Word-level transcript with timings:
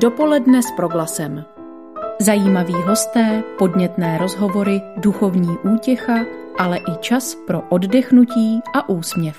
Dopoledne 0.00 0.62
s 0.62 0.70
proglasem. 0.76 1.44
Zajímaví 2.20 2.72
hosté, 2.72 3.42
podnětné 3.58 4.18
rozhovory, 4.18 4.82
duchovní 4.96 5.58
útěcha, 5.74 6.14
ale 6.58 6.78
i 6.78 6.96
čas 7.00 7.34
pro 7.46 7.62
oddechnutí 7.68 8.60
a 8.74 8.88
úsměv. 8.88 9.36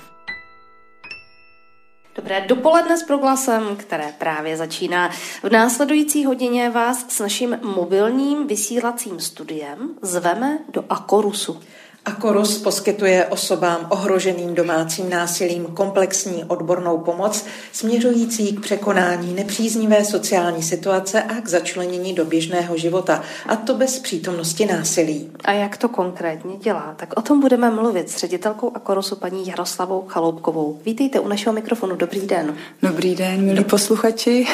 Dobré 2.16 2.40
dopoledne 2.40 2.98
s 2.98 3.02
proglasem, 3.02 3.76
které 3.76 4.12
právě 4.18 4.56
začíná. 4.56 5.08
V 5.42 5.50
následující 5.50 6.24
hodině 6.24 6.70
vás 6.70 7.06
s 7.08 7.20
naším 7.20 7.58
mobilním 7.62 8.46
vysílacím 8.46 9.20
studiem 9.20 9.94
zveme 10.02 10.58
do 10.68 10.84
Akorusu. 10.88 11.60
Akorus 12.04 12.58
poskytuje 12.58 13.26
osobám 13.26 13.86
ohroženým 13.88 14.54
domácím 14.54 15.10
násilím 15.10 15.66
komplexní 15.66 16.44
odbornou 16.44 16.98
pomoc 16.98 17.46
směřující 17.72 18.52
k 18.52 18.60
překonání 18.60 19.34
nepříznivé 19.34 20.04
sociální 20.04 20.62
situace 20.62 21.22
a 21.22 21.40
k 21.40 21.48
začlenění 21.48 22.14
do 22.14 22.24
běžného 22.24 22.76
života, 22.76 23.22
a 23.46 23.56
to 23.56 23.74
bez 23.74 23.98
přítomnosti 23.98 24.66
násilí. 24.66 25.30
A 25.44 25.52
jak 25.52 25.76
to 25.76 25.88
konkrétně 25.88 26.56
dělá? 26.56 26.94
Tak 26.96 27.12
o 27.16 27.22
tom 27.22 27.40
budeme 27.40 27.70
mluvit 27.70 28.10
s 28.10 28.16
ředitelkou 28.16 28.72
Akorusu 28.74 29.16
paní 29.16 29.46
Jaroslavou 29.46 30.04
Chaloupkovou. 30.08 30.80
Vítejte 30.84 31.20
u 31.20 31.28
našeho 31.28 31.52
mikrofonu. 31.52 31.96
Dobrý 31.96 32.26
den. 32.26 32.56
Dobrý 32.82 33.14
den, 33.14 33.44
milí 33.44 33.64
posluchači. 33.64 34.46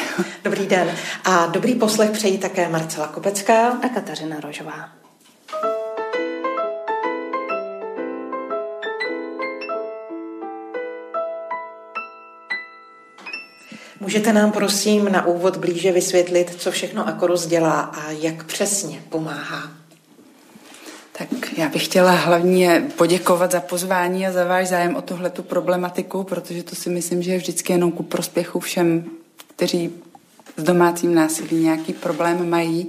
Dobrý 0.45 0.67
den. 0.67 0.89
A 1.25 1.47
dobrý 1.47 1.75
poslech 1.75 2.11
přejí 2.11 2.39
také 2.39 2.69
Marcela 2.69 3.06
Kopecká 3.06 3.69
a 3.69 3.89
Kateřina 3.89 4.41
Rožová. 4.41 4.98
Můžete 14.01 14.33
nám 14.33 14.52
prosím 14.52 15.12
na 15.12 15.27
úvod 15.27 15.57
blíže 15.57 15.93
vysvětlit, 15.93 16.55
co 16.59 16.70
všechno 16.70 17.09
Akorus 17.09 17.47
dělá 17.47 17.80
a 17.80 18.11
jak 18.11 18.45
přesně 18.45 19.03
pomáhá? 19.09 19.70
Tak 21.12 21.28
já 21.56 21.69
bych 21.69 21.84
chtěla 21.84 22.11
hlavně 22.11 22.91
poděkovat 22.97 23.53
za 23.53 23.61
pozvání 23.61 24.27
a 24.27 24.33
za 24.33 24.45
váš 24.45 24.69
zájem 24.69 24.97
o 24.97 25.03
tuhletu 25.03 25.42
problematiku, 25.42 26.25
protože 26.25 26.62
to 26.62 26.77
si 26.77 26.91
myslím, 26.91 27.23
že 27.23 27.33
je 27.33 27.39
vždycky 27.39 27.73
jenom 27.73 27.92
ku 27.92 28.03
prospěchu 28.03 28.61
všem, 28.61 29.05
kteří 29.56 29.92
s 30.56 30.62
domácím 30.62 31.14
násilí 31.14 31.56
nějaký 31.56 31.92
problém 31.92 32.51
mají. 32.51 32.89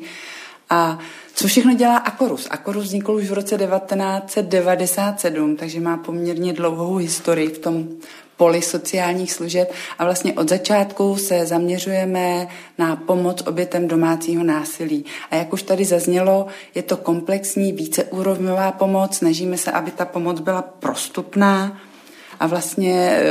A 0.69 0.99
co 1.39 1.47
všechno 1.47 1.73
dělá 1.73 1.97
Akorus? 1.97 2.47
Akorus 2.51 2.83
vznikl 2.83 3.11
už 3.11 3.29
v 3.29 3.33
roce 3.33 3.57
1997, 3.57 5.55
takže 5.55 5.79
má 5.79 5.97
poměrně 5.97 6.53
dlouhou 6.53 6.95
historii 6.95 7.47
v 7.47 7.57
tom 7.57 7.87
poli 8.37 8.61
sociálních 8.61 9.33
služeb 9.33 9.71
a 9.99 10.03
vlastně 10.03 10.33
od 10.33 10.49
začátku 10.49 11.17
se 11.17 11.45
zaměřujeme 11.45 12.47
na 12.77 12.95
pomoc 12.95 13.43
obětem 13.47 13.87
domácího 13.87 14.43
násilí. 14.43 15.05
A 15.31 15.35
jak 15.35 15.53
už 15.53 15.63
tady 15.63 15.85
zaznělo, 15.85 16.47
je 16.75 16.83
to 16.83 16.97
komplexní 16.97 17.71
víceúrovňová 17.71 18.71
pomoc, 18.71 19.15
snažíme 19.17 19.57
se, 19.57 19.71
aby 19.71 19.91
ta 19.91 20.05
pomoc 20.05 20.39
byla 20.39 20.61
prostupná 20.61 21.77
a 22.39 22.47
vlastně, 22.47 22.93
eh, 23.11 23.23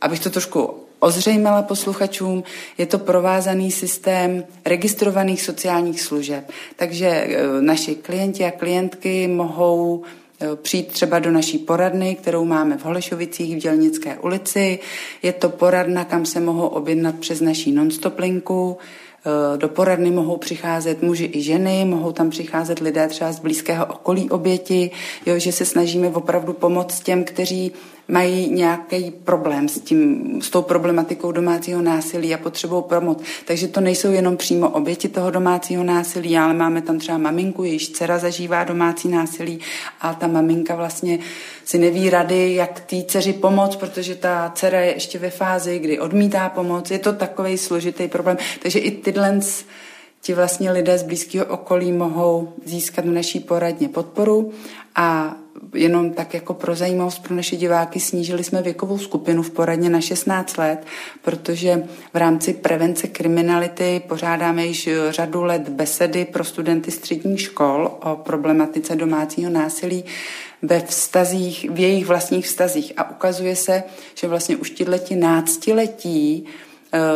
abych 0.00 0.20
to 0.20 0.30
trošku 0.30 0.83
ozřejmila 0.98 1.62
posluchačům, 1.62 2.42
je 2.78 2.86
to 2.86 2.98
provázaný 2.98 3.70
systém 3.70 4.44
registrovaných 4.64 5.42
sociálních 5.42 6.00
služeb. 6.00 6.50
Takže 6.76 7.06
eh, 7.06 7.36
naši 7.60 7.94
klienti 7.94 8.44
a 8.44 8.50
klientky 8.50 9.28
mohou 9.28 10.04
Eh, 10.40 10.56
přijít 10.56 10.86
třeba 10.86 11.18
do 11.18 11.30
naší 11.30 11.58
poradny, 11.58 12.14
kterou 12.14 12.44
máme 12.44 12.78
v 12.78 12.84
Holešovicích 12.84 13.56
v 13.56 13.58
Dělnické 13.58 14.18
ulici. 14.18 14.78
Je 15.22 15.32
to 15.32 15.48
poradna, 15.48 16.04
kam 16.04 16.26
se 16.26 16.40
mohou 16.40 16.66
objednat 16.66 17.14
přes 17.18 17.40
naší 17.40 17.72
nonstop 17.72 18.18
linku. 18.18 18.78
Eh, 19.26 19.58
do 19.58 19.68
poradny 19.68 20.10
mohou 20.10 20.36
přicházet 20.36 21.02
muži 21.02 21.30
i 21.34 21.42
ženy, 21.42 21.84
mohou 21.84 22.12
tam 22.12 22.30
přicházet 22.30 22.78
lidé 22.78 23.08
třeba 23.08 23.32
z 23.32 23.40
blízkého 23.40 23.86
okolí 23.86 24.30
oběti, 24.30 24.90
jo, 25.26 25.38
že 25.38 25.52
se 25.52 25.64
snažíme 25.64 26.08
opravdu 26.08 26.52
pomoct 26.52 27.00
těm, 27.00 27.24
kteří 27.24 27.72
mají 28.08 28.50
nějaký 28.50 29.10
problém 29.10 29.68
s, 29.68 29.80
tím, 29.80 30.24
s 30.42 30.50
tou 30.50 30.62
problematikou 30.62 31.32
domácího 31.32 31.82
násilí 31.82 32.34
a 32.34 32.38
potřebou 32.38 32.82
pomoc. 32.82 33.22
Takže 33.44 33.68
to 33.68 33.80
nejsou 33.80 34.12
jenom 34.12 34.36
přímo 34.36 34.68
oběti 34.68 35.08
toho 35.08 35.30
domácího 35.30 35.84
násilí, 35.84 36.38
ale 36.38 36.54
máme 36.54 36.82
tam 36.82 36.98
třeba 36.98 37.18
maminku, 37.18 37.64
jejíž 37.64 37.88
dcera 37.88 38.18
zažívá 38.18 38.64
domácí 38.64 39.08
násilí 39.08 39.60
a 40.00 40.14
ta 40.14 40.26
maminka 40.26 40.74
vlastně 40.74 41.18
si 41.64 41.78
neví 41.78 42.10
rady, 42.10 42.54
jak 42.54 42.80
té 42.80 43.02
dceři 43.02 43.32
pomoct, 43.32 43.76
protože 43.76 44.14
ta 44.14 44.52
dcera 44.54 44.80
je 44.80 44.94
ještě 44.94 45.18
ve 45.18 45.30
fázi, 45.30 45.78
kdy 45.78 45.98
odmítá 45.98 46.48
pomoc. 46.48 46.90
Je 46.90 46.98
to 46.98 47.12
takový 47.12 47.58
složitý 47.58 48.08
problém. 48.08 48.36
Takže 48.62 48.78
i 48.78 48.90
tyhle 48.90 49.40
ti 50.20 50.34
vlastně 50.34 50.70
lidé 50.70 50.98
z 50.98 51.02
blízkého 51.02 51.46
okolí 51.46 51.92
mohou 51.92 52.52
získat 52.64 53.04
v 53.04 53.10
naší 53.10 53.40
poradně 53.40 53.88
podporu 53.88 54.52
a 54.94 55.36
jenom 55.74 56.12
tak 56.12 56.34
jako 56.34 56.54
pro 56.54 56.74
zajímavost 56.74 57.18
pro 57.18 57.34
naše 57.34 57.56
diváky 57.56 58.00
snížili 58.00 58.44
jsme 58.44 58.62
věkovou 58.62 58.98
skupinu 58.98 59.42
v 59.42 59.50
poradně 59.50 59.90
na 59.90 60.00
16 60.00 60.56
let, 60.56 60.86
protože 61.22 61.84
v 62.14 62.16
rámci 62.16 62.54
prevence 62.54 63.06
kriminality 63.06 64.02
pořádáme 64.08 64.66
již 64.66 64.88
řadu 65.10 65.44
let 65.44 65.68
besedy 65.68 66.24
pro 66.24 66.44
studenty 66.44 66.90
středních 66.90 67.40
škol 67.40 67.98
o 68.02 68.16
problematice 68.16 68.96
domácího 68.96 69.50
násilí 69.50 70.04
ve 70.62 70.80
vztazích, 70.80 71.70
v 71.70 71.78
jejich 71.78 72.06
vlastních 72.06 72.46
vztazích. 72.46 72.92
A 72.96 73.10
ukazuje 73.10 73.56
se, 73.56 73.82
že 74.14 74.28
vlastně 74.28 74.56
už 74.56 74.70
ti 74.70 75.16
náctiletí 75.16 76.46
Eh, 76.46 76.73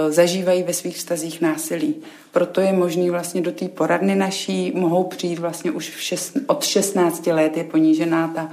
zažívají 0.09 0.63
ve 0.63 0.73
svých 0.73 0.97
vztazích 0.97 1.41
násilí. 1.41 1.95
Proto 2.33 2.61
je 2.61 2.73
možný 2.73 3.11
vlastně 3.11 3.41
do 3.41 3.53
té 3.53 3.69
poradny 3.69 4.15
naší, 4.15 4.73
mohou 4.75 5.05
přijít 5.05 5.39
vlastně 5.39 5.71
už 5.71 5.91
v 5.91 6.01
šest, 6.01 6.37
od 6.47 6.65
16 6.65 7.27
let 7.27 7.57
je 7.57 7.65
ponížená 7.65 8.29
ta 8.29 8.51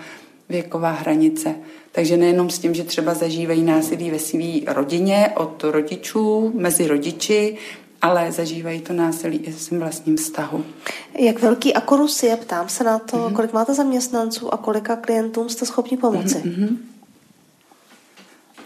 věková 0.49 0.91
hranice. 0.91 1.55
Takže 1.91 2.17
nejenom 2.17 2.49
s 2.49 2.59
tím, 2.59 2.73
že 2.73 2.83
třeba 2.83 3.13
zažívají 3.13 3.63
násilí 3.63 4.11
ve 4.11 4.19
své 4.19 4.43
rodině 4.67 5.29
od 5.35 5.63
rodičů, 5.63 6.51
mezi 6.55 6.87
rodiči, 6.87 7.57
ale 8.01 8.31
zažívají 8.31 8.81
to 8.81 8.93
násilí 8.93 9.37
i 9.37 9.51
ve 9.51 9.57
svém 9.57 9.79
vlastním 9.79 10.17
vztahu. 10.17 10.65
Jak 11.19 11.41
velký 11.41 11.73
akorus 11.73 12.23
je? 12.23 12.37
Ptám 12.37 12.69
se 12.69 12.83
na 12.83 12.99
to, 12.99 13.17
mm-hmm. 13.17 13.33
kolik 13.33 13.53
máte 13.53 13.73
zaměstnanců 13.73 14.53
a 14.53 14.57
kolika 14.57 14.95
klientům 14.95 15.49
jste 15.49 15.65
schopni 15.65 15.97
pomoci? 15.97 16.35
Mm-hmm. 16.35 16.77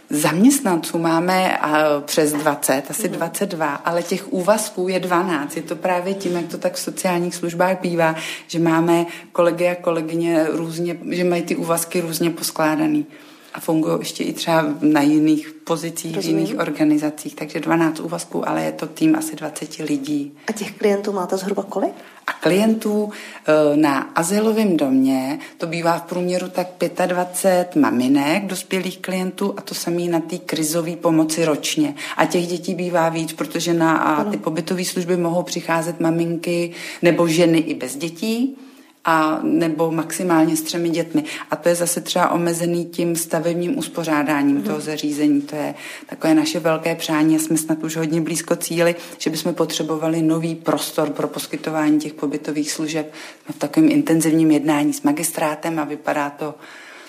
Zaměstnanců 0.10 1.00
máme 1.00 1.60
přes 2.06 2.34
20, 2.34 2.84
asi 2.90 3.10
mm. 3.10 3.14
22, 3.14 3.76
ale 3.76 4.04
těch 4.04 4.34
úvazků 4.34 4.88
je 4.88 5.00
12. 5.00 5.56
Je 5.56 5.62
to 5.62 5.76
právě 5.76 6.14
tím, 6.14 6.36
jak 6.36 6.48
to 6.48 6.58
tak 6.58 6.74
v 6.74 6.80
sociálních 6.80 7.36
službách 7.36 7.82
bývá, 7.82 8.16
že 8.48 8.60
máme 8.60 9.06
kolegy 9.32 9.68
a 9.68 9.76
kolegyně 9.76 10.46
různě, 10.50 10.98
že 11.10 11.24
mají 11.24 11.42
ty 11.42 11.56
úvazky 11.56 12.02
různě 12.02 12.30
poskládaný 12.30 13.06
a 13.54 13.60
fungují 13.60 14.00
ještě 14.00 14.24
i 14.24 14.34
třeba 14.34 14.66
na 14.82 15.02
jiných 15.02 15.56
pozicích, 15.64 16.16
Rozumím. 16.16 16.38
v 16.38 16.40
jiných 16.40 16.60
organizacích, 16.60 17.36
takže 17.36 17.60
12 17.60 18.00
úvazků, 18.00 18.50
ale 18.50 18.64
je 18.64 18.72
to 18.72 18.88
tým 18.88 19.16
asi 19.16 19.36
20 19.36 19.78
lidí. 19.78 20.34
A 20.48 20.52
těch 20.52 20.72
klientů 20.72 21.12
máte 21.12 21.38
zhruba 21.38 21.64
kolik? 21.64 21.94
A 22.28 22.34
klientů 22.34 23.10
e, 23.46 23.78
na 23.78 24.00
azylovém 24.00 24.78
domě 24.78 25.40
to 25.58 25.68
bývá 25.68 25.98
v 25.98 26.02
průměru 26.02 26.50
tak 26.50 26.68
25 27.08 27.82
maminek, 27.82 28.46
dospělých 28.46 29.00
klientů 29.00 29.54
a 29.58 29.62
to 29.62 29.76
samý 29.76 30.08
na 30.08 30.20
té 30.20 30.38
krizové 30.38 30.96
pomoci 30.96 31.46
ročně. 31.46 31.96
A 32.18 32.26
těch 32.26 32.48
dětí 32.48 32.76
bývá 32.76 33.10
víc, 33.10 33.34
protože 33.34 33.74
na 33.74 34.24
ty 34.32 34.38
pobytové 34.38 34.86
služby 34.86 35.18
mohou 35.18 35.44
přicházet 35.44 36.00
maminky 36.00 36.72
nebo 37.02 37.28
ženy 37.28 37.58
i 37.58 37.74
bez 37.74 37.96
dětí 37.96 38.58
a 39.06 39.40
nebo 39.44 39.92
maximálně 39.92 40.58
s 40.58 40.62
třemi 40.62 40.90
dětmi. 40.90 41.24
A 41.52 41.56
to 41.56 41.70
je 41.70 41.76
zase 41.76 42.02
třeba 42.02 42.30
omezený 42.30 42.86
tím 42.86 43.16
stavebním 43.16 43.78
uspořádáním 43.78 44.56
mm. 44.56 44.64
toho 44.64 44.82
zařízení. 44.82 45.42
To 45.42 45.56
je 45.56 45.76
takové 46.06 46.34
naše 46.34 46.60
velké 46.60 46.96
přání 46.96 47.36
a 47.36 47.40
jsme 47.40 47.58
snad 47.58 47.84
už 47.84 47.96
hodně 47.96 48.22
blízko 48.22 48.56
cíli, 48.56 48.96
že 49.18 49.30
bychom 49.30 49.54
potřebovali 49.54 50.22
nový 50.22 50.56
prostor 50.56 51.10
pro 51.10 51.28
poskytování 51.28 52.00
těch 52.00 52.14
pobytových 52.14 52.72
služeb. 52.72 53.14
Jsme 53.46 53.54
v 53.54 53.60
takovém 53.60 53.92
intenzivním 53.92 54.52
jednání 54.52 54.94
s 54.94 55.02
magistrátem 55.02 55.80
a 55.80 55.84
vypadá 55.84 56.30
to, 56.30 56.56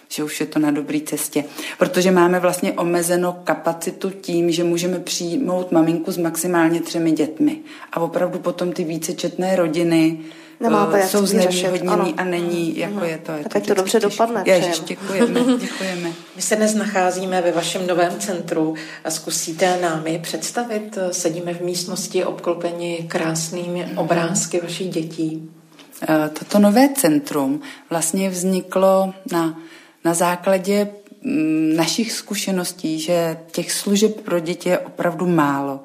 že 0.08 0.24
už 0.24 0.40
je 0.40 0.46
to 0.46 0.58
na 0.58 0.70
dobré 0.70 1.00
cestě. 1.00 1.44
Protože 1.78 2.10
máme 2.10 2.40
vlastně 2.40 2.72
omezeno 2.72 3.40
kapacitu 3.44 4.10
tím, 4.10 4.50
že 4.50 4.64
můžeme 4.64 4.98
přijmout 4.98 5.72
maminku 5.72 6.12
s 6.12 6.18
maximálně 6.18 6.80
třemi 6.80 7.12
dětmi. 7.12 7.58
A 7.92 8.00
opravdu 8.00 8.38
potom 8.38 8.72
ty 8.72 8.84
vícečetné 8.84 9.56
rodiny 9.56 10.18
Nemáte 10.60 10.98
jak 10.98 11.10
jsou 11.10 11.26
znevýhodnění 11.26 12.14
a 12.14 12.24
není, 12.24 12.78
jako 12.78 12.96
ano. 12.96 13.06
je 13.06 13.18
to. 13.18 13.32
Je 13.32 13.42
tak 13.42 13.52
to 13.52 13.58
ať 13.58 13.66
to 13.66 13.74
dobře 13.74 14.00
těžké. 14.00 14.10
dopadne. 14.10 14.42
Ježiš, 14.46 14.80
děkujeme, 14.80 15.40
děkujeme. 15.60 16.12
My 16.36 16.42
se 16.42 16.56
dnes 16.56 16.74
nacházíme 16.74 17.42
ve 17.42 17.52
vašem 17.52 17.86
novém 17.86 18.18
centru 18.18 18.74
a 19.04 19.10
zkusíte 19.10 19.78
námi 19.82 20.20
představit. 20.22 20.98
Sedíme 21.10 21.54
v 21.54 21.60
místnosti 21.60 22.24
obklopeni 22.24 23.04
krásnými 23.08 23.88
obrázky 23.96 24.60
vašich 24.60 24.88
dětí. 24.88 25.50
Toto 26.38 26.58
nové 26.58 26.88
centrum 26.94 27.60
vlastně 27.90 28.30
vzniklo 28.30 29.14
na, 29.32 29.58
na 30.04 30.14
základě 30.14 30.88
našich 31.76 32.12
zkušeností, 32.12 33.00
že 33.00 33.38
těch 33.52 33.72
služeb 33.72 34.20
pro 34.20 34.40
děti 34.40 34.68
je 34.68 34.78
opravdu 34.78 35.26
málo. 35.26 35.80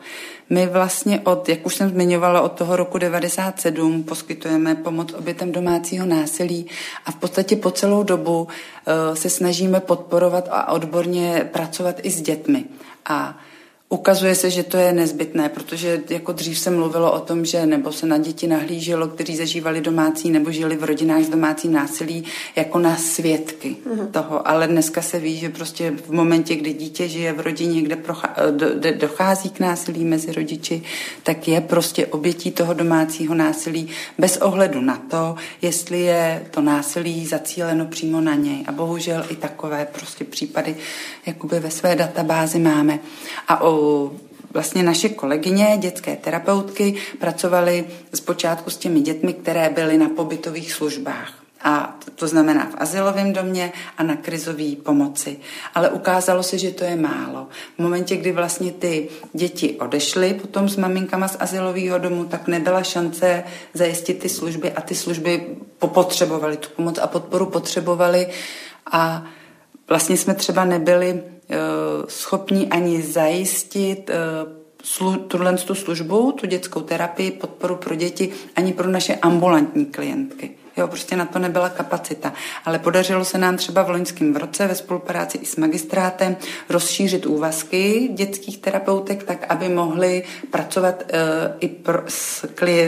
My 0.49 0.67
vlastně 0.67 1.19
od, 1.19 1.49
jak 1.49 1.65
už 1.65 1.75
jsem 1.75 1.89
zmiňovala, 1.89 2.41
od 2.41 2.51
toho 2.51 2.75
roku 2.75 2.97
97 2.97 4.03
poskytujeme 4.03 4.75
pomoc 4.75 5.13
obětem 5.13 5.51
domácího 5.51 6.05
násilí 6.05 6.65
a 7.05 7.11
v 7.11 7.15
podstatě 7.15 7.55
po 7.55 7.71
celou 7.71 8.03
dobu 8.03 8.41
uh, 8.41 9.15
se 9.15 9.29
snažíme 9.29 9.79
podporovat 9.79 10.47
a 10.51 10.71
odborně 10.71 11.49
pracovat 11.53 11.95
i 12.03 12.11
s 12.11 12.21
dětmi. 12.21 12.63
A 13.05 13.37
Ukazuje 13.95 14.35
se, 14.35 14.49
že 14.49 14.63
to 14.63 14.77
je 14.77 14.93
nezbytné, 14.93 15.49
protože 15.49 16.01
jako 16.09 16.31
dřív 16.31 16.59
se 16.59 16.71
mluvilo 16.71 17.11
o 17.11 17.19
tom, 17.19 17.45
že 17.45 17.65
nebo 17.65 17.91
se 17.91 18.05
na 18.05 18.17
děti 18.17 18.47
nahlíželo, 18.47 19.07
kteří 19.07 19.35
zažívali 19.37 19.81
domácí 19.81 20.31
nebo 20.31 20.51
žili 20.51 20.75
v 20.75 20.83
rodinách 20.83 21.23
s 21.23 21.29
domácí 21.29 21.67
násilí, 21.67 22.23
jako 22.55 22.79
na 22.79 22.95
svědky 22.95 23.75
mm-hmm. 23.87 24.11
toho. 24.11 24.47
Ale 24.47 24.67
dneska 24.67 25.01
se 25.01 25.19
ví, 25.19 25.37
že 25.37 25.49
prostě 25.49 25.91
v 25.91 26.11
momentě, 26.11 26.55
kdy 26.55 26.73
dítě 26.73 27.07
žije 27.07 27.33
v 27.33 27.39
rodině, 27.39 27.81
kde 27.81 27.97
do, 28.51 28.67
dochází 28.97 29.49
k 29.49 29.59
násilí 29.59 30.05
mezi 30.05 30.31
rodiči, 30.31 30.83
tak 31.23 31.47
je 31.47 31.61
prostě 31.61 32.07
obětí 32.07 32.51
toho 32.51 32.73
domácího 32.73 33.35
násilí 33.35 33.89
bez 34.17 34.37
ohledu 34.37 34.81
na 34.81 34.97
to, 35.09 35.35
jestli 35.61 36.01
je 36.01 36.45
to 36.51 36.61
násilí 36.61 37.25
zacíleno 37.25 37.85
přímo 37.85 38.21
na 38.21 38.35
něj. 38.35 38.63
A 38.67 38.71
bohužel 38.71 39.25
i 39.29 39.35
takové 39.35 39.87
prostě 39.91 40.23
případy 40.25 40.75
jakoby 41.25 41.59
ve 41.59 41.71
své 41.71 41.95
databázi 41.95 42.59
máme. 42.59 42.99
A 43.47 43.61
o 43.61 43.84
vlastně 44.53 44.83
naše 44.83 45.09
kolegyně, 45.09 45.77
dětské 45.79 46.15
terapeutky, 46.15 46.95
pracovaly 47.19 47.85
zpočátku 48.13 48.69
s 48.69 48.77
těmi 48.77 49.01
dětmi, 49.01 49.33
které 49.33 49.69
byly 49.69 49.97
na 49.97 50.09
pobytových 50.09 50.71
službách. 50.71 51.45
A 51.65 51.97
to 52.15 52.27
znamená 52.27 52.65
v 52.65 52.75
asilovém 52.77 53.33
domě 53.33 53.71
a 53.97 54.03
na 54.03 54.15
krizové 54.15 54.75
pomoci. 54.83 55.37
Ale 55.75 55.89
ukázalo 55.89 56.43
se, 56.43 56.57
že 56.57 56.71
to 56.71 56.83
je 56.83 56.95
málo. 56.95 57.47
V 57.75 57.79
momentě, 57.81 58.15
kdy 58.15 58.31
vlastně 58.31 58.71
ty 58.71 59.09
děti 59.33 59.75
odešly 59.79 60.33
potom 60.33 60.69
s 60.69 60.77
maminkama 60.77 61.27
z 61.27 61.37
asilového 61.39 61.97
domu, 61.97 62.25
tak 62.25 62.47
nebyla 62.47 62.83
šance 62.83 63.43
zajistit 63.73 64.19
ty 64.19 64.29
služby 64.29 64.71
a 64.71 64.81
ty 64.81 64.95
služby 64.95 65.57
potřebovaly 65.79 66.57
tu 66.57 66.69
pomoc 66.75 66.97
a 66.97 67.07
podporu 67.07 67.45
potřebovali 67.45 68.27
a 68.91 69.23
vlastně 69.87 70.17
jsme 70.17 70.33
třeba 70.33 70.65
nebyli 70.65 71.23
schopni 72.07 72.67
ani 72.67 73.01
zajistit 73.01 74.09
eh, 74.09 74.15
slu, 74.83 75.15
tuhle 75.15 75.57
tu 75.57 75.75
službu, 75.75 76.31
tu 76.31 76.47
dětskou 76.47 76.81
terapii, 76.81 77.31
podporu 77.31 77.75
pro 77.75 77.95
děti, 77.95 78.31
ani 78.55 78.73
pro 78.73 78.89
naše 78.89 79.15
ambulantní 79.15 79.85
klientky. 79.85 80.51
Jo, 80.77 80.87
prostě 80.87 81.15
na 81.15 81.25
to 81.25 81.39
nebyla 81.39 81.69
kapacita. 81.69 82.33
Ale 82.65 82.79
podařilo 82.79 83.25
se 83.25 83.37
nám 83.37 83.57
třeba 83.57 83.83
v 83.83 83.89
loňském 83.89 84.35
roce 84.35 84.67
ve 84.67 84.75
spolupráci 84.75 85.37
i 85.37 85.45
s 85.45 85.55
magistrátem 85.55 86.37
rozšířit 86.69 87.25
úvazky 87.25 88.09
dětských 88.13 88.57
terapeutek 88.57 89.23
tak, 89.23 89.45
aby 89.49 89.69
mohli 89.69 90.23
pracovat 90.51 91.03
uh, 91.03 91.19
i 91.59 91.67
pro, 91.67 92.03
s, 92.07 92.45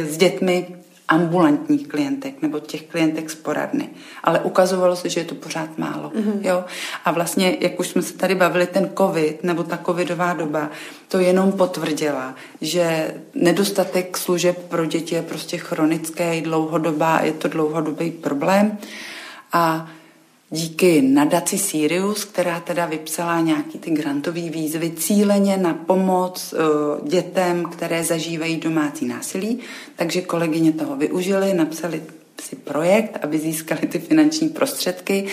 s 0.09 0.17
dětmi 0.17 0.67
ambulantních 1.07 1.87
klientek 1.87 2.41
nebo 2.41 2.59
těch 2.59 2.83
klientek 2.83 3.29
z 3.29 3.35
poradny. 3.35 3.89
Ale 4.23 4.39
ukazovalo 4.39 4.95
se, 4.95 5.09
že 5.09 5.19
je 5.19 5.25
to 5.25 5.35
pořád 5.35 5.77
málo. 5.77 6.09
Mm-hmm. 6.09 6.39
Jo? 6.41 6.65
A 7.05 7.11
vlastně, 7.11 7.57
jak 7.59 7.79
už 7.79 7.87
jsme 7.87 8.01
se 8.01 8.13
tady 8.13 8.35
bavili, 8.35 8.67
ten 8.67 8.89
covid 8.97 9.43
nebo 9.43 9.63
ta 9.63 9.79
covidová 9.85 10.33
doba, 10.33 10.69
to 11.07 11.19
jenom 11.19 11.51
potvrdila, 11.51 12.35
že 12.61 13.15
nedostatek 13.33 14.17
služeb 14.17 14.57
pro 14.69 14.85
děti 14.85 15.15
je 15.15 15.21
prostě 15.21 15.57
chronické, 15.57 16.41
dlouhodobá, 16.41 17.19
je 17.23 17.31
to 17.31 17.47
dlouhodobý 17.47 18.11
problém. 18.11 18.77
A 19.53 19.89
díky 20.49 21.01
nadaci 21.01 21.57
Sirius, 21.57 22.25
která 22.25 22.59
teda 22.59 22.85
vypsala 22.85 23.41
nějaký 23.41 23.79
ty 23.79 23.91
grantové 23.91 24.41
výzvy 24.41 24.91
cíleně 24.91 25.57
na 25.57 25.73
pomoc 25.73 26.53
uh, 26.53 27.07
dětem, 27.07 27.65
které 27.65 28.03
zažívají 28.03 28.57
domácí 28.57 29.05
násilí. 29.05 29.59
Takže 29.95 30.21
kolegyně 30.21 30.71
toho 30.71 30.95
využili, 30.95 31.53
napsali 31.53 32.03
si 32.41 32.55
projekt, 32.55 33.19
aby 33.21 33.39
získali 33.39 33.81
ty 33.81 33.99
finanční 33.99 34.49
prostředky, 34.49 35.27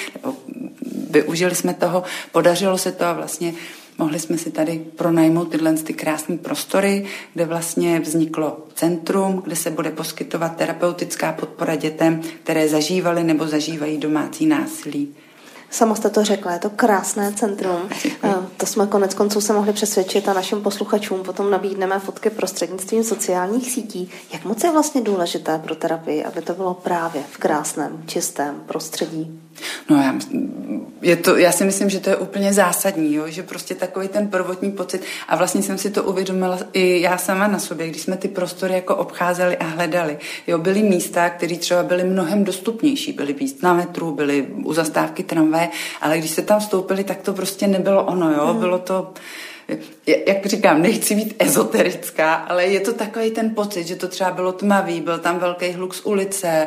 využili 1.11 1.55
jsme 1.55 1.75
toho, 1.75 2.03
podařilo 2.33 2.79
se 2.79 2.93
to 2.93 3.05
a 3.05 3.13
vlastně 3.13 3.55
Mohli 3.99 4.19
jsme 4.19 4.39
si 4.39 4.51
tady 4.51 4.85
pronajmout 4.97 5.51
tyhle 5.51 5.73
ty 5.75 5.95
krásné 5.95 6.37
prostory, 6.37 7.07
kde 7.35 7.45
vlastně 7.45 8.01
vzniklo 8.01 8.59
centrum, 8.75 9.43
kde 9.45 9.57
se 9.57 9.71
bude 9.71 9.91
poskytovat 9.91 10.57
terapeutická 10.57 11.33
podpora 11.33 11.77
dětem, 11.77 12.21
které 12.43 12.69
zažívaly 12.69 13.25
nebo 13.25 13.47
zažívají 13.47 13.99
domácí 13.99 14.47
násilí. 14.47 15.15
Sama 15.75 15.95
jste 15.95 16.11
to 16.11 16.25
řekla, 16.25 16.53
je 16.53 16.59
to 16.59 16.71
krásné 16.71 17.33
centrum. 17.33 17.89
Děkuji. 18.03 18.49
To 18.57 18.67
jsme 18.67 18.87
konec 18.87 19.15
konců 19.15 19.41
se 19.41 19.53
mohli 19.53 19.73
přesvědčit 19.73 20.29
a 20.29 20.33
našim 20.33 20.63
posluchačům 20.63 21.23
potom 21.23 21.51
nabídneme 21.51 21.99
fotky 21.99 22.31
prostřednictvím 22.31 23.05
sociálních 23.05 23.71
sítí. 23.71 24.11
Jak 24.33 24.45
moc 24.45 24.65
je 24.65 24.73
vlastně 24.73 25.01
důležité 25.01 25.59
pro 25.59 25.75
terapii, 25.75 26.25
aby 26.25 26.43
to 26.43 26.55
bylo 26.55 26.75
právě 26.75 27.23
v 27.31 27.39
krásném, 27.39 28.03
čistém 28.07 28.63
prostředí? 28.67 29.41
No 29.91 29.97
já, 29.97 30.15
je 31.03 31.17
to, 31.17 31.37
já 31.37 31.53
si 31.53 31.65
myslím, 31.65 31.91
že 31.91 32.01
to 32.01 32.11
je 32.11 32.17
úplně 32.17 32.53
zásadní, 32.53 33.15
jo? 33.15 33.25
že 33.29 33.43
prostě 33.43 33.75
takový 33.75 34.09
ten 34.09 34.29
prvotní 34.29 34.73
pocit 34.73 35.03
a 35.29 35.37
vlastně 35.37 35.63
jsem 35.63 35.79
si 35.79 35.91
to 35.91 36.03
uvědomila 36.03 36.59
i 36.73 37.01
já 37.01 37.19
sama 37.19 37.47
na 37.47 37.59
sobě, 37.59 37.89
když 37.89 38.03
jsme 38.03 38.17
ty 38.17 38.29
prostory 38.29 38.75
jako 38.75 38.97
obcházeli 38.97 39.57
a 39.57 39.65
hledali. 39.65 40.19
Jo, 40.47 40.59
byly 40.59 40.83
místa, 40.83 41.31
které 41.31 41.57
třeba 41.57 41.83
byly 41.83 42.05
mnohem 42.05 42.45
dostupnější, 42.45 43.13
byly 43.13 43.33
víc 43.33 43.63
na 43.63 43.75
metru, 43.75 44.13
byly 44.13 44.47
u 44.65 44.73
zastávky 44.73 45.23
tramvaje, 45.23 45.64
ale 46.01 46.19
když 46.19 46.31
se 46.31 46.43
tam 46.43 46.61
vstoupili, 46.61 47.05
tak 47.05 47.23
to 47.23 47.33
prostě 47.33 47.67
nebylo 47.67 48.05
ono, 48.05 48.33
jo, 48.33 48.47
hmm. 48.47 48.61
bylo 48.61 48.79
to 48.79 49.13
jak 50.07 50.47
říkám, 50.47 50.83
nechci 50.83 51.15
být 51.15 51.35
ezoterická, 51.39 52.35
ale 52.35 52.67
je 52.67 52.81
to 52.81 52.93
takový 52.93 53.31
ten 53.31 53.55
pocit, 53.55 53.87
že 53.87 53.97
to 53.97 54.09
třeba 54.09 54.31
bylo 54.31 54.53
tmavý, 54.53 55.01
byl 55.01 55.19
tam 55.19 55.39
velký 55.39 55.71
hluk 55.71 55.95
z 55.95 56.01
ulice, 56.07 56.67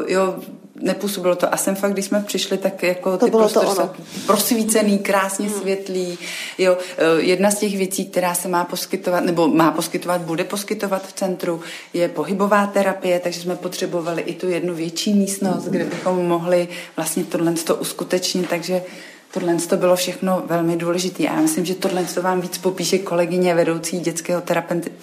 uh, 0.00 0.10
jo, 0.10 0.36
nepůsobilo 0.80 1.36
to. 1.36 1.54
A 1.54 1.56
jsem 1.56 1.76
fakt, 1.76 1.92
když 1.92 2.04
jsme 2.04 2.20
přišli, 2.20 2.58
tak 2.58 2.82
jako 2.82 3.18
to 3.18 3.24
ty 3.24 3.30
bylo 3.30 3.48
to 3.48 3.60
ono. 3.60 3.90
prosvícený, 4.26 4.98
krásně 4.98 5.48
hmm. 5.48 5.60
světlý. 5.60 6.18
Jo, 6.58 6.72
uh, 6.72 7.24
jedna 7.24 7.50
z 7.50 7.58
těch 7.58 7.76
věcí, 7.76 8.06
která 8.06 8.34
se 8.34 8.48
má 8.48 8.64
poskytovat, 8.64 9.24
nebo 9.24 9.48
má 9.48 9.70
poskytovat, 9.70 10.20
bude 10.20 10.44
poskytovat 10.44 11.06
v 11.06 11.12
centru, 11.12 11.60
je 11.92 12.08
pohybová 12.08 12.66
terapie, 12.66 13.20
takže 13.20 13.40
jsme 13.40 13.56
potřebovali 13.56 14.22
i 14.22 14.34
tu 14.34 14.48
jednu 14.48 14.74
větší 14.74 15.14
místnost, 15.14 15.64
kde 15.64 15.84
bychom 15.84 16.26
mohli 16.26 16.68
vlastně 16.96 17.24
tohle 17.24 17.54
uskutečnit, 17.80 18.48
takže 18.48 18.82
Tohle 19.30 19.54
to 19.54 19.76
bylo 19.76 19.96
všechno 19.96 20.42
velmi 20.46 20.76
důležité. 20.76 21.22
Já 21.22 21.40
myslím, 21.40 21.64
že 21.64 21.74
tohle 21.74 22.04
to 22.04 22.22
vám 22.22 22.40
víc 22.40 22.58
popíše 22.58 22.98
kolegyně 22.98 23.54
vedoucí 23.54 24.00
dětského 24.00 24.42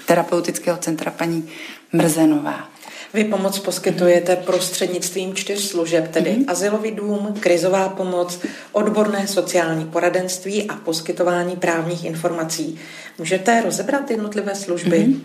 terapeutického 0.05 0.77
centra 0.77 1.11
paní 1.11 1.49
Mrzenová. 1.93 2.74
Vy 3.15 3.23
pomoc 3.23 3.59
poskytujete 3.59 4.35
prostřednictvím 4.35 5.35
čtyř 5.35 5.61
služeb, 5.61 6.07
tedy 6.11 6.31
mm-hmm. 6.31 6.45
azylový 6.47 6.91
dům, 6.91 7.33
krizová 7.39 7.89
pomoc, 7.89 8.39
odborné 8.71 9.27
sociální 9.27 9.85
poradenství 9.85 10.69
a 10.69 10.75
poskytování 10.75 11.55
právních 11.55 12.05
informací. 12.05 12.79
Můžete 13.17 13.61
rozebrat 13.61 14.11
jednotlivé 14.11 14.55
služby? 14.55 14.97
Mm-hmm. 14.97 15.19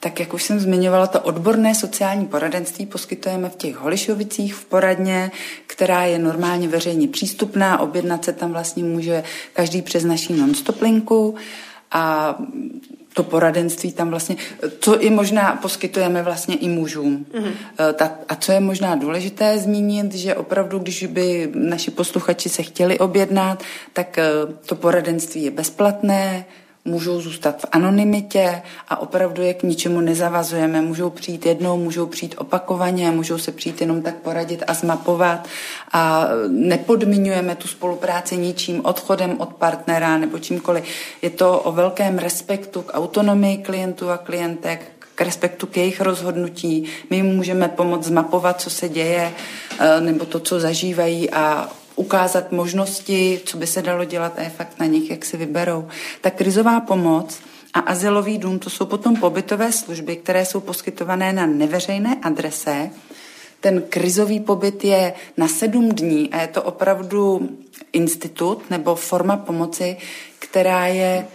Tak 0.00 0.20
jak 0.20 0.34
už 0.34 0.42
jsem 0.42 0.60
zmiňovala, 0.60 1.06
to 1.06 1.20
odborné 1.20 1.74
sociální 1.74 2.26
poradenství 2.26 2.86
poskytujeme 2.86 3.48
v 3.48 3.56
těch 3.56 3.76
Holišovicích 3.76 4.54
v 4.54 4.64
poradně, 4.64 5.30
která 5.66 6.04
je 6.04 6.18
normálně 6.18 6.68
veřejně 6.68 7.08
přístupná. 7.08 7.80
Objednat 7.80 8.24
se 8.24 8.32
tam 8.32 8.52
vlastně 8.52 8.84
může 8.84 9.22
každý 9.52 9.82
přes 9.82 10.04
naší 10.04 10.32
non-stop 10.32 10.82
linku 10.82 11.34
a 11.90 12.36
to 13.14 13.22
poradenství 13.22 13.92
tam 13.92 14.10
vlastně, 14.10 14.36
co 14.80 15.00
i 15.00 15.10
možná 15.10 15.58
poskytujeme 15.62 16.22
vlastně 16.22 16.56
i 16.56 16.68
mužům. 16.68 17.26
Mm-hmm. 17.32 18.10
a 18.28 18.36
co 18.36 18.52
je 18.52 18.60
možná 18.60 18.94
důležité 18.94 19.58
zmínit, 19.58 20.14
že 20.14 20.34
opravdu, 20.34 20.78
když 20.78 21.06
by 21.06 21.50
naši 21.54 21.90
posluchači 21.90 22.48
se 22.48 22.62
chtěli 22.62 22.98
objednat, 22.98 23.62
tak 23.92 24.18
eh, 24.18 24.24
to 24.66 24.74
poradenství 24.74 25.42
je 25.42 25.50
bezplatné, 25.50 26.44
můžou 26.84 27.20
zůstat 27.20 27.60
v 27.60 27.66
anonymitě 27.72 28.62
a 28.88 29.00
opravdu 29.00 29.42
je 29.42 29.54
k 29.54 29.62
ničemu 29.62 30.00
nezavazujeme. 30.00 30.80
Můžou 30.80 31.10
přijít 31.10 31.46
jednou, 31.46 31.76
můžou 31.76 32.06
přijít 32.06 32.34
opakovaně, 32.38 33.10
můžou 33.10 33.38
se 33.38 33.52
přijít 33.52 33.80
jenom 33.80 34.02
tak 34.02 34.14
poradit 34.14 34.62
a 34.66 34.74
zmapovat 34.74 35.48
a 35.92 36.28
nepodmiňujeme 36.48 37.56
tu 37.56 37.68
spolupráci 37.68 38.36
ničím 38.36 38.84
odchodem 38.84 39.36
od 39.38 39.52
partnera 39.54 40.18
nebo 40.18 40.38
čímkoliv. 40.38 40.84
Je 41.22 41.30
to 41.30 41.60
o 41.60 41.72
velkém 41.72 42.18
respektu 42.18 42.82
k 42.82 42.94
autonomii 42.94 43.58
klientů 43.58 44.10
a 44.10 44.18
klientek, 44.18 44.80
k 45.14 45.20
respektu 45.20 45.66
k 45.66 45.76
jejich 45.76 46.00
rozhodnutí. 46.00 46.84
My 47.10 47.16
jim 47.16 47.26
můžeme 47.26 47.68
pomoct 47.68 48.04
zmapovat, 48.04 48.60
co 48.60 48.70
se 48.70 48.88
děje, 48.88 49.32
eh, 49.78 50.00
nebo 50.00 50.24
to, 50.24 50.40
co 50.40 50.60
zažívají 50.60 51.30
a 51.30 51.68
ukázat 51.96 52.52
možnosti, 52.52 53.40
co 53.44 53.56
by 53.56 53.66
se 53.66 53.82
dalo 53.82 54.04
dělat 54.04 54.38
a 54.38 54.42
je 54.42 54.50
fakt 54.50 54.80
na 54.80 54.86
nich, 54.86 55.10
jak 55.10 55.24
si 55.24 55.36
vyberou. 55.36 55.88
Ta 56.20 56.30
krizová 56.30 56.80
pomoc 56.80 57.40
a 57.74 57.80
azylový 57.80 58.38
dům, 58.38 58.58
to 58.58 58.70
jsou 58.70 58.86
potom 58.86 59.16
pobytové 59.16 59.72
služby, 59.72 60.16
které 60.16 60.44
jsou 60.44 60.60
poskytované 60.60 61.32
na 61.32 61.46
neveřejné 61.46 62.16
adrese, 62.22 62.90
ten 63.60 63.82
krizový 63.88 64.40
pobyt 64.40 64.84
je 64.84 65.14
na 65.36 65.48
sedm 65.48 65.88
dní 65.88 66.30
a 66.30 66.40
je 66.40 66.48
to 66.48 66.62
opravdu 66.62 67.48
institut 67.92 68.70
nebo 68.70 68.94
forma 68.94 69.36
pomoci, 69.36 69.96
která 70.38 70.86
je 70.86 71.26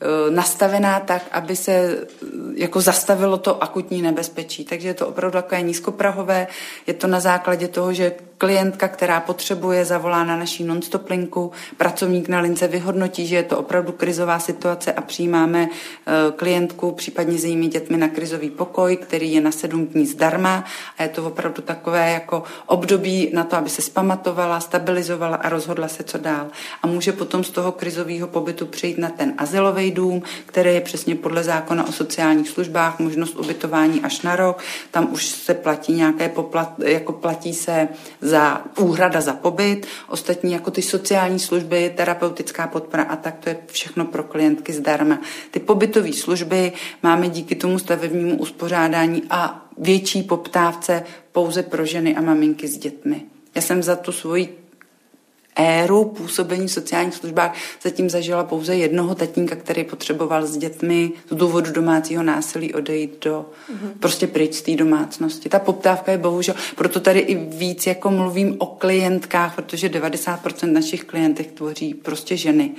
Eh, 0.00 0.30
nastavená 0.30 1.00
tak, 1.00 1.22
aby 1.32 1.56
se 1.56 1.72
eh, 1.72 2.06
jako 2.54 2.80
zastavilo 2.80 3.38
to 3.38 3.62
akutní 3.62 4.02
nebezpečí. 4.02 4.64
Takže 4.64 4.88
je 4.88 4.94
to 4.94 5.08
opravdu 5.08 5.32
takové 5.32 5.62
nízkoprahové. 5.62 6.46
Je 6.86 6.94
to 6.94 7.06
na 7.06 7.20
základě 7.20 7.68
toho, 7.68 7.92
že 7.92 8.12
klientka, 8.38 8.88
která 8.88 9.20
potřebuje, 9.20 9.84
zavolá 9.84 10.24
na 10.24 10.36
naší 10.36 10.64
non-stop 10.64 11.10
linku, 11.10 11.52
pracovník 11.76 12.28
na 12.28 12.40
lince 12.40 12.68
vyhodnotí, 12.68 13.26
že 13.26 13.36
je 13.36 13.42
to 13.42 13.58
opravdu 13.58 13.92
krizová 13.92 14.38
situace 14.38 14.92
a 14.92 15.00
přijímáme 15.00 15.68
eh, 15.68 16.12
klientku, 16.36 16.92
případně 16.92 17.38
s 17.38 17.44
jejími 17.44 17.66
dětmi 17.66 17.96
na 17.96 18.08
krizový 18.08 18.50
pokoj, 18.50 18.96
který 18.96 19.32
je 19.32 19.40
na 19.40 19.52
sedm 19.52 19.86
dní 19.86 20.06
zdarma 20.06 20.64
a 20.98 21.02
je 21.02 21.08
to 21.08 21.26
opravdu 21.26 21.62
takové 21.62 22.10
jako 22.10 22.42
období 22.66 23.30
na 23.34 23.44
to, 23.44 23.56
aby 23.56 23.70
se 23.70 23.82
spamatovala, 23.82 24.60
stabilizovala 24.60 25.36
a 25.36 25.48
rozhodla 25.48 25.88
se, 25.88 26.02
co 26.02 26.18
dál. 26.18 26.46
A 26.82 26.86
může 26.86 27.12
potom 27.12 27.44
z 27.44 27.50
toho 27.50 27.72
krizového 27.72 28.28
pobytu 28.28 28.66
přijít 28.66 28.98
na 28.98 29.08
ten 29.08 29.34
bytový 29.36 29.90
dům, 29.90 30.22
který 30.46 30.74
je 30.74 30.80
přesně 30.80 31.14
podle 31.14 31.44
zákona 31.44 31.88
o 31.88 31.92
sociálních 31.92 32.48
službách, 32.48 32.98
možnost 32.98 33.36
ubytování 33.36 34.00
až 34.00 34.22
na 34.22 34.36
rok. 34.36 34.58
Tam 34.90 35.12
už 35.12 35.26
se 35.26 35.54
platí 35.54 35.92
nějaké 35.92 36.28
poplat, 36.28 36.72
jako 36.84 37.12
platí 37.12 37.54
se 37.54 37.88
za 38.26 38.64
úhrada 38.78 39.20
za 39.20 39.32
pobyt, 39.32 39.86
ostatní 40.08 40.52
jako 40.52 40.70
ty 40.70 40.82
sociální 40.82 41.38
služby, 41.38 41.92
terapeutická 41.96 42.66
podpora 42.66 43.02
a 43.02 43.16
tak 43.16 43.38
to 43.38 43.48
je 43.48 43.56
všechno 43.66 44.04
pro 44.04 44.22
klientky 44.22 44.72
zdarma. 44.72 45.20
Ty 45.50 45.60
pobytové 45.60 46.12
služby 46.12 46.72
máme 47.02 47.28
díky 47.28 47.54
tomu 47.54 47.78
stavebnímu 47.78 48.38
uspořádání 48.38 49.22
a 49.30 49.66
větší 49.78 50.22
poptávce 50.22 51.02
pouze 51.32 51.62
pro 51.62 51.86
ženy 51.86 52.16
a 52.16 52.20
maminky 52.20 52.68
s 52.68 52.78
dětmi. 52.78 53.22
Já 53.54 53.62
jsem 53.62 53.82
za 53.82 53.96
tu 53.96 54.12
svoji 54.12 54.65
éru 55.56 56.04
působení 56.04 56.66
v 56.66 56.72
sociálních 56.72 57.14
službách 57.14 57.54
zatím 57.82 58.10
zažila 58.10 58.44
pouze 58.44 58.76
jednoho 58.76 59.14
tatínka, 59.14 59.56
který 59.56 59.84
potřeboval 59.84 60.46
s 60.46 60.56
dětmi 60.56 61.12
z 61.30 61.34
důvodu 61.34 61.72
domácího 61.72 62.22
násilí 62.22 62.74
odejít 62.74 63.24
do 63.24 63.46
mm-hmm. 63.70 63.90
prostě 64.00 64.26
pryč 64.26 64.54
z 64.54 64.62
té 64.62 64.76
domácnosti. 64.76 65.48
Ta 65.48 65.58
poptávka 65.58 66.12
je 66.12 66.18
bohužel, 66.18 66.54
proto 66.76 67.00
tady 67.00 67.20
i 67.20 67.34
víc 67.34 67.86
jako 67.86 68.10
mluvím 68.10 68.56
o 68.58 68.66
klientkách, 68.66 69.54
protože 69.54 69.88
90% 69.88 70.72
našich 70.72 71.04
klientek 71.04 71.52
tvoří 71.52 71.94
prostě 71.94 72.36
ženy. 72.36 72.70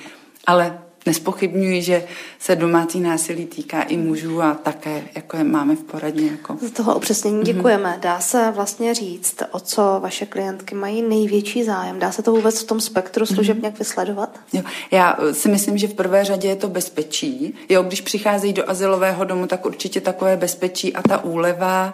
Ale 0.48 0.80
nespochybňuji, 1.08 1.82
že 1.82 2.04
se 2.40 2.56
domácí 2.56 3.00
násilí 3.00 3.46
týká 3.46 3.82
i 3.82 3.98
mužů 3.98 4.42
a 4.42 4.54
také 4.54 5.04
jako 5.16 5.38
je 5.38 5.44
máme 5.44 5.76
v 5.76 5.84
poradně. 5.84 6.28
Jako. 6.32 6.58
Z 6.62 6.72
toho 6.72 6.96
upřesnění 6.96 7.44
děkujeme. 7.44 7.90
Mm-hmm. 7.90 8.00
Dá 8.00 8.20
se 8.20 8.52
vlastně 8.56 8.94
říct, 8.94 9.44
o 9.52 9.60
co 9.60 10.00
vaše 10.02 10.26
klientky 10.26 10.76
mají 10.76 11.02
největší 11.02 11.64
zájem? 11.64 12.00
Dá 12.00 12.12
se 12.12 12.22
to 12.22 12.32
vůbec 12.32 12.64
v 12.64 12.68
tom 12.68 12.80
spektru 12.80 13.26
služeb 13.26 13.58
mm-hmm. 13.58 13.62
nějak 13.62 13.80
vysledovat? 13.80 14.40
Jo. 14.54 14.62
Já 14.92 15.18
si 15.32 15.50
myslím, 15.50 15.78
že 15.78 15.88
v 15.88 15.94
prvé 15.94 16.26
řadě 16.26 16.48
je 16.48 16.56
to 16.56 16.68
bezpečí. 16.68 17.54
Jo, 17.70 17.84
když 17.84 18.02
přicházejí 18.02 18.54
do 18.54 18.70
asilového 18.70 19.26
domu, 19.26 19.48
tak 19.48 19.66
určitě 19.66 20.02
takové 20.02 20.38
bezpečí 20.38 20.94
a 20.94 21.02
ta 21.02 21.24
úleva 21.24 21.94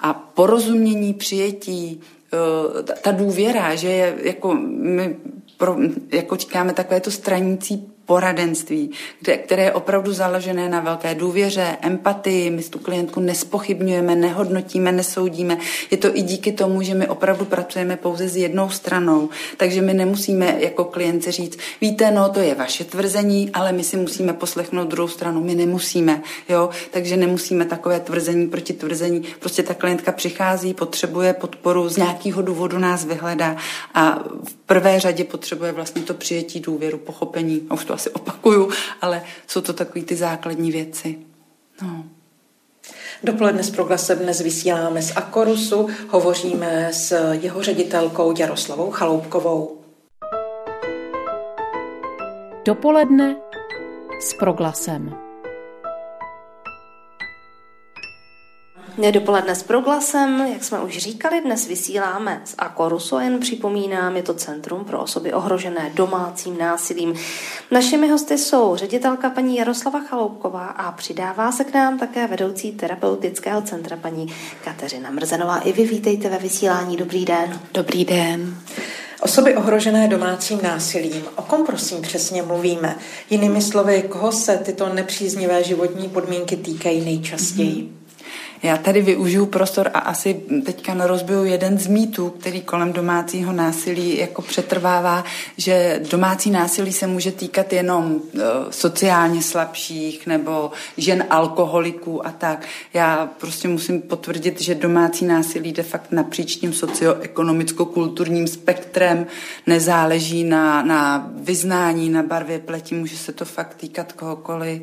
a 0.00 0.14
porozumění, 0.14 1.14
přijetí, 1.14 2.00
eh, 2.32 2.82
ta 2.82 3.12
důvěra, 3.12 3.74
že 3.74 3.88
je 3.88 4.14
jako 4.22 4.54
my 4.54 5.16
pro, 5.56 5.76
jako 6.12 6.36
říkáme, 6.36 6.72
takové 6.72 7.00
to 7.00 7.10
stranící 7.10 7.91
poradenství, 8.06 8.90
kde, 9.20 9.36
které 9.36 9.62
je 9.62 9.72
opravdu 9.72 10.12
založené 10.12 10.68
na 10.68 10.80
velké 10.80 11.14
důvěře, 11.14 11.76
empatii. 11.80 12.50
My 12.50 12.62
tu 12.62 12.78
klientku 12.78 13.20
nespochybňujeme, 13.20 14.16
nehodnotíme, 14.16 14.92
nesoudíme. 14.92 15.58
Je 15.90 15.96
to 15.96 16.16
i 16.16 16.22
díky 16.22 16.52
tomu, 16.52 16.82
že 16.82 16.94
my 16.94 17.08
opravdu 17.08 17.44
pracujeme 17.44 17.96
pouze 17.96 18.28
s 18.28 18.36
jednou 18.36 18.70
stranou. 18.70 19.28
Takže 19.56 19.82
my 19.82 19.94
nemusíme 19.94 20.56
jako 20.58 20.84
klientce 20.84 21.32
říct, 21.32 21.58
víte, 21.80 22.10
no 22.10 22.28
to 22.28 22.40
je 22.40 22.54
vaše 22.54 22.84
tvrzení, 22.84 23.50
ale 23.54 23.72
my 23.72 23.84
si 23.84 23.96
musíme 23.96 24.32
poslechnout 24.32 24.88
druhou 24.88 25.08
stranu. 25.08 25.44
My 25.44 25.54
nemusíme, 25.54 26.22
jo, 26.48 26.70
takže 26.90 27.16
nemusíme 27.16 27.64
takové 27.64 28.00
tvrzení 28.00 28.46
proti 28.46 28.72
tvrzení. 28.72 29.22
Prostě 29.40 29.62
ta 29.62 29.74
klientka 29.74 30.12
přichází, 30.12 30.74
potřebuje 30.74 31.32
podporu, 31.32 31.88
z 31.88 31.96
nějakého 31.96 32.42
důvodu 32.42 32.78
nás 32.78 33.04
vyhledá 33.04 33.56
a 33.94 34.18
v 34.48 34.54
prvé 34.66 35.00
řadě 35.00 35.24
potřebuje 35.24 35.72
vlastně 35.72 36.02
to 36.02 36.14
přijetí 36.14 36.60
důvěru, 36.60 36.98
pochopení. 36.98 37.66
A 37.70 37.74
už 37.74 37.84
to 37.84 37.91
asi 37.94 38.10
opakuju, 38.10 38.70
ale 39.00 39.22
jsou 39.46 39.60
to 39.60 39.72
takové 39.72 40.04
ty 40.04 40.16
základní 40.16 40.72
věci. 40.72 41.18
No. 41.82 42.04
Dopoledne 43.24 43.62
s 43.62 43.70
proglasem 43.70 44.18
dnes 44.18 44.40
vysíláme 44.40 45.02
z 45.02 45.16
Akorusu, 45.16 45.88
hovoříme 46.08 46.88
s 46.92 47.32
jeho 47.32 47.62
ředitelkou 47.62 48.34
Jaroslavou 48.38 48.90
Chaloupkovou. 48.90 49.78
Dopoledne 52.64 53.36
s 54.20 54.34
proglasem. 54.34 55.31
Dopoledne 58.98 59.54
s 59.54 59.62
proglasem, 59.62 60.46
jak 60.52 60.64
jsme 60.64 60.80
už 60.80 60.98
říkali, 60.98 61.40
dnes 61.40 61.68
vysíláme 61.68 62.42
z 62.44 62.54
Akorusu, 62.58 63.18
jen 63.18 63.38
připomínám, 63.40 64.16
je 64.16 64.22
to 64.22 64.34
Centrum 64.34 64.84
pro 64.84 65.00
osoby 65.00 65.32
ohrožené 65.32 65.90
domácím 65.94 66.58
násilím. 66.58 67.14
Našimi 67.70 68.08
hosty 68.08 68.38
jsou 68.38 68.76
ředitelka 68.76 69.30
paní 69.30 69.56
Jaroslava 69.56 70.00
Chaloupková 70.00 70.66
a 70.66 70.92
přidává 70.92 71.52
se 71.52 71.64
k 71.64 71.74
nám 71.74 71.98
také 71.98 72.26
vedoucí 72.26 72.72
terapeutického 72.72 73.62
centra 73.62 73.96
paní 73.96 74.26
Kateřina 74.64 75.10
Mrzenová. 75.10 75.58
I 75.58 75.72
vy 75.72 75.84
vítejte 75.84 76.28
ve 76.28 76.38
vysílání. 76.38 76.96
Dobrý 76.96 77.24
den. 77.24 77.60
Dobrý 77.74 78.04
den. 78.04 78.56
Osoby 79.20 79.56
ohrožené 79.56 80.08
domácím 80.08 80.60
násilím. 80.62 81.24
O 81.36 81.42
kom 81.42 81.66
prosím 81.66 82.02
přesně 82.02 82.42
mluvíme? 82.42 82.96
Jinými 83.30 83.62
slovy, 83.62 84.02
koho 84.08 84.32
se 84.32 84.58
tyto 84.58 84.88
nepříznivé 84.88 85.64
životní 85.64 86.08
podmínky 86.08 86.56
týkají 86.56 87.04
nejčastěji? 87.04 87.82
Mm-hmm. 87.82 88.01
Já 88.62 88.76
tady 88.76 89.02
využiju 89.02 89.46
prostor 89.46 89.90
a 89.94 89.98
asi 89.98 90.34
teďka 90.64 91.06
rozbiju 91.06 91.44
jeden 91.44 91.78
z 91.78 91.86
mýtů, 91.86 92.30
který 92.30 92.60
kolem 92.60 92.92
domácího 92.92 93.52
násilí 93.52 94.18
jako 94.18 94.42
přetrvává, 94.42 95.24
že 95.56 96.00
domácí 96.10 96.50
násilí 96.50 96.92
se 96.92 97.06
může 97.06 97.32
týkat 97.32 97.72
jenom 97.72 98.20
e, 98.34 98.38
sociálně 98.70 99.42
slabších 99.42 100.26
nebo 100.26 100.70
žen 100.96 101.24
alkoholiků 101.30 102.26
a 102.26 102.30
tak. 102.30 102.66
Já 102.94 103.30
prostě 103.40 103.68
musím 103.68 104.02
potvrdit, 104.02 104.60
že 104.60 104.74
domácí 104.74 105.24
násilí 105.24 105.72
de 105.72 105.82
fakt 105.82 106.12
napříč 106.12 106.56
tím 106.56 106.72
socioekonomicko-kulturním 106.72 108.46
spektrem 108.46 109.26
nezáleží 109.66 110.44
na, 110.44 110.82
na 110.82 111.30
vyznání, 111.34 112.10
na 112.10 112.22
barvě 112.22 112.58
pleti, 112.58 112.94
může 112.94 113.16
se 113.16 113.32
to 113.32 113.44
fakt 113.44 113.74
týkat 113.74 114.12
kohokoliv 114.12 114.82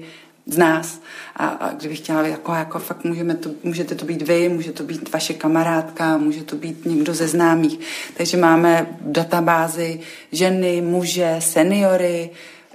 z 0.53 0.58
nás. 0.58 1.01
A, 1.36 1.48
a 1.48 1.74
kdybych 1.74 1.98
chtěla, 1.98 2.22
jako, 2.22 2.53
jako 2.53 2.79
fakt 2.79 3.03
můžeme 3.03 3.36
to, 3.36 3.50
můžete 3.63 3.96
to 3.96 4.06
být 4.06 4.22
vy, 4.22 4.50
může 4.50 4.72
to 4.72 4.84
být 4.84 5.13
vaše 5.13 5.34
kamarádka, 5.34 6.18
může 6.18 6.44
to 6.44 6.56
být 6.56 6.86
někdo 6.86 7.13
ze 7.13 7.27
známých. 7.27 7.79
Takže 8.18 8.38
máme 8.38 8.88
databázy 9.01 10.00
ženy, 10.32 10.82
muže, 10.82 11.36
seniory, 11.39 12.29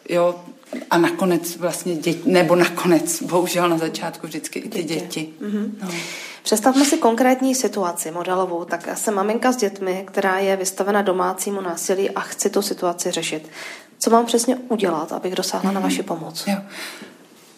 jo, 0.08 0.34
a 0.90 0.98
nakonec 0.98 1.56
vlastně 1.56 1.94
děti, 1.94 2.30
nebo 2.30 2.56
nakonec, 2.56 3.22
bohužel 3.22 3.68
na 3.68 3.78
začátku 3.78 4.26
vždycky 4.26 4.58
i 4.58 4.68
ty 4.68 4.82
děti. 4.82 5.00
děti. 5.00 5.28
Mm-hmm. 5.42 5.70
No. 5.82 5.90
Představme 6.42 6.84
si 6.84 6.96
konkrétní 6.96 7.54
situaci 7.54 8.10
modelovou. 8.10 8.64
Tak 8.64 8.86
já 8.86 8.96
jsem 8.96 9.14
maminka 9.14 9.52
s 9.52 9.56
dětmi, 9.56 10.04
která 10.06 10.38
je 10.38 10.56
vystavena 10.56 11.02
domácímu 11.02 11.60
násilí 11.60 12.10
a 12.10 12.20
chci 12.20 12.50
tu 12.50 12.62
situaci 12.62 13.10
řešit. 13.10 13.50
Co 13.98 14.10
mám 14.10 14.26
přesně 14.26 14.56
udělat, 14.56 15.12
abych 15.12 15.34
dosáhla 15.34 15.70
mm-hmm. 15.70 15.74
na 15.74 15.80
mhm. 15.80 15.88
vaši 15.88 16.02
pomoc? 16.02 16.44
Jo. 16.46 16.56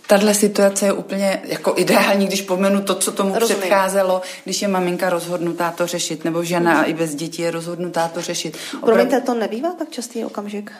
Tahle 0.06 0.34
situace 0.34 0.86
je 0.86 0.92
úplně 0.92 1.40
jako 1.44 1.75
ideální, 1.76 2.26
když 2.26 2.42
pomenu 2.42 2.82
to, 2.82 2.94
co 2.94 3.12
tomu 3.12 3.34
Rozumím. 3.38 3.60
předcházelo, 3.60 4.22
když 4.44 4.62
je 4.62 4.68
maminka 4.68 5.10
rozhodnutá 5.10 5.70
to 5.70 5.86
řešit, 5.86 6.25
nebo 6.25 6.44
žena 6.44 6.78
mm. 6.78 6.84
i 6.86 6.94
bez 6.94 7.14
dětí 7.14 7.42
je 7.42 7.50
rozhodnutá 7.50 8.08
to 8.08 8.22
řešit. 8.22 8.56
Opravdu... 8.68 8.86
Promiňte, 8.86 9.20
to 9.20 9.34
nebývá 9.34 9.72
tak 9.78 9.90
častý 9.90 10.25
okamžik? 10.25 10.72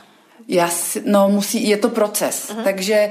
Já 0.49 0.69
si, 0.69 1.03
no 1.07 1.29
musí, 1.29 1.69
je 1.69 1.77
to 1.77 1.89
proces, 1.89 2.51
uh-huh. 2.51 2.65
takže 2.65 2.95
eh, 2.95 3.11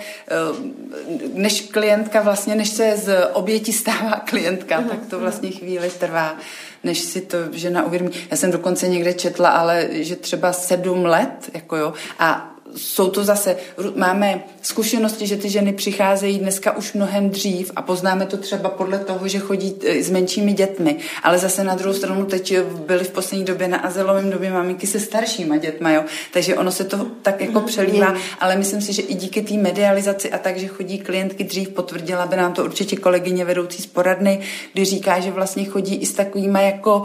než 1.33 1.61
klientka 1.61 2.21
vlastně, 2.21 2.55
než 2.55 2.69
se 2.69 2.97
z 2.97 3.27
oběti 3.33 3.73
stává 3.83 4.11
klientka, 4.11 4.81
uh-huh. 4.81 4.89
tak 4.89 4.99
to 5.09 5.19
vlastně 5.19 5.51
chvíli 5.51 5.89
trvá, 5.89 6.37
než 6.83 6.99
si 6.99 7.21
to 7.21 7.37
žena 7.51 7.85
uvědomí. 7.85 8.11
Já 8.31 8.37
jsem 8.37 8.51
dokonce 8.51 8.87
někde 8.87 9.13
četla, 9.13 9.49
ale 9.49 9.87
že 9.91 10.15
třeba 10.15 10.53
sedm 10.53 11.05
let, 11.05 11.49
jako 11.53 11.75
jo, 11.75 11.93
a 12.19 12.54
jsou 12.77 13.09
to 13.09 13.23
zase, 13.23 13.57
máme 13.95 14.43
zkušenosti, 14.61 15.27
že 15.27 15.37
ty 15.37 15.49
ženy 15.49 15.73
přicházejí 15.73 16.39
dneska 16.39 16.77
už 16.77 16.93
mnohem 16.93 17.29
dřív 17.29 17.71
a 17.75 17.81
poznáme 17.81 18.25
to 18.25 18.37
třeba 18.37 18.69
podle 18.69 18.99
toho, 18.99 19.27
že 19.27 19.39
chodí 19.39 19.75
e, 19.83 20.03
s 20.03 20.09
menšími 20.09 20.53
dětmi, 20.53 20.97
ale 21.23 21.37
zase 21.37 21.63
na 21.63 21.75
druhou 21.75 21.93
stranu 21.93 22.25
teď 22.25 22.57
byly 22.59 23.03
v 23.03 23.11
poslední 23.11 23.45
době 23.45 23.67
na 23.67 23.77
azylovém 23.77 24.29
době 24.29 24.51
maminky 24.51 24.87
se 24.87 24.99
staršíma 24.99 25.57
dětma, 25.57 25.91
jo? 25.91 26.03
takže 26.33 26.55
ono 26.55 26.71
se 26.71 26.83
to 26.83 27.07
tak 27.21 27.41
jako 27.41 27.59
mhm. 27.59 27.67
přelívá, 27.67 28.15
ale 28.39 28.55
myslím 28.55 28.81
si, 28.81 28.93
že 28.93 29.01
i 29.01 29.13
díky 29.13 29.41
té 29.41 29.53
medializaci 29.53 30.31
a 30.31 30.37
tak, 30.37 30.57
že 30.57 30.67
chodí 30.67 30.99
klientky 30.99 31.43
dřív, 31.43 31.69
potvrdila 31.69 32.25
by 32.25 32.35
nám 32.35 32.53
to 32.53 32.63
určitě 32.63 32.95
kolegyně 32.95 33.45
vedoucí 33.45 33.81
z 33.81 33.85
poradny, 33.85 34.39
kdy 34.73 34.85
říká, 34.85 35.19
že 35.19 35.31
vlastně 35.31 35.65
chodí 35.65 35.95
i 35.95 36.05
s 36.05 36.13
takovýma 36.13 36.61
jako 36.61 37.03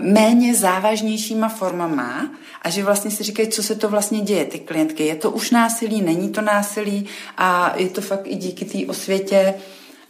méně 0.00 0.54
závažnějšíma 0.54 1.48
formama 1.48 2.30
a 2.62 2.70
že 2.70 2.84
vlastně 2.84 3.10
si 3.10 3.22
říkají, 3.22 3.48
co 3.48 3.62
se 3.62 3.74
to 3.74 3.88
vlastně 3.88 4.20
děje, 4.20 4.44
ty 4.44 4.58
klientky. 4.58 5.06
Je 5.06 5.14
to 5.14 5.30
už 5.30 5.50
násilí, 5.50 6.02
není 6.02 6.28
to 6.28 6.40
násilí 6.40 7.06
a 7.36 7.74
je 7.76 7.88
to 7.88 8.00
fakt 8.00 8.26
i 8.26 8.36
díky 8.36 8.64
té 8.64 8.78
osvětě 8.90 9.54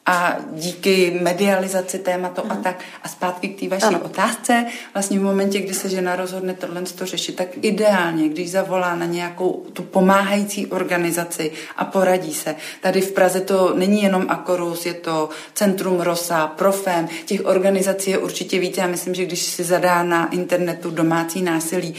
a 0.07 0.37
díky 0.53 1.19
medializaci 1.23 1.99
tématu 1.99 2.43
a 2.49 2.57
tak. 2.57 2.81
A 3.03 3.09
zpátky 3.09 3.49
k 3.49 3.61
té 3.61 3.69
vaší 3.69 3.85
ano. 3.85 4.01
otázce, 4.01 4.67
vlastně 4.95 5.19
v 5.19 5.23
momentě, 5.23 5.61
kdy 5.61 5.75
se 5.75 5.89
žena 5.89 6.17
rozhodne 6.17 6.55
tohle 6.55 6.83
to 6.83 7.07
řešit, 7.07 7.37
tak 7.37 7.49
ideálně, 7.63 8.29
když 8.29 8.51
zavolá 8.51 8.97
na 8.97 9.07
nějakou 9.07 9.67
tu 9.73 9.83
pomáhající 9.83 10.67
organizaci 10.67 11.53
a 11.77 11.85
poradí 11.85 12.35
se. 12.35 12.57
Tady 12.81 13.01
v 13.01 13.13
Praze 13.13 13.41
to 13.41 13.75
není 13.75 14.03
jenom 14.03 14.27
Akorus, 14.29 14.87
je 14.87 14.95
to 14.95 15.29
Centrum 15.55 16.01
Rosa, 16.01 16.47
Profem, 16.47 17.09
těch 17.25 17.47
organizací 17.47 18.11
je 18.11 18.19
určitě 18.19 18.59
více. 18.59 18.81
Já 18.81 18.87
myslím, 18.87 19.15
že 19.15 19.25
když 19.25 19.43
si 19.43 19.65
zadá 19.65 20.03
na 20.03 20.31
internetu 20.31 20.91
domácí 20.91 21.43
násilí, 21.43 21.95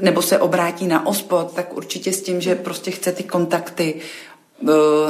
nebo 0.00 0.22
se 0.22 0.38
obrátí 0.38 0.86
na 0.86 1.06
OSPOD, 1.06 1.54
tak 1.54 1.76
určitě 1.76 2.12
s 2.12 2.22
tím, 2.22 2.40
že 2.40 2.54
prostě 2.54 2.90
chce 2.90 3.12
ty 3.12 3.22
kontakty 3.22 3.94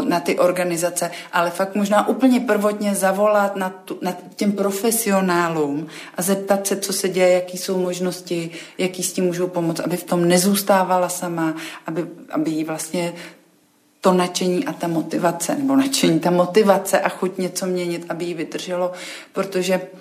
na 0.05 0.21
ty 0.21 0.39
organizace, 0.39 1.11
ale 1.33 1.51
fakt 1.51 1.75
možná 1.75 2.09
úplně 2.09 2.41
prvotně 2.41 2.95
zavolat 2.95 3.57
na, 3.57 3.71
tu, 3.71 3.99
na 4.03 4.17
těm 4.37 4.53
profesionálům 4.53 5.87
a 6.17 6.23
zeptat 6.23 6.67
se, 6.67 6.77
co 6.77 6.93
se 6.93 7.09
děje, 7.09 7.31
jaký 7.31 7.59
jsou 7.59 7.79
možnosti, 7.79 8.51
jaký 8.79 9.03
s 9.03 9.13
tím 9.13 9.25
můžou 9.25 9.47
pomoct, 9.47 9.81
aby 9.81 9.97
v 9.97 10.05
tom 10.05 10.29
nezůstávala 10.29 11.09
sama, 11.09 11.55
aby, 11.87 12.07
aby 12.31 12.51
jí 12.51 12.65
vlastně 12.65 13.15
to 14.01 14.13
nadšení 14.13 14.65
a 14.65 14.73
ta 14.73 14.89
motivace, 14.89 15.55
nebo 15.55 15.77
nadšení, 15.77 16.21
ta 16.21 16.31
motivace 16.31 17.01
a 17.01 17.09
chuť 17.09 17.39
něco 17.39 17.67
měnit, 17.67 18.07
aby 18.09 18.25
jí 18.25 18.35
vydrželo, 18.35 18.93
protože 19.33 19.77
uh, 19.79 20.01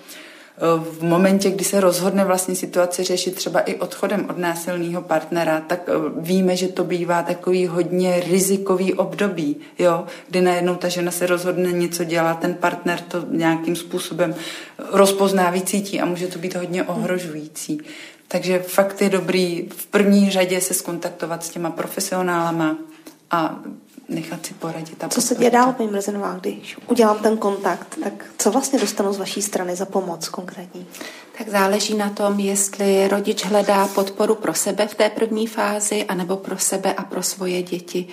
v 0.78 1.02
momentě, 1.02 1.50
kdy 1.50 1.64
se 1.64 1.80
rozhodne 1.80 2.24
vlastně 2.24 2.54
situaci 2.54 3.04
řešit 3.04 3.34
třeba 3.34 3.60
i 3.60 3.74
odchodem 3.74 4.26
od 4.30 4.38
násilného 4.38 5.02
partnera, 5.02 5.60
tak 5.60 5.80
eh, 5.88 5.92
víme, 6.16 6.56
že 6.56 6.68
to 6.68 6.84
bývá 6.84 7.22
takový 7.22 7.66
hodně 7.66 8.20
rizikový 8.20 8.94
období, 8.94 9.56
jo, 9.78 10.04
kdy 10.28 10.40
najednou 10.40 10.74
ta 10.74 10.88
žena 10.88 11.10
se 11.10 11.26
rozhodne 11.26 11.72
něco 11.72 12.04
dělat, 12.04 12.38
ten 12.38 12.54
partner 12.54 13.00
to 13.00 13.24
nějakým 13.30 13.76
způsobem 13.76 14.34
rozpozná, 14.92 15.50
vycítí 15.50 16.00
a 16.00 16.04
může 16.04 16.26
to 16.26 16.38
být 16.38 16.54
hodně 16.54 16.84
ohrožující. 16.84 17.80
Takže 18.28 18.58
fakt 18.58 19.02
je 19.02 19.08
dobrý 19.08 19.68
v 19.76 19.86
první 19.86 20.30
řadě 20.30 20.60
se 20.60 20.74
skontaktovat 20.74 21.44
s 21.44 21.50
těma 21.50 21.70
profesionálama 21.70 22.76
a 23.30 23.60
nechat 24.10 24.46
si 24.46 24.54
poradit. 24.54 25.04
A 25.04 25.08
co 25.08 25.22
se 25.22 25.34
děje 25.34 25.50
dál, 25.50 25.72
paní 25.72 25.88
Mrzenová, 25.88 26.38
když 26.40 26.76
udělám 26.86 27.18
ten 27.18 27.36
kontakt, 27.36 27.98
tak 28.02 28.24
co 28.38 28.50
vlastně 28.50 28.78
dostanu 28.78 29.12
z 29.12 29.18
vaší 29.18 29.42
strany 29.42 29.76
za 29.76 29.86
pomoc 29.86 30.28
konkrétní? 30.28 30.86
Tak 31.40 31.48
záleží 31.48 31.94
na 31.94 32.10
tom, 32.10 32.40
jestli 32.40 33.08
rodič 33.08 33.44
hledá 33.44 33.88
podporu 33.88 34.34
pro 34.34 34.54
sebe 34.54 34.86
v 34.86 34.94
té 34.94 35.08
první 35.08 35.46
fázi, 35.46 36.04
anebo 36.04 36.36
pro 36.36 36.58
sebe 36.58 36.92
a 36.92 37.04
pro 37.04 37.22
svoje 37.22 37.62
děti. 37.62 38.06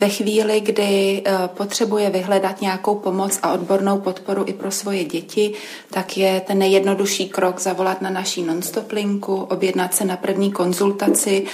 Ve 0.00 0.08
chvíli, 0.08 0.60
kdy 0.60 1.22
eh, 1.24 1.32
potřebuje 1.46 2.10
vyhledat 2.10 2.60
nějakou 2.60 2.94
pomoc 2.94 3.38
a 3.42 3.52
odbornou 3.52 3.98
podporu 3.98 4.44
i 4.46 4.52
pro 4.52 4.70
svoje 4.70 5.04
děti, 5.04 5.54
tak 5.90 6.16
je 6.16 6.40
ten 6.40 6.58
nejjednodušší 6.58 7.28
krok 7.28 7.60
zavolat 7.60 8.02
na 8.02 8.10
naší 8.10 8.42
nonstop 8.42 8.92
linku, 8.92 9.36
objednat 9.36 9.94
se 9.94 10.04
na 10.04 10.16
první 10.16 10.52
konzultaci, 10.52 11.46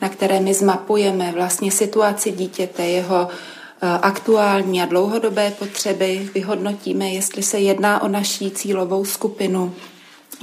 na 0.00 0.08
které 0.08 0.40
my 0.40 0.54
zmapujeme 0.54 1.32
vlastně 1.32 1.70
situaci 1.70 2.32
dítěte, 2.32 2.82
jeho 2.82 3.28
eh, 3.28 3.88
aktuální 4.02 4.82
a 4.82 4.86
dlouhodobé 4.86 5.50
potřeby, 5.50 6.30
vyhodnotíme, 6.34 7.08
jestli 7.08 7.42
se 7.42 7.58
jedná 7.58 8.02
o 8.02 8.08
naší 8.08 8.50
cílovou 8.50 9.04
skupinu, 9.04 9.74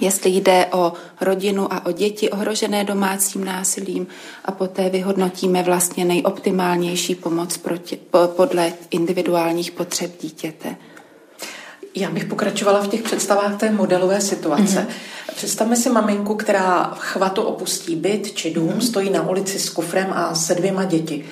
jestli 0.01 0.29
jde 0.29 0.65
o 0.71 0.93
rodinu 1.21 1.73
a 1.73 1.85
o 1.85 1.91
děti 1.91 2.29
ohrožené 2.29 2.83
domácím 2.83 3.45
násilím 3.45 4.07
a 4.45 4.51
poté 4.51 4.89
vyhodnotíme 4.89 5.63
vlastně 5.63 6.05
nejoptimálnější 6.05 7.15
pomoc 7.15 7.57
proti, 7.57 7.99
podle 8.35 8.73
individuálních 8.91 9.71
potřeb 9.71 10.11
dítěte. 10.21 10.75
Já 11.95 12.11
bych 12.11 12.25
pokračovala 12.25 12.81
v 12.81 12.87
těch 12.87 13.01
představách 13.01 13.57
té 13.57 13.71
modelové 13.71 14.21
situace. 14.21 14.87
Mm-hmm. 14.89 15.33
Představme 15.35 15.75
si 15.75 15.89
maminku, 15.89 16.35
která 16.35 16.83
chvatu 16.97 17.41
opustí 17.41 17.95
byt 17.95 18.31
či 18.31 18.53
dům, 18.53 18.69
mm-hmm. 18.69 18.87
stojí 18.87 19.09
na 19.09 19.29
ulici 19.29 19.59
s 19.59 19.69
kufrem 19.69 20.13
a 20.13 20.35
se 20.35 20.55
dvěma 20.55 20.83
děti 20.83 21.25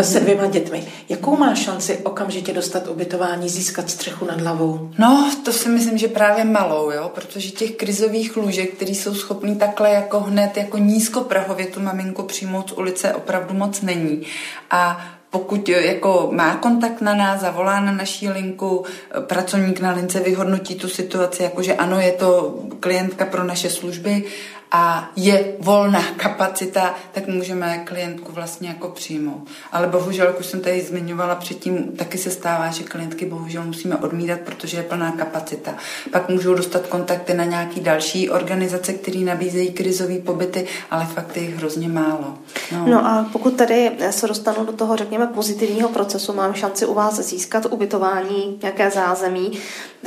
se 0.00 0.20
dvěma 0.20 0.46
dětmi. 0.46 0.84
Jakou 1.08 1.36
má 1.36 1.54
šanci 1.54 1.98
okamžitě 1.98 2.52
dostat 2.52 2.88
ubytování, 2.88 3.48
získat 3.48 3.90
střechu 3.90 4.24
nad 4.24 4.40
hlavou? 4.40 4.90
No, 4.98 5.30
to 5.44 5.52
si 5.52 5.68
myslím, 5.68 5.98
že 5.98 6.08
právě 6.08 6.44
malou, 6.44 6.90
jo, 6.90 7.10
protože 7.14 7.50
těch 7.50 7.70
krizových 7.70 8.36
lůžek, 8.36 8.74
který 8.74 8.94
jsou 8.94 9.14
schopný 9.14 9.56
takhle 9.56 9.90
jako 9.90 10.20
hned, 10.20 10.56
jako 10.56 10.78
nízkoprahově 10.78 11.66
tu 11.66 11.80
maminku 11.80 12.22
přijmout 12.22 12.70
z 12.70 12.72
ulice, 12.72 13.14
opravdu 13.14 13.54
moc 13.54 13.80
není. 13.80 14.22
A 14.70 15.04
pokud 15.30 15.68
jako 15.68 16.28
má 16.32 16.56
kontakt 16.56 17.00
na 17.00 17.14
nás, 17.14 17.40
zavolá 17.40 17.80
na 17.80 17.92
naší 17.92 18.28
linku, 18.28 18.84
pracovník 19.20 19.80
na 19.80 19.92
lince 19.92 20.20
vyhodnotí 20.20 20.74
tu 20.74 20.88
situaci, 20.88 21.42
jakože 21.42 21.74
ano, 21.74 22.00
je 22.00 22.12
to 22.12 22.58
klientka 22.80 23.24
pro 23.24 23.44
naše 23.44 23.70
služby 23.70 24.24
a 24.72 25.10
je 25.16 25.54
volná 25.60 26.02
kapacita, 26.16 26.94
tak 27.12 27.26
můžeme 27.26 27.78
klientku 27.78 28.32
vlastně 28.32 28.68
jako 28.68 28.88
přijmout. 28.88 29.48
Ale 29.72 29.86
bohužel, 29.86 30.26
jak 30.26 30.40
už 30.40 30.46
jsem 30.46 30.60
tady 30.60 30.80
zmiňovala 30.80 31.34
předtím, 31.34 31.92
taky 31.96 32.18
se 32.18 32.30
stává, 32.30 32.70
že 32.70 32.84
klientky 32.84 33.26
bohužel 33.26 33.64
musíme 33.64 33.96
odmítat, 33.96 34.40
protože 34.40 34.76
je 34.76 34.82
plná 34.82 35.12
kapacita. 35.12 35.74
Pak 36.10 36.28
můžou 36.28 36.54
dostat 36.54 36.86
kontakty 36.86 37.34
na 37.34 37.44
nějaký 37.44 37.80
další 37.80 38.30
organizace, 38.30 38.92
které 38.92 39.18
nabízejí 39.18 39.72
krizové 39.72 40.18
pobyty, 40.18 40.66
ale 40.90 41.06
fakt 41.06 41.36
je 41.36 41.42
jich 41.42 41.56
hrozně 41.56 41.88
málo. 41.88 42.38
No. 42.72 42.86
no 42.86 43.06
a 43.06 43.28
pokud 43.32 43.56
tady 43.56 43.92
se 44.10 44.28
dostanu 44.28 44.64
do 44.64 44.72
toho, 44.72 44.96
řekněme, 44.96 45.26
pozitivního 45.26 45.88
procesu, 45.88 46.32
mám 46.32 46.54
šanci 46.54 46.86
u 46.86 46.94
vás 46.94 47.20
získat 47.20 47.66
ubytování, 47.70 48.58
nějaké 48.62 48.90
zázemí, 48.90 49.58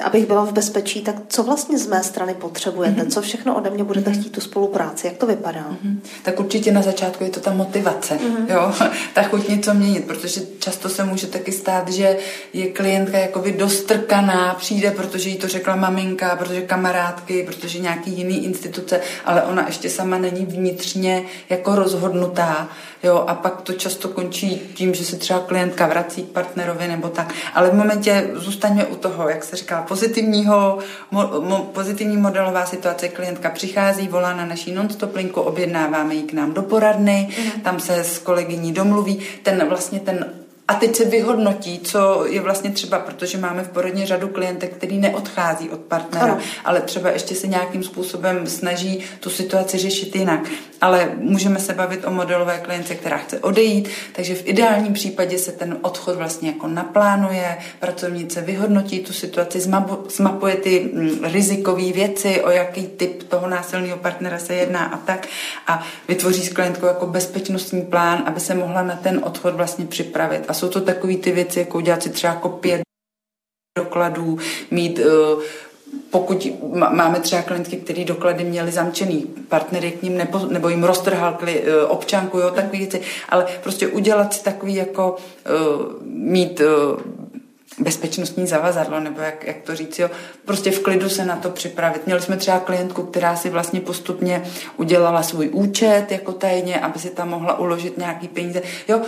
abych 0.03 0.25
byla 0.25 0.45
v 0.45 0.53
bezpečí, 0.53 1.01
tak 1.01 1.15
co 1.27 1.43
vlastně 1.43 1.79
z 1.79 1.87
mé 1.87 2.03
strany 2.03 2.33
potřebujete? 2.33 3.01
Mm-hmm. 3.01 3.11
Co 3.11 3.21
všechno 3.21 3.55
ode 3.55 3.69
mě 3.69 3.83
budete 3.83 4.11
mm-hmm. 4.11 4.19
chtít 4.19 4.29
tu 4.29 4.41
spolupráci? 4.41 5.07
Jak 5.07 5.17
to 5.17 5.27
vypadá? 5.27 5.69
Mm-hmm. 5.71 5.97
Tak 6.23 6.39
určitě 6.39 6.71
na 6.71 6.81
začátku 6.81 7.23
je 7.23 7.29
to 7.29 7.39
ta 7.39 7.53
motivace, 7.53 8.15
mm-hmm. 8.15 8.53
jo? 8.53 8.73
ta 9.13 9.23
chuť 9.23 9.47
něco 9.47 9.73
měnit, 9.73 10.05
protože 10.05 10.41
často 10.59 10.89
se 10.89 11.03
může 11.03 11.27
taky 11.27 11.51
stát, 11.51 11.89
že 11.89 12.17
je 12.53 12.67
klientka 12.67 13.17
jakoby 13.17 13.51
dostrkaná, 13.51 14.53
přijde, 14.53 14.91
protože 14.91 15.29
jí 15.29 15.35
to 15.35 15.47
řekla 15.47 15.75
maminka, 15.75 16.35
protože 16.35 16.61
kamarádky, 16.61 17.43
protože 17.43 17.79
nějaký 17.79 18.11
jiný 18.11 18.45
instituce, 18.45 19.01
ale 19.25 19.43
ona 19.43 19.67
ještě 19.67 19.89
sama 19.89 20.17
není 20.17 20.45
vnitřně 20.45 21.23
jako 21.49 21.75
rozhodnutá, 21.75 22.69
jo? 23.03 23.23
A 23.27 23.35
pak 23.35 23.61
to 23.61 23.73
často 23.73 24.09
končí 24.09 24.61
tím, 24.73 24.93
že 24.93 25.05
se 25.05 25.15
třeba 25.15 25.39
klientka 25.39 25.87
vrací 25.87 26.23
k 26.23 26.29
partnerovi 26.29 26.87
nebo 26.87 27.09
tak. 27.09 27.33
Ale 27.53 27.69
v 27.69 27.73
momentě 27.73 28.29
zůstaňme 28.33 28.85
u 28.85 28.95
toho, 28.95 29.29
jak 29.29 29.43
se 29.43 29.55
říká, 29.55 29.84
pozitivního, 29.87 30.77
mo, 31.11 31.31
mo, 31.41 31.69
pozitivní 31.73 32.17
modelová 32.17 32.65
situace, 32.65 33.07
klientka 33.07 33.49
přichází, 33.49 34.07
volá 34.07 34.33
na 34.33 34.45
naší 34.45 34.71
non-stop 34.71 35.15
linku, 35.15 35.41
objednáváme 35.41 36.15
ji 36.15 36.23
k 36.23 36.33
nám 36.33 36.53
do 36.53 36.61
poradny, 36.61 37.29
mm. 37.37 37.61
tam 37.61 37.79
se 37.79 38.03
s 38.03 38.19
kolegyní 38.19 38.73
domluví, 38.73 39.19
ten 39.43 39.67
vlastně 39.69 39.99
ten 39.99 40.25
a 40.67 40.73
teď 40.73 40.95
se 40.95 41.05
vyhodnotí, 41.05 41.79
co 41.79 42.25
je 42.25 42.41
vlastně 42.41 42.69
třeba, 42.69 42.99
protože 42.99 43.37
máme 43.37 43.63
v 43.63 43.69
porodně 43.69 44.05
řadu 44.05 44.27
klientek, 44.27 44.73
který 44.75 44.97
neodchází 44.97 45.69
od 45.69 45.79
partnera, 45.79 46.33
ano. 46.33 46.39
ale 46.65 46.81
třeba 46.81 47.09
ještě 47.09 47.35
se 47.35 47.47
nějakým 47.47 47.83
způsobem 47.83 48.47
snaží 48.47 49.03
tu 49.19 49.29
situaci 49.29 49.77
řešit 49.77 50.15
jinak. 50.15 50.39
Ale 50.81 51.11
můžeme 51.17 51.59
se 51.59 51.73
bavit 51.73 52.05
o 52.05 52.11
modelové 52.11 52.59
klience, 52.59 52.95
která 52.95 53.17
chce 53.17 53.39
odejít, 53.39 53.89
takže 54.13 54.35
v 54.35 54.47
ideálním 54.47 54.93
případě 54.93 55.37
se 55.37 55.51
ten 55.51 55.77
odchod 55.81 56.15
vlastně 56.15 56.49
jako 56.49 56.67
naplánuje, 56.67 57.57
pracovnice 57.79 58.41
vyhodnotí 58.41 58.99
tu 58.99 59.13
situaci, 59.13 59.59
zmapuje 60.09 60.55
ty 60.55 60.89
mm, 60.93 61.19
rizikové 61.23 61.91
věci, 61.91 62.41
o 62.41 62.49
jaký 62.49 62.87
typ 62.87 63.23
toho 63.23 63.47
násilného 63.47 63.97
partnera 63.97 64.37
se 64.39 64.53
jedná 64.53 64.85
a 64.85 64.97
tak 64.97 65.27
a 65.67 65.83
vytvoří 66.07 66.45
s 66.45 66.53
klientkou 66.53 66.85
jako 66.85 67.07
bezpečnostní 67.07 67.81
plán, 67.81 68.23
aby 68.25 68.39
se 68.39 68.55
mohla 68.55 68.83
na 68.83 68.95
ten 68.95 69.21
odchod 69.23 69.55
vlastně 69.55 69.85
připravit. 69.85 70.45
A 70.47 70.53
jsou 70.53 70.69
to 70.69 70.81
takové 70.81 71.15
ty 71.15 71.31
věci, 71.31 71.59
jako 71.59 71.77
udělat 71.77 72.03
si 72.03 72.09
třeba 72.09 72.33
jako 72.33 72.49
pět 72.49 72.81
dokladů, 73.77 74.37
mít 74.71 74.99
uh, 74.99 75.43
pokud 76.15 76.47
máme 76.89 77.19
třeba 77.19 77.41
klientky, 77.41 77.77
které 77.77 78.05
doklady 78.05 78.43
měly 78.43 78.71
zamčený, 78.71 79.25
partner 79.49 79.85
je 79.85 79.91
k 79.91 80.01
ním 80.01 80.17
nepo, 80.17 80.39
nebo 80.49 80.69
jim 80.69 80.83
roztrhal 80.83 81.33
kli, 81.33 81.61
uh, 81.61 81.91
občanku, 81.91 82.39
jo, 82.39 82.51
takové 82.51 82.77
věci, 82.77 83.01
ale 83.29 83.45
prostě 83.63 83.87
udělat 83.87 84.33
si 84.33 84.43
takový 84.43 84.75
jako 84.75 85.15
uh, 85.15 85.85
mít 86.03 86.61
uh, 86.61 86.99
bezpečnostní 87.79 88.47
zavazadlo, 88.47 88.99
nebo 88.99 89.21
jak, 89.21 89.47
jak 89.47 89.61
to 89.61 89.75
říct, 89.75 89.99
jo, 89.99 90.09
prostě 90.45 90.71
v 90.71 90.79
klidu 90.79 91.09
se 91.09 91.25
na 91.25 91.35
to 91.35 91.49
připravit. 91.49 92.05
Měli 92.05 92.21
jsme 92.21 92.37
třeba 92.37 92.59
klientku, 92.59 93.03
která 93.03 93.35
si 93.35 93.49
vlastně 93.49 93.81
postupně 93.81 94.43
udělala 94.77 95.23
svůj 95.23 95.49
účet 95.53 96.05
jako 96.09 96.31
tajně, 96.31 96.79
aby 96.79 96.99
si 96.99 97.09
tam 97.09 97.29
mohla 97.29 97.59
uložit 97.59 97.97
nějaký 97.97 98.27
peníze. 98.27 98.61
Jo, 98.87 99.01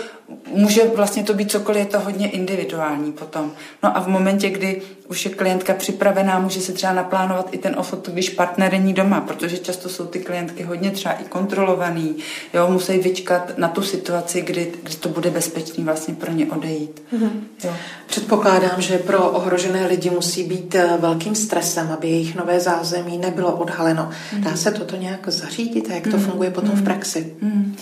může 0.48 0.82
vlastně 0.96 1.24
to 1.24 1.34
být 1.34 1.52
cokoliv, 1.52 1.80
je 1.80 1.86
to 1.86 2.00
hodně 2.00 2.30
individuální 2.30 3.12
potom. 3.12 3.52
No 3.84 3.98
a 3.98 4.00
v 4.00 4.08
momentě, 4.08 4.50
kdy 4.50 4.82
už 5.10 5.26
je 5.26 5.32
klientka 5.32 5.74
připravená, 5.74 6.40
může 6.40 6.62
se 6.62 6.74
třeba 6.74 6.94
naplánovat 6.94 7.50
i 7.52 7.58
ten 7.58 7.76
ofot, 7.78 8.10
když 8.10 8.30
partner 8.30 8.72
není 8.72 8.94
doma, 8.94 9.22
protože 9.22 9.58
často 9.58 9.90
jsou 9.90 10.06
ty 10.06 10.20
klientky 10.20 10.64
hodně 10.64 10.92
třeba 10.92 11.14
i 11.14 11.24
kontrolovaný, 11.24 12.16
jo, 12.54 12.68
musí 12.72 12.98
vyčkat 12.98 13.58
na 13.58 13.68
tu 13.68 13.82
situaci, 13.82 14.42
kdy, 14.42 14.72
kdy 14.84 14.96
to 14.96 15.10
bude 15.10 15.30
bezpečný 15.30 15.84
vlastně 15.84 16.14
pro 16.14 16.32
ně 16.32 16.46
odejít. 16.46 17.02
Mm-hmm. 17.14 17.32
Jo. 17.64 17.74
Předpokládám, 18.08 18.82
že 18.82 18.98
pro 18.98 19.30
ohrožené 19.30 19.88
lidi 19.88 20.10
musí 20.10 20.44
být 20.44 20.76
eh, 20.76 20.98
velkým 21.00 21.36
stresem, 21.36 21.92
aby 21.92 22.08
jejich 22.08 22.36
nové 22.36 22.60
zázemí 22.60 23.18
nebylo 23.18 23.56
odhaleno. 23.56 24.10
Mm-hmm. 24.10 24.44
Dá 24.44 24.56
se 24.56 24.72
toto 24.72 24.96
nějak 24.96 25.28
zařídit 25.28 25.90
a 25.90 25.94
jak 25.94 26.04
to 26.04 26.10
mm-hmm. 26.10 26.20
funguje 26.20 26.52
potom 26.52 26.70
mm-hmm. 26.70 26.82
v 26.82 26.84
praxi? 26.84 27.36
Mm-hmm. 27.44 27.74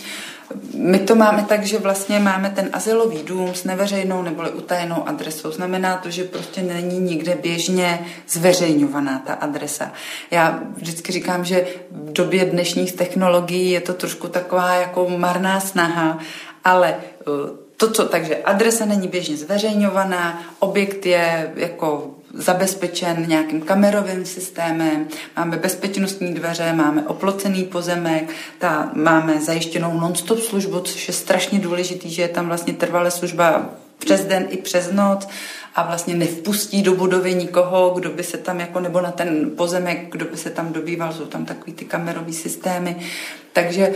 My 0.73 0.99
to 0.99 1.15
máme 1.15 1.45
tak, 1.49 1.63
že 1.63 1.79
vlastně 1.79 2.19
máme 2.19 2.49
ten 2.49 2.69
asilový 2.73 3.23
dům 3.23 3.55
s 3.55 3.63
neveřejnou 3.63 4.21
neboli 4.21 4.51
utajenou 4.51 5.08
adresou. 5.08 5.51
Znamená 5.51 5.97
to, 5.97 6.10
že 6.10 6.23
prostě 6.23 6.62
není 6.62 6.99
nikde 6.99 7.36
běžně 7.36 8.05
zveřejňovaná 8.27 9.19
ta 9.19 9.34
adresa. 9.34 9.91
Já 10.31 10.60
vždycky 10.75 11.12
říkám, 11.12 11.45
že 11.45 11.65
v 11.91 12.13
době 12.13 12.45
dnešních 12.45 12.93
technologií 12.93 13.71
je 13.71 13.81
to 13.81 13.93
trošku 13.93 14.27
taková 14.27 14.73
jako 14.73 15.10
marná 15.10 15.60
snaha, 15.60 16.19
ale 16.63 16.95
eh, 17.21 17.25
to, 17.77 17.91
co, 17.91 18.05
takže 18.05 18.38
adresa 18.38 18.86
není 18.86 19.08
běžně 19.08 19.38
zveřejňovaná, 19.38 20.43
objekt 20.60 21.05
je 21.05 21.53
jako 21.55 22.14
zabezpečen 22.36 23.26
nějakým 23.28 23.62
kamerovým 23.62 24.26
systémem, 24.26 25.08
máme 25.38 25.58
bezpečnostní 25.58 26.34
dveře, 26.34 26.74
máme 26.74 27.08
oplocený 27.08 27.63
pozemek, 27.63 28.30
ta, 28.58 28.91
máme 28.93 29.41
zajištěnou 29.41 30.00
non-stop 30.00 30.39
službu, 30.39 30.80
což 30.80 31.08
je 31.08 31.13
strašně 31.13 31.60
důležitý, 31.60 32.10
že 32.10 32.21
je 32.21 32.28
tam 32.28 32.48
vlastně 32.48 32.74
trvalé 32.74 33.12
služba 33.12 33.69
přes 34.00 34.26
den 34.26 34.48
i 34.50 34.58
přes 34.58 34.91
noc 34.91 35.28
a 35.76 35.84
vlastně 35.84 36.15
nevpustí 36.15 36.82
do 36.82 36.93
budovy 36.93 37.36
nikoho, 37.36 37.89
kdo 37.89 38.10
by 38.10 38.24
se 38.24 38.38
tam 38.38 38.60
jako, 38.60 38.80
nebo 38.80 39.02
na 39.02 39.12
ten 39.12 39.52
pozemek, 39.58 40.12
kdo 40.12 40.26
by 40.26 40.38
se 40.38 40.50
tam 40.50 40.74
dobýval, 40.74 41.13
jsou 41.13 41.26
tam 41.26 41.45
takový 41.45 41.74
ty 41.74 41.86
kamerový 41.86 42.34
systémy. 42.34 42.95
Takže 43.54 43.93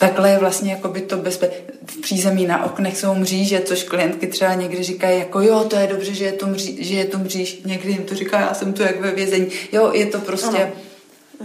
takhle 0.00 0.30
je 0.30 0.38
vlastně 0.38 0.72
jako 0.72 0.88
by 0.88 1.00
to 1.00 1.16
bezpe... 1.16 1.50
v 1.86 1.96
přízemí 2.00 2.46
na 2.46 2.64
oknech 2.64 2.98
jsou 2.98 3.14
mříže, 3.14 3.60
což 3.60 3.82
klientky 3.82 4.26
třeba 4.26 4.54
někdy 4.54 4.82
říkají 4.82 5.18
jako 5.18 5.40
jo, 5.40 5.64
to 5.64 5.76
je 5.76 5.86
dobře, 5.86 6.14
že 6.14 6.24
je 6.24 6.32
to, 6.32 6.46
mří, 6.46 6.84
že 6.84 6.94
je 6.94 7.04
to 7.04 7.18
mříž, 7.18 7.62
někdy 7.64 7.92
jim 7.92 8.04
to 8.04 8.14
říká, 8.14 8.40
já 8.40 8.54
jsem 8.54 8.72
tu 8.72 8.82
jak 8.82 9.00
ve 9.00 9.10
vězení. 9.10 9.46
Jo, 9.72 9.90
je 9.94 10.06
to 10.06 10.18
prostě... 10.18 10.62
Ano. 10.62 10.72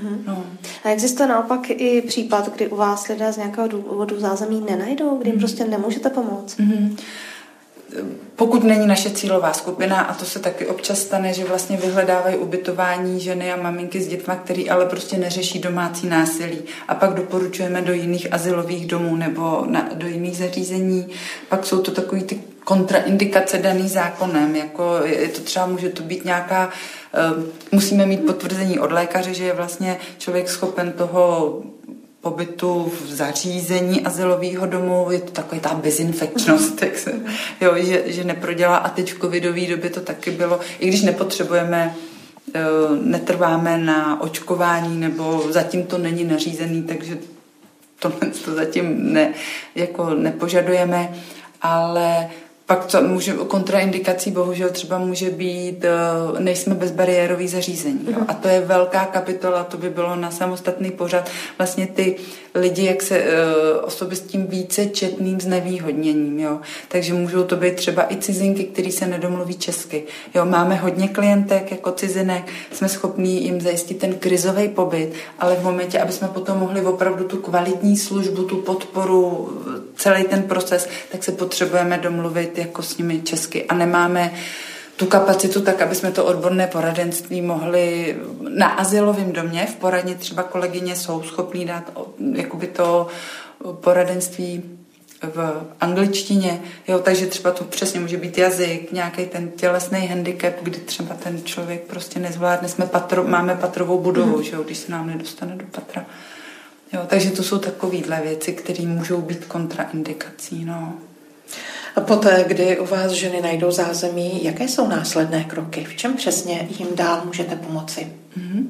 Mhm. 0.02 0.24
No. 0.28 0.46
A 0.84 0.90
existuje 0.90 1.30
naopak 1.30 1.70
i 1.70 2.02
případ, 2.02 2.56
kdy 2.56 2.68
u 2.68 2.76
vás 2.76 3.08
lidé 3.08 3.34
z 3.34 3.38
nějakého 3.38 3.68
důvodu 3.68 4.20
zázemí 4.20 4.66
nenajdou, 4.70 5.18
kdy 5.18 5.30
jim 5.30 5.36
mm. 5.36 5.40
prostě 5.40 5.66
nemůžete 5.66 6.10
pomoct? 6.10 6.58
Mm 6.58 6.98
pokud 8.36 8.64
není 8.64 8.88
naše 8.88 9.10
cílová 9.10 9.54
skupina, 9.54 10.02
a 10.02 10.14
to 10.14 10.26
se 10.26 10.40
taky 10.40 10.68
občas 10.68 11.00
stane, 11.00 11.34
že 11.34 11.46
vlastně 11.46 11.78
vyhledávají 11.78 12.36
ubytování 12.36 13.20
ženy 13.20 13.54
a 13.54 13.62
maminky 13.62 14.02
s 14.02 14.08
dětma, 14.08 14.36
který 14.36 14.70
ale 14.70 14.86
prostě 14.86 15.18
neřeší 15.18 15.60
domácí 15.60 16.08
násilí. 16.08 16.62
A 16.88 16.96
pak 16.96 17.14
doporučujeme 17.14 17.82
do 17.82 17.94
jiných 17.94 18.34
asilových 18.34 18.88
domů 18.88 19.16
nebo 19.16 19.66
na, 19.70 19.90
do 19.94 20.08
jiných 20.08 20.38
zařízení. 20.38 21.08
Pak 21.50 21.66
jsou 21.66 21.82
to 21.82 21.92
takový 21.92 22.24
ty 22.24 22.40
kontraindikace 22.64 23.58
daný 23.58 23.90
zákonem, 23.90 24.56
jako 24.56 25.00
je 25.04 25.28
to 25.28 25.42
třeba, 25.42 25.66
může 25.66 25.90
to 25.90 26.04
být 26.04 26.26
nějaká, 26.26 26.70
uh, 27.36 27.44
musíme 27.72 28.06
mít 28.06 28.26
potvrzení 28.26 28.80
od 28.80 28.92
lékaře, 28.92 29.34
že 29.34 29.44
je 29.44 29.54
vlastně 29.54 29.98
člověk 30.18 30.50
schopen 30.50 30.92
toho 30.92 31.62
pobytu 32.26 32.92
v 33.02 33.08
zařízení 33.08 34.02
azylového 34.02 34.66
domu, 34.66 35.08
je 35.12 35.20
to 35.20 35.32
takový 35.32 35.62
ta 35.62 35.74
bezinfekčnost, 35.74 36.80
tak 36.80 36.98
se, 36.98 37.14
jo, 37.62 37.74
že, 37.78 38.04
že 38.06 38.24
neprodělá. 38.24 38.78
A 38.78 38.90
teď 38.90 39.14
v 39.14 39.20
covidové 39.20 39.68
době 39.68 39.90
to 39.90 40.02
taky 40.02 40.32
bylo, 40.32 40.60
i 40.80 40.88
když 40.88 41.02
nepotřebujeme 41.02 41.96
eh, 42.56 42.62
netrváme 43.02 43.78
na 43.78 44.22
očkování 44.22 45.00
nebo 45.00 45.46
zatím 45.50 45.86
to 45.86 45.98
není 45.98 46.24
nařízený, 46.24 46.84
takže 46.84 47.18
tohle 48.00 48.32
to 48.46 48.56
zatím 48.56 49.14
ne, 49.14 49.34
jako 49.76 50.14
nepožadujeme, 50.14 51.16
ale 51.62 52.30
pak 52.66 52.86
to 52.86 53.02
může, 53.02 53.34
kontraindikací 53.34 54.32
bohužel 54.32 54.70
třeba 54.70 54.98
může 54.98 55.30
být, 55.30 55.86
eh, 55.86 56.40
nejsme 56.40 56.76
bezbariérový 56.76 57.48
zařízení. 57.48 58.00
Jo? 58.06 58.18
Mhm. 58.20 58.26
A 58.28 58.34
to 58.34 58.48
je 58.48 58.62
velká 58.62 59.06
kapitola, 59.06 59.64
to 59.64 59.78
by 59.78 59.90
bylo 59.90 60.16
na 60.16 60.32
samostatný 60.32 60.92
pořad. 60.92 61.30
Vlastně 61.58 61.88
ty 61.88 62.16
lidi, 62.56 62.86
jak 62.86 63.02
se 63.02 63.20
uh, 63.20 63.26
osoby 63.84 64.16
s 64.16 64.22
tím 64.22 64.48
více 64.48 64.86
četným 64.86 65.42
znevýhodněním. 65.42 66.40
Jo? 66.40 66.60
Takže 66.88 67.14
můžou 67.14 67.44
to 67.44 67.56
být 67.56 67.76
třeba 67.76 68.14
i 68.14 68.18
cizinky, 68.18 68.64
který 68.64 68.92
se 68.92 69.08
nedomluví 69.08 69.54
česky. 69.54 70.04
Jo? 70.36 70.46
Máme 70.46 70.76
hodně 70.76 71.08
klientek 71.08 71.72
jako 71.72 71.92
cizinek, 71.92 72.44
jsme 72.72 72.90
schopní 72.90 73.44
jim 73.44 73.62
zajistit 73.62 73.98
ten 73.98 74.14
krizový 74.14 74.68
pobyt, 74.68 75.14
ale 75.40 75.56
v 75.56 75.64
momentě, 75.64 76.00
aby 76.00 76.12
jsme 76.12 76.28
potom 76.28 76.58
mohli 76.58 76.82
opravdu 76.82 77.24
tu 77.24 77.38
kvalitní 77.38 77.98
službu, 77.98 78.44
tu 78.44 78.58
podporu, 78.58 79.50
celý 79.96 80.24
ten 80.24 80.44
proces, 80.44 80.90
tak 81.12 81.24
se 81.24 81.32
potřebujeme 81.32 81.98
domluvit 81.98 82.58
jako 82.58 82.82
s 82.82 82.98
nimi 82.98 83.22
česky 83.22 83.66
a 83.66 83.76
nemáme 83.76 84.34
tu 84.96 85.06
kapacitu 85.06 85.62
tak, 85.62 85.82
aby 85.82 85.96
jsme 85.96 86.12
to 86.12 86.26
odborné 86.26 86.68
poradenství 86.68 87.42
mohli 87.42 88.16
na 88.50 88.68
asilovém 88.68 89.32
domě, 89.32 89.68
v 89.72 89.76
poradně 89.76 90.16
třeba 90.16 90.44
kolegyně 90.44 90.96
jsou 90.96 91.24
schopní 91.24 91.66
dát 91.66 91.92
jakoby 92.34 92.68
to 92.68 93.08
poradenství 93.72 94.64
v 95.24 95.66
angličtině, 95.82 96.62
jo, 96.88 97.00
takže 97.00 97.26
třeba 97.26 97.52
to 97.52 97.64
přesně 97.64 98.00
může 98.00 98.18
být 98.18 98.38
jazyk, 98.38 98.92
nějaký 98.92 99.26
ten 99.26 99.52
tělesný 99.52 100.08
handicap, 100.08 100.54
kdy 100.62 100.78
třeba 100.78 101.16
ten 101.16 101.44
člověk 101.44 101.82
prostě 101.82 102.20
nezvládne, 102.20 102.70
jsme 102.70 102.86
patro, 102.86 103.24
máme 103.24 103.56
patrovou 103.56 104.00
budovu, 104.00 104.38
mm. 104.38 104.44
že 104.44 104.56
jo, 104.56 104.64
když 104.64 104.78
se 104.78 104.92
nám 104.92 105.08
nedostane 105.08 105.56
do 105.56 105.66
patra. 105.72 106.06
Jo, 106.94 107.02
takže 107.08 107.32
to 107.32 107.44
jsou 107.44 107.60
takovéhle 107.60 108.22
věci, 108.22 108.54
které 108.54 108.86
můžou 108.86 109.22
být 109.22 109.46
kontraindikací, 109.46 110.66
no. 110.66 110.94
A 111.96 112.02
poté, 112.02 112.46
kdy 112.48 112.80
u 112.80 112.86
vás 112.86 113.12
ženy 113.12 113.42
najdou 113.42 113.72
zázemí, 113.72 114.44
jaké 114.44 114.68
jsou 114.68 114.88
následné 114.88 115.44
kroky? 115.44 115.86
V 115.90 115.96
čem 115.96 116.14
přesně 116.14 116.68
jim 116.80 116.88
dál 116.96 117.22
můžete 117.26 117.56
pomoci? 117.56 118.14
Mm-hmm. 118.38 118.68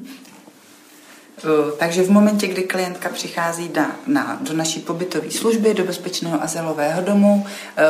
Takže 1.78 2.02
v 2.02 2.10
momentě, 2.10 2.46
kdy 2.46 2.62
klientka 2.62 3.08
přichází 3.08 3.70
na, 3.76 3.96
na, 4.06 4.38
do 4.40 4.52
naší 4.52 4.80
pobytové 4.80 5.30
služby, 5.30 5.74
do 5.74 5.84
bezpečného 5.84 6.42
azylového 6.42 7.02
domu, 7.02 7.46
e, 7.76 7.82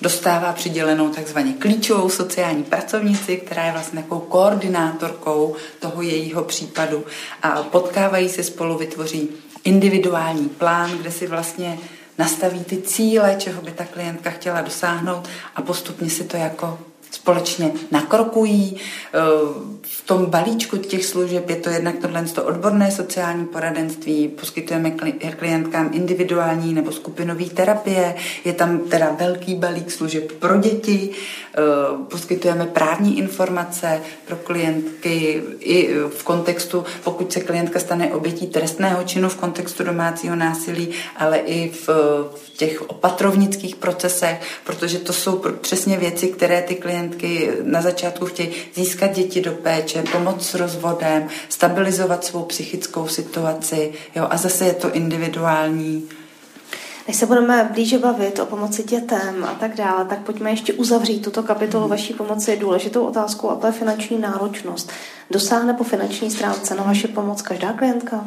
dostává 0.00 0.52
přidělenou 0.52 1.08
takzvaně 1.08 1.52
klíčovou 1.52 2.08
sociální 2.08 2.62
pracovnici, 2.62 3.36
která 3.36 3.66
je 3.66 3.72
vlastně 3.72 4.02
takovou 4.02 4.20
koordinátorkou 4.20 5.56
toho 5.78 6.02
jejího 6.02 6.44
případu 6.44 7.04
a 7.42 7.62
potkávají 7.62 8.28
se 8.28 8.42
spolu, 8.42 8.78
vytvoří 8.78 9.28
individuální 9.64 10.48
plán, 10.48 10.98
kde 10.98 11.10
si 11.10 11.26
vlastně 11.26 11.78
nastaví 12.20 12.64
ty 12.64 12.82
cíle, 12.82 13.36
čeho 13.38 13.62
by 13.62 13.70
ta 13.70 13.84
klientka 13.84 14.30
chtěla 14.30 14.60
dosáhnout 14.60 15.28
a 15.56 15.62
postupně 15.62 16.10
si 16.10 16.24
to 16.24 16.36
jako 16.36 16.78
společně 17.10 17.72
nakrokují. 17.90 18.76
Eh, 18.76 19.18
v 19.82 20.06
tom 20.06 20.26
balíčku 20.26 20.76
těch 20.76 21.04
služeb 21.04 21.50
je 21.50 21.56
to 21.56 21.70
jednak 21.70 21.94
tohle 21.98 22.24
to 22.24 22.44
odborné 22.44 22.90
sociální 22.90 23.46
poradenství, 23.46 24.28
poskytujeme 24.28 24.90
klientkám 25.38 25.90
individuální 25.92 26.74
nebo 26.74 26.92
skupinové 26.92 27.44
terapie, 27.44 28.14
je 28.44 28.52
tam 28.52 28.78
teda 28.78 29.16
velký 29.20 29.54
balík 29.54 29.90
služeb 29.90 30.32
pro 30.32 30.58
děti, 30.58 31.10
eh, 31.10 31.60
poskytujeme 32.10 32.66
právní 32.66 33.18
informace 33.18 34.00
pro 34.26 34.36
klientky 34.36 35.42
i 35.60 35.94
v 36.08 36.22
kontextu, 36.22 36.84
pokud 37.04 37.32
se 37.32 37.40
klientka 37.40 37.80
stane 37.80 38.12
obětí 38.12 38.46
trestného 38.46 39.04
činu 39.04 39.28
v 39.28 39.36
kontextu 39.36 39.84
domácího 39.84 40.36
násilí, 40.36 40.90
ale 41.16 41.38
i 41.38 41.70
v, 41.70 41.88
v 42.34 42.50
těch 42.56 42.90
opatrovnických 42.90 43.76
procesech, 43.76 44.40
protože 44.64 44.98
to 44.98 45.12
jsou 45.12 45.42
přesně 45.60 45.96
věci, 45.96 46.28
které 46.28 46.62
ty 46.62 46.74
klientky 47.08 47.50
na 47.62 47.82
začátku 47.82 48.26
chtějí 48.26 48.50
získat 48.74 49.12
děti 49.12 49.40
do 49.40 49.52
péče, 49.52 50.02
pomoct 50.12 50.46
s 50.46 50.54
rozvodem, 50.54 51.28
stabilizovat 51.48 52.24
svou 52.24 52.42
psychickou 52.42 53.08
situaci 53.08 53.92
jo, 54.16 54.26
a 54.30 54.36
zase 54.36 54.64
je 54.64 54.74
to 54.74 54.92
individuální. 54.92 56.08
Než 57.08 57.16
se 57.16 57.26
budeme 57.26 57.70
blíže 57.72 57.98
bavit 57.98 58.38
o 58.38 58.46
pomoci 58.46 58.82
dětem 58.82 59.44
a 59.44 59.54
tak 59.54 59.76
dále, 59.76 60.04
tak 60.04 60.18
pojďme 60.18 60.50
ještě 60.50 60.72
uzavřít 60.72 61.24
tuto 61.24 61.42
kapitolu 61.42 61.84
hmm. 61.84 61.90
vaší 61.90 62.14
pomoci 62.14 62.56
důležitou 62.56 63.04
otázku 63.04 63.50
a 63.50 63.56
to 63.56 63.66
je 63.66 63.72
finanční 63.72 64.18
náročnost. 64.18 64.92
Dosáhne 65.30 65.74
po 65.74 65.84
finanční 65.84 66.30
stránce 66.30 66.74
na 66.74 66.82
vaši 66.82 67.08
pomoc 67.08 67.42
každá 67.42 67.72
klientka? 67.72 68.24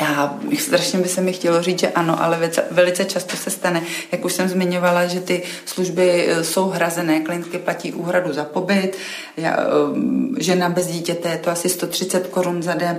Já 0.00 0.38
strašně 0.58 0.98
by 0.98 1.08
se 1.08 1.20
mi 1.20 1.32
chtělo 1.32 1.62
říct, 1.62 1.80
že 1.80 1.88
ano, 1.88 2.22
ale 2.22 2.50
velice 2.70 3.04
často 3.04 3.36
se 3.36 3.50
stane, 3.50 3.82
jak 4.12 4.24
už 4.24 4.32
jsem 4.32 4.48
zmiňovala, 4.48 5.06
že 5.06 5.20
ty 5.20 5.42
služby 5.64 6.26
e, 6.28 6.44
jsou 6.44 6.68
hrazené, 6.68 7.20
klientky 7.20 7.58
platí 7.58 7.92
úhradu 7.92 8.32
za 8.32 8.44
pobyt, 8.44 8.96
já, 9.36 9.56
e, 9.56 10.42
žena 10.42 10.68
bez 10.68 10.86
dítěte 10.86 11.28
je 11.28 11.38
to 11.38 11.50
asi 11.50 11.68
130 11.68 12.26
korun 12.26 12.62
za 12.62 12.74
den, 12.74 12.98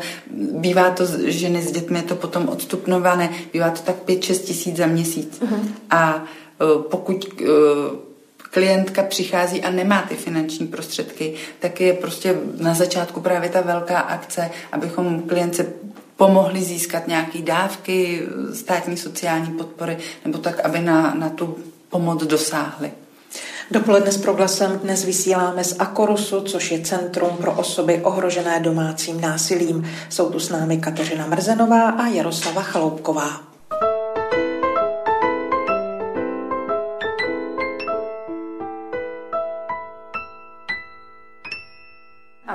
bývá 0.52 0.90
to, 0.90 1.06
ženy 1.26 1.62
s 1.62 1.72
dětmi 1.72 2.00
je 2.00 2.04
to 2.04 2.16
potom 2.16 2.50
odstupnované, 2.50 3.30
bývá 3.54 3.70
to 3.70 3.82
tak 3.82 3.96
5-6 4.08 4.44
tisíc 4.44 4.78
za 4.78 4.88
měsíc. 4.88 5.42
Uh-huh. 5.42 5.60
A 5.90 6.24
pokud 6.90 7.26
klientka 8.52 9.04
přichází 9.04 9.62
a 9.62 9.70
nemá 9.70 10.02
ty 10.02 10.16
finanční 10.16 10.68
prostředky, 10.68 11.34
tak 11.60 11.82
je 11.82 11.94
prostě 11.94 12.36
na 12.60 12.74
začátku 12.74 13.22
právě 13.22 13.50
ta 13.50 13.62
velká 13.62 14.00
akce, 14.00 14.50
abychom 14.72 15.22
klience 15.22 15.66
pomohli 16.20 16.64
získat 16.64 17.08
nějaké 17.08 17.42
dávky, 17.42 18.22
státní 18.54 18.98
sociální 18.98 19.52
podpory, 19.52 19.98
nebo 20.26 20.38
tak, 20.38 20.60
aby 20.60 20.80
na, 20.80 21.14
na 21.14 21.30
tu 21.30 21.58
pomoc 21.90 22.24
dosáhli. 22.24 22.92
Dopoledne 23.72 24.12
s 24.12 24.18
proglasem 24.18 24.80
dnes 24.80 25.06
vysíláme 25.06 25.64
z 25.64 25.76
Akorusu, 25.80 26.42
což 26.42 26.72
je 26.72 26.82
Centrum 26.82 27.38
pro 27.38 27.54
osoby 27.54 28.02
ohrožené 28.04 28.60
domácím 28.60 29.22
násilím. 29.22 29.90
Jsou 30.10 30.30
tu 30.30 30.40
s 30.40 30.50
námi 30.50 30.78
Kateřina 30.78 31.28
Mrzenová 31.28 31.90
a 31.90 32.08
Jaroslava 32.08 32.62
Chaloupková. 32.62 33.49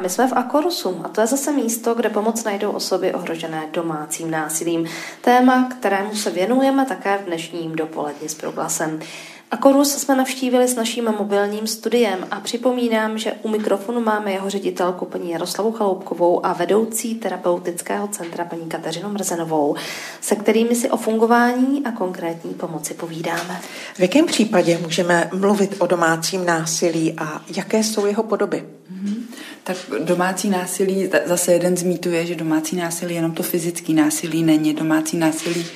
My 0.05 0.11
jsme 0.11 0.29
v 0.29 0.33
Akorusum 0.33 1.01
a 1.05 1.09
to 1.09 1.21
je 1.21 1.27
zase 1.27 1.53
místo, 1.53 1.95
kde 1.95 2.09
pomoc 2.09 2.45
najdou 2.45 2.71
osoby 2.71 3.15
ohrožené 3.15 3.69
domácím 3.73 4.31
násilím. 4.31 4.87
Téma, 5.21 5.69
kterému 5.79 6.15
se 6.15 6.31
věnujeme 6.31 6.87
také 6.87 7.19
v 7.19 7.25
dnešním 7.25 7.77
dopoledni 7.77 8.29
s 8.29 8.35
proglasem. 8.35 9.01
A 9.55 9.57
Korus 9.57 9.93
jsme 9.93 10.17
navštívili 10.17 10.69
s 10.69 10.75
naším 10.75 11.05
mobilním 11.05 11.67
studiem 11.67 12.27
a 12.31 12.41
připomínám, 12.41 13.19
že 13.19 13.33
u 13.43 13.49
mikrofonu 13.49 14.01
máme 14.01 14.33
jeho 14.33 14.51
ředitelku 14.51 15.05
paní 15.05 15.31
Jaroslavu 15.31 15.73
Chaloupkovou 15.73 16.47
a 16.47 16.53
vedoucí 16.53 17.15
terapeutického 17.15 18.09
centra 18.09 18.45
paní 18.45 18.67
Kateřinu 18.69 19.09
Mrzenovou, 19.09 19.75
se 20.21 20.37
kterými 20.37 20.75
si 20.75 20.91
o 20.91 20.97
fungování 20.97 21.85
a 21.85 21.93
konkrétní 21.93 22.55
pomoci 22.55 22.95
povídáme. 22.95 23.61
V 23.95 24.01
jakém 24.01 24.27
případě 24.27 24.79
můžeme 24.83 25.31
mluvit 25.35 25.77
o 25.79 25.87
domácím 25.87 26.47
násilí 26.47 27.15
a 27.19 27.43
jaké 27.57 27.83
jsou 27.83 28.07
jeho 28.07 28.23
podoby? 28.23 28.65
Mm-hmm. 28.93 29.15
Tak 29.65 29.77
domácí 29.99 30.51
násilí, 30.51 31.11
zase 31.25 31.53
jeden 31.53 31.77
z 31.77 31.83
mýtů 31.83 32.11
je, 32.11 32.27
že 32.27 32.35
domácí 32.35 32.77
násilí 32.77 33.15
jenom 33.15 33.33
to 33.33 33.43
fyzický 33.43 33.95
násilí 33.95 34.43
není. 34.43 34.75
Domácí 34.75 35.17
násilí 35.17 35.67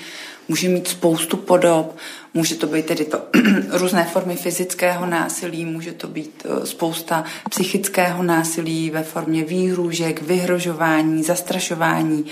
může 0.49 0.69
mít 0.69 0.89
spoustu 0.89 1.37
podob, 1.37 1.97
může 2.35 2.55
to 2.55 2.67
být 2.67 2.87
tedy 2.87 3.05
to 3.05 3.23
různé 3.71 4.05
formy 4.05 4.37
fyzického 4.37 5.07
násilí, 5.07 5.65
může 5.65 5.93
to 5.93 6.09
být 6.09 6.47
eh, 6.47 6.67
spousta 6.67 7.25
psychického 7.51 8.23
násilí 8.23 8.91
ve 8.91 9.03
formě 9.03 9.45
výhrůžek, 9.45 10.23
vyhrožování, 10.23 11.23
zastrašování, 11.23 12.25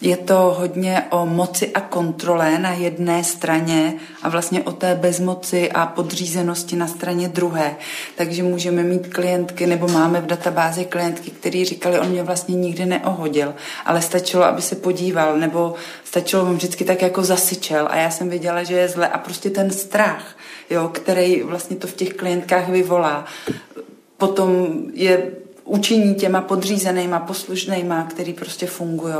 je 0.00 0.16
to 0.16 0.56
hodně 0.58 1.04
o 1.10 1.26
moci 1.26 1.72
a 1.72 1.80
kontrole 1.80 2.58
na 2.58 2.72
jedné 2.72 3.24
straně 3.24 3.94
a 4.22 4.28
vlastně 4.28 4.62
o 4.62 4.72
té 4.72 4.94
bezmoci 4.94 5.72
a 5.72 5.86
podřízenosti 5.86 6.76
na 6.76 6.86
straně 6.86 7.28
druhé. 7.28 7.76
Takže 8.16 8.42
můžeme 8.42 8.82
mít 8.82 9.06
klientky, 9.06 9.66
nebo 9.66 9.88
máme 9.88 10.20
v 10.20 10.26
databázi 10.26 10.84
klientky, 10.84 11.30
který 11.30 11.64
říkali, 11.64 12.00
on 12.00 12.08
mě 12.08 12.22
vlastně 12.22 12.54
nikdy 12.54 12.86
neohodil, 12.86 13.54
ale 13.86 14.02
stačilo, 14.02 14.44
aby 14.44 14.62
se 14.62 14.76
podíval, 14.76 15.38
nebo 15.38 15.74
stačilo, 16.04 16.42
on 16.42 16.54
vždycky 16.54 16.84
tak 16.84 17.02
jako 17.02 17.22
zasyčel. 17.22 17.88
A 17.90 17.96
já 17.96 18.10
jsem 18.10 18.28
viděla, 18.28 18.62
že 18.62 18.74
je 18.74 18.88
zle. 18.88 19.08
A 19.08 19.18
prostě 19.18 19.50
ten 19.50 19.70
strach, 19.70 20.36
jo, 20.70 20.88
který 20.88 21.42
vlastně 21.42 21.76
to 21.76 21.86
v 21.86 21.94
těch 21.94 22.14
klientkách 22.14 22.68
vyvolá, 22.68 23.24
potom 24.16 24.68
je 24.92 25.30
učiní 25.70 26.14
těma 26.14 26.40
podřízenýma, 26.40 27.18
poslušnýma, 27.18 28.06
který 28.10 28.32
prostě 28.32 28.66
fungují. 28.66 29.14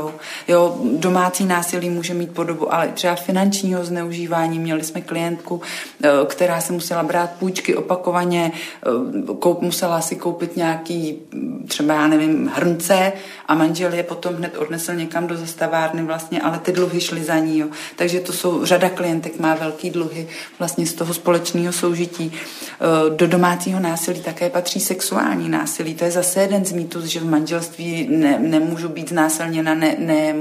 Jo, 0.47 0.77
domácí 0.83 1.45
násilí 1.45 1.89
může 1.89 2.13
mít 2.13 2.31
podobu, 2.31 2.73
ale 2.73 2.87
třeba 2.87 3.15
finančního 3.15 3.85
zneužívání. 3.85 4.59
Měli 4.59 4.83
jsme 4.83 5.01
klientku, 5.01 5.61
eh, 6.03 6.09
která 6.25 6.61
se 6.61 6.73
musela 6.73 7.03
brát 7.03 7.29
půjčky 7.39 7.75
opakovaně, 7.75 8.51
eh, 8.51 9.33
koup, 9.39 9.61
musela 9.61 10.01
si 10.01 10.15
koupit 10.15 10.57
nějaký 10.57 11.19
třeba, 11.67 11.93
já 11.93 12.07
nevím, 12.07 12.51
hrnce 12.55 13.13
a 13.47 13.55
manžel 13.55 13.93
je 13.93 14.03
potom 14.03 14.35
hned 14.35 14.57
odnesl 14.57 14.93
někam 14.93 15.27
do 15.27 15.37
zastavárny 15.37 16.03
vlastně, 16.03 16.41
ale 16.41 16.59
ty 16.59 16.71
dluhy 16.71 17.01
šly 17.01 17.23
za 17.23 17.37
ní. 17.37 17.59
Jo. 17.59 17.67
Takže 17.95 18.19
to 18.19 18.33
jsou, 18.33 18.65
řada 18.65 18.89
klientek 18.89 19.39
má 19.39 19.55
velký 19.55 19.89
dluhy 19.89 20.27
vlastně 20.59 20.85
z 20.85 20.93
toho 20.93 21.13
společného 21.13 21.73
soužití. 21.73 22.31
Eh, 22.31 23.09
do 23.15 23.27
domácího 23.27 23.79
násilí 23.79 24.21
také 24.21 24.49
patří 24.49 24.79
sexuální 24.79 25.49
násilí. 25.49 25.95
To 25.95 26.05
je 26.05 26.11
zase 26.11 26.40
jeden 26.41 26.65
z 26.65 26.71
mýtů, 26.71 27.05
že 27.05 27.19
v 27.19 27.29
manželství 27.29 28.07
ne, 28.11 28.39
nemůžu 28.39 28.89
být 28.89 29.09
znásilněna, 29.09 29.73
ne, 29.73 30.35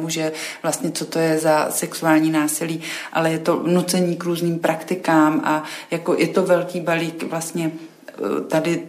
vlastně, 0.63 0.91
co 0.91 1.05
to 1.05 1.19
je 1.19 1.39
za 1.39 1.71
sexuální 1.71 2.31
násilí, 2.31 2.81
ale 3.13 3.33
je 3.33 3.39
to 3.39 3.63
nucení 3.67 4.17
k 4.17 4.25
různým 4.25 4.59
praktikám 4.59 5.41
a 5.45 5.65
jako 5.91 6.15
je 6.15 6.29
to 6.29 6.43
velký 6.43 6.81
balík 6.81 7.23
vlastně 7.23 7.71
eh, 8.09 8.41
tady 8.49 8.83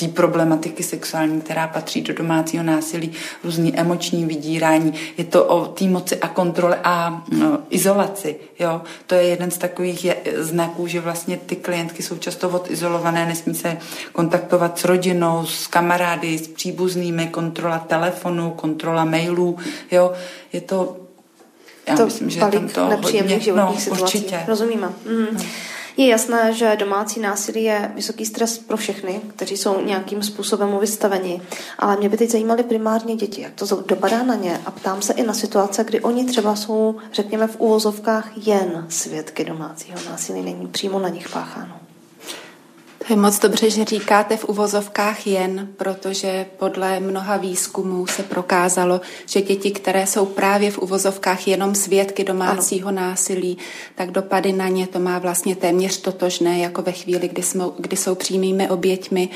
té 0.00 0.08
problematiky 0.08 0.82
sexuální, 0.82 1.40
která 1.40 1.68
patří 1.68 2.02
do 2.02 2.14
domácího 2.14 2.64
násilí, 2.64 3.12
různý 3.44 3.78
emoční 3.78 4.24
vydírání. 4.24 4.94
Je 5.18 5.24
to 5.24 5.44
o 5.44 5.66
té 5.66 5.84
moci 5.84 6.16
a 6.16 6.28
kontrole 6.28 6.78
a 6.84 7.24
no, 7.38 7.58
izolaci. 7.70 8.36
Jo? 8.58 8.82
To 9.06 9.14
je 9.14 9.22
jeden 9.22 9.50
z 9.50 9.58
takových 9.58 10.04
je, 10.04 10.16
znaků, 10.36 10.86
že 10.86 11.00
vlastně 11.00 11.36
ty 11.36 11.56
klientky 11.56 12.02
jsou 12.02 12.18
často 12.18 12.48
odizolované, 12.48 13.26
nesmí 13.26 13.54
se 13.54 13.76
kontaktovat 14.12 14.78
s 14.78 14.84
rodinou, 14.84 15.46
s 15.46 15.66
kamarády, 15.66 16.38
s 16.38 16.48
příbuznými, 16.48 17.26
kontrola 17.26 17.78
telefonu, 17.78 18.50
kontrola 18.50 19.04
mailů. 19.04 19.58
Jo? 19.90 20.12
Je 20.52 20.60
to 20.60 20.96
já 21.88 21.96
to 21.96 22.04
myslím, 22.04 22.30
že 22.30 22.40
tam 22.40 22.68
to 22.68 22.84
hodně, 22.84 23.40
životních 23.40 23.56
no, 23.56 23.76
situací. 23.80 24.02
Určitě. 24.02 24.40
Rozumíme. 24.48 24.88
Mm. 25.06 25.26
No. 25.32 25.40
Je 26.00 26.06
jasné, 26.06 26.52
že 26.52 26.76
domácí 26.76 27.20
násilí 27.20 27.62
je 27.62 27.92
vysoký 27.94 28.26
stres 28.26 28.58
pro 28.58 28.76
všechny, 28.76 29.20
kteří 29.36 29.56
jsou 29.56 29.80
nějakým 29.80 30.22
způsobem 30.22 30.78
vystaveni, 30.78 31.42
ale 31.78 31.96
mě 31.96 32.08
by 32.08 32.16
teď 32.16 32.30
zajímaly 32.30 32.62
primárně 32.62 33.16
děti, 33.16 33.42
jak 33.42 33.52
to 33.54 33.82
dopadá 33.86 34.22
na 34.22 34.34
ně 34.34 34.60
a 34.66 34.70
ptám 34.70 35.02
se 35.02 35.12
i 35.12 35.22
na 35.22 35.34
situace, 35.34 35.84
kdy 35.84 36.00
oni 36.00 36.24
třeba 36.24 36.56
jsou, 36.56 36.96
řekněme, 37.12 37.46
v 37.46 37.60
úvozovkách 37.60 38.46
jen 38.46 38.86
svědky 38.88 39.44
domácího 39.44 39.98
násilí, 40.10 40.42
není 40.42 40.66
přímo 40.66 40.98
na 40.98 41.08
nich 41.08 41.28
pácháno. 41.28 41.79
To 43.06 43.12
je 43.12 43.16
moc 43.16 43.38
dobře, 43.38 43.70
že 43.70 43.84
říkáte 43.84 44.36
v 44.36 44.44
uvozovkách 44.44 45.26
jen, 45.26 45.68
protože 45.76 46.46
podle 46.58 47.00
mnoha 47.00 47.36
výzkumů 47.36 48.06
se 48.06 48.22
prokázalo, 48.22 49.00
že 49.26 49.42
děti, 49.42 49.70
které 49.70 50.06
jsou 50.06 50.26
právě 50.26 50.70
v 50.70 50.78
uvozovkách 50.78 51.48
jenom 51.48 51.74
svědky 51.74 52.24
domácího 52.24 52.88
ano. 52.88 53.00
násilí, 53.00 53.58
tak 53.94 54.10
dopady 54.10 54.52
na 54.52 54.68
ně 54.68 54.86
to 54.86 54.98
má 54.98 55.18
vlastně 55.18 55.56
téměř 55.56 55.96
totožné, 56.00 56.58
jako 56.58 56.82
ve 56.82 56.92
chvíli, 56.92 57.28
kdy, 57.28 57.42
jsme, 57.42 57.64
kdy 57.78 57.96
jsou 57.96 58.14
přímými 58.14 58.68
oběťmi 58.68 59.28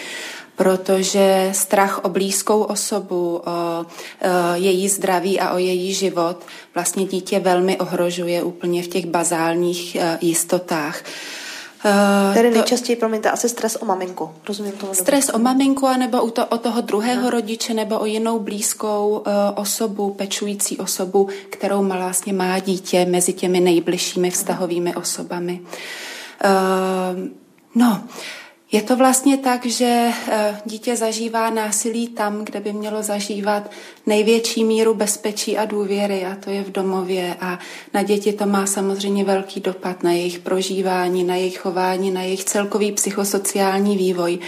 protože 0.56 1.50
strach 1.52 2.04
o 2.04 2.08
blízkou 2.08 2.62
osobu, 2.62 3.42
o, 3.46 3.86
její 4.54 4.88
zdraví 4.88 5.40
a 5.40 5.54
o 5.54 5.58
její 5.58 5.94
život 5.94 6.44
vlastně 6.74 7.04
dítě 7.06 7.40
velmi 7.40 7.76
ohrožuje 7.76 8.42
úplně 8.42 8.82
v 8.82 8.88
těch 8.88 9.06
bazálních 9.06 9.96
e, 9.96 10.18
jistotách. 10.20 11.02
Uh, 11.84 12.34
Tedy 12.34 12.50
nejčastěji, 12.50 12.96
promiňte, 12.96 13.30
asi 13.30 13.48
stres 13.48 13.78
o 13.80 13.84
maminku. 13.84 14.30
Rozumím 14.48 14.72
tomu 14.72 14.94
Stres 14.94 15.26
dobře. 15.26 15.32
o 15.32 15.42
maminku, 15.42 15.86
anebo 15.86 16.22
u 16.22 16.30
to, 16.30 16.46
o 16.46 16.58
toho 16.58 16.80
druhého 16.80 17.22
no. 17.22 17.30
rodiče, 17.30 17.74
nebo 17.74 17.98
o 17.98 18.04
jinou 18.04 18.38
blízkou 18.38 19.08
uh, 19.26 19.32
osobu, 19.54 20.10
pečující 20.10 20.78
osobu, 20.78 21.28
kterou 21.50 21.82
má 21.82 21.96
vlastně 21.96 22.32
má 22.32 22.58
dítě 22.58 23.04
mezi 23.04 23.32
těmi 23.32 23.60
nejbližšími 23.60 24.30
vztahovými 24.30 24.94
osobami. 24.94 25.60
Uh, 26.44 27.28
no, 27.74 28.04
je 28.74 28.82
to 28.82 28.96
vlastně 28.96 29.36
tak, 29.36 29.66
že 29.66 30.10
eh, 30.28 30.60
dítě 30.64 30.96
zažívá 30.96 31.50
násilí 31.50 32.08
tam, 32.08 32.44
kde 32.44 32.60
by 32.60 32.72
mělo 32.72 33.02
zažívat 33.02 33.70
největší 34.06 34.64
míru 34.64 34.94
bezpečí 34.94 35.58
a 35.58 35.64
důvěry, 35.64 36.24
a 36.24 36.36
to 36.44 36.50
je 36.50 36.62
v 36.62 36.72
domově. 36.72 37.36
A 37.40 37.58
na 37.94 38.02
děti 38.02 38.32
to 38.32 38.46
má 38.46 38.66
samozřejmě 38.66 39.24
velký 39.24 39.60
dopad 39.60 40.02
na 40.02 40.12
jejich 40.12 40.38
prožívání, 40.38 41.24
na 41.24 41.34
jejich 41.34 41.58
chování, 41.58 42.10
na 42.10 42.22
jejich 42.22 42.44
celkový 42.44 42.92
psychosociální 42.92 43.96
vývoj. 43.96 44.38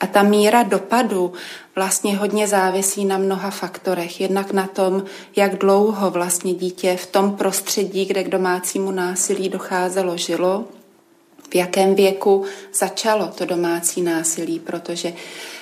A 0.00 0.06
ta 0.06 0.22
míra 0.22 0.62
dopadu 0.62 1.32
vlastně 1.74 2.16
hodně 2.16 2.48
závisí 2.48 3.04
na 3.04 3.18
mnoha 3.18 3.50
faktorech. 3.50 4.20
Jednak 4.20 4.52
na 4.52 4.66
tom, 4.66 5.02
jak 5.36 5.58
dlouho 5.58 6.10
vlastně 6.10 6.54
dítě 6.54 6.96
v 6.96 7.06
tom 7.06 7.36
prostředí, 7.36 8.04
kde 8.04 8.24
k 8.24 8.28
domácímu 8.28 8.90
násilí 8.90 9.48
docházelo, 9.48 10.16
žilo, 10.16 10.64
v 11.50 11.54
jakém 11.54 11.94
věku 11.94 12.44
začalo 12.74 13.26
to 13.26 13.44
domácí 13.44 14.02
násilí, 14.02 14.58
protože 14.58 15.12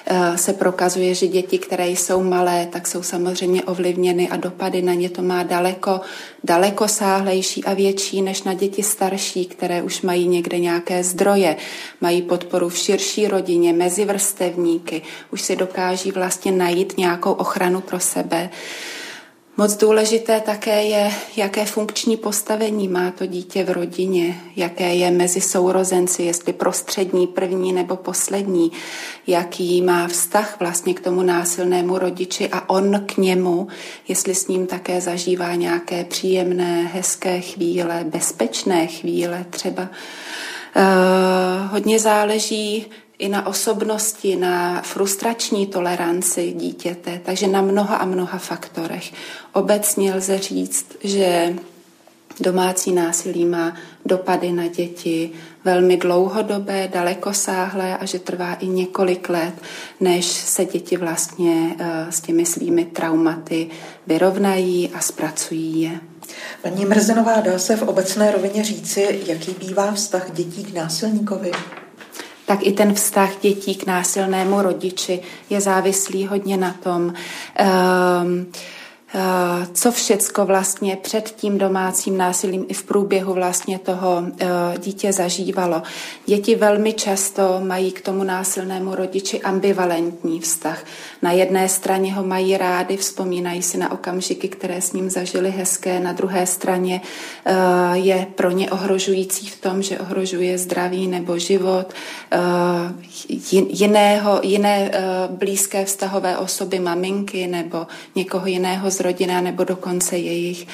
eh, 0.07 0.39
se 0.39 0.53
prokazuje, 0.53 1.15
že 1.15 1.27
děti, 1.27 1.59
které 1.59 1.89
jsou 1.89 2.23
malé, 2.23 2.69
tak 2.73 2.87
jsou 2.87 3.03
samozřejmě 3.03 3.65
ovlivněny 3.65 4.29
a 4.29 4.37
dopady 4.37 4.83
na 4.83 4.95
ně 4.95 5.11
to 5.11 5.23
má 5.23 5.43
daleko, 5.43 6.01
daleko 6.45 6.89
sáhlejší 6.89 7.65
a 7.65 7.75
větší 7.75 8.23
než 8.23 8.43
na 8.43 8.55
děti 8.55 8.83
starší, 8.83 9.45
které 9.45 9.83
už 9.83 10.03
mají 10.03 10.29
někde 10.29 10.59
nějaké 10.59 11.05
zdroje, 11.05 11.57
mají 12.01 12.23
podporu 12.23 12.69
v 12.69 12.79
širší 12.79 13.29
rodině, 13.29 13.73
mezi 13.73 14.05
vrstevníky, 14.05 15.03
už 15.33 15.43
si 15.43 15.57
dokáží 15.57 16.11
vlastně 16.11 16.53
najít 16.53 16.99
nějakou 16.99 17.33
ochranu 17.33 17.81
pro 17.81 18.01
sebe. 18.01 18.51
Moc 19.57 19.77
důležité 19.77 20.41
také 20.41 20.83
je, 20.83 21.13
jaké 21.37 21.65
funkční 21.65 22.17
postavení 22.17 22.89
má 22.89 23.11
to 23.11 23.27
dítě 23.27 23.65
v 23.65 23.71
rodině, 23.71 24.41
jaké 24.57 24.95
je 24.95 25.11
mezi 25.11 25.41
sourozenci, 25.41 26.23
jestli 26.23 26.53
prostřední, 26.53 27.27
první 27.27 27.73
nebo 27.73 27.97
poslední, 27.97 28.73
jaký 29.27 29.83
má 29.83 30.09
vztah 30.09 30.57
vlastně 30.61 30.95
k 30.95 31.01
tomu 31.01 31.23
násilnému 31.23 31.99
rodiči 31.99 32.49
a 32.49 32.71
on 32.71 33.01
k 33.07 33.17
němu, 33.17 33.69
jestli 34.09 34.35
s 34.35 34.49
ním 34.49 34.67
také 34.67 35.01
zažívá 35.01 35.55
nějaké 35.55 36.05
příjemné, 36.05 36.91
hezké 36.93 37.41
chvíle, 37.41 38.05
bezpečné 38.05 38.87
chvíle 38.87 39.47
třeba. 39.51 39.83
Uh, 40.77 41.71
hodně 41.71 41.99
záleží 41.99 42.87
i 43.23 43.29
na 43.29 43.47
osobnosti, 43.47 44.37
na 44.37 44.83
frustrační 44.83 45.67
toleranci 45.67 46.53
dítěte, 46.53 47.21
takže 47.25 47.47
na 47.47 47.63
mnoha 47.63 47.97
a 47.97 48.05
mnoha 48.05 48.39
faktorech. 48.39 49.13
Obecně 49.53 50.15
lze 50.15 50.39
říct, 50.39 50.87
že 51.05 51.55
domácí 52.41 52.93
násilí 52.93 53.45
má 53.45 53.77
dopady 54.07 54.53
na 54.53 54.67
děti 54.67 55.31
velmi 55.65 55.97
dlouhodobé, 55.97 56.89
dalekosáhlé 56.93 57.99
a 57.99 58.05
že 58.05 58.19
trvá 58.19 58.55
i 58.55 58.67
několik 58.67 59.29
let, 59.29 59.55
než 60.01 60.27
se 60.27 60.65
děti 60.65 60.97
vlastně 60.97 61.77
eh, 61.79 62.07
s 62.11 62.21
těmi 62.21 62.47
svými 62.47 62.85
traumaty 62.85 63.71
vyrovnají 64.07 64.91
a 64.95 65.01
zpracují 65.01 65.83
je. 65.83 66.01
Paní 66.63 66.85
Mrzenová, 66.85 67.41
dá 67.41 67.59
se 67.59 67.77
v 67.77 67.83
obecné 67.83 68.31
rovině 68.31 68.65
říci, 68.65 69.21
jaký 69.27 69.55
bývá 69.61 69.93
vztah 69.93 70.31
dětí 70.31 70.65
k 70.65 70.75
násilníkovi? 70.75 71.53
Tak 72.53 72.67
i 72.67 72.73
ten 72.73 72.95
vztah 72.95 73.31
dětí 73.41 73.75
k 73.75 73.87
násilnému 73.87 74.63
rodiči 74.63 75.21
je 75.51 75.61
závislý 75.61 76.27
hodně 76.27 76.57
na 76.57 76.75
tom, 76.83 77.03
um, 77.03 78.47
co 79.73 79.93
všecko 79.93 80.45
vlastně 80.45 80.97
před 80.97 81.31
tím 81.31 81.59
domácím 81.59 82.17
násilím 82.17 82.67
i 82.69 82.75
v 82.75 82.83
průběhu 82.83 83.35
vlastně 83.35 83.79
toho 83.79 84.23
eh, 84.41 84.47
dítě 84.79 85.13
zažívalo. 85.13 85.83
Děti 86.27 86.55
velmi 86.55 86.93
často 86.93 87.61
mají 87.65 87.93
k 87.93 88.01
tomu 88.01 88.25
násilnému 88.25 88.95
rodiči 88.95 89.41
ambivalentní 89.41 90.41
vztah. 90.41 90.85
Na 91.23 91.33
jedné 91.33 91.69
straně 91.69 92.15
ho 92.15 92.25
mají 92.25 92.57
rády, 92.57 92.97
vzpomínají 92.97 93.63
si 93.63 93.79
na 93.79 93.93
okamžiky, 93.93 94.49
které 94.49 94.81
s 94.81 94.93
ním 94.93 95.11
zažili 95.11 95.51
hezké, 95.51 96.01
na 96.01 96.13
druhé 96.13 96.47
straně 96.47 97.01
eh, 97.45 97.53
je 97.93 98.27
pro 98.35 98.51
ně 98.51 98.71
ohrožující 98.71 99.47
v 99.47 99.61
tom, 99.61 99.83
že 99.83 99.99
ohrožuje 99.99 100.59
zdraví 100.59 101.07
nebo 101.07 101.39
život 101.39 101.93
jiného, 103.69 104.41
jiné 104.43 104.91
blízké 105.31 105.85
vztahové 105.85 106.39
osoby, 106.39 106.79
maminky 106.79 107.47
nebo 107.47 107.87
někoho 108.15 108.47
jiného 108.47 108.91
z 108.91 109.02
rodina 109.03 109.41
nebo 109.41 109.65
dokonce 109.65 110.19
jejich. 110.19 110.67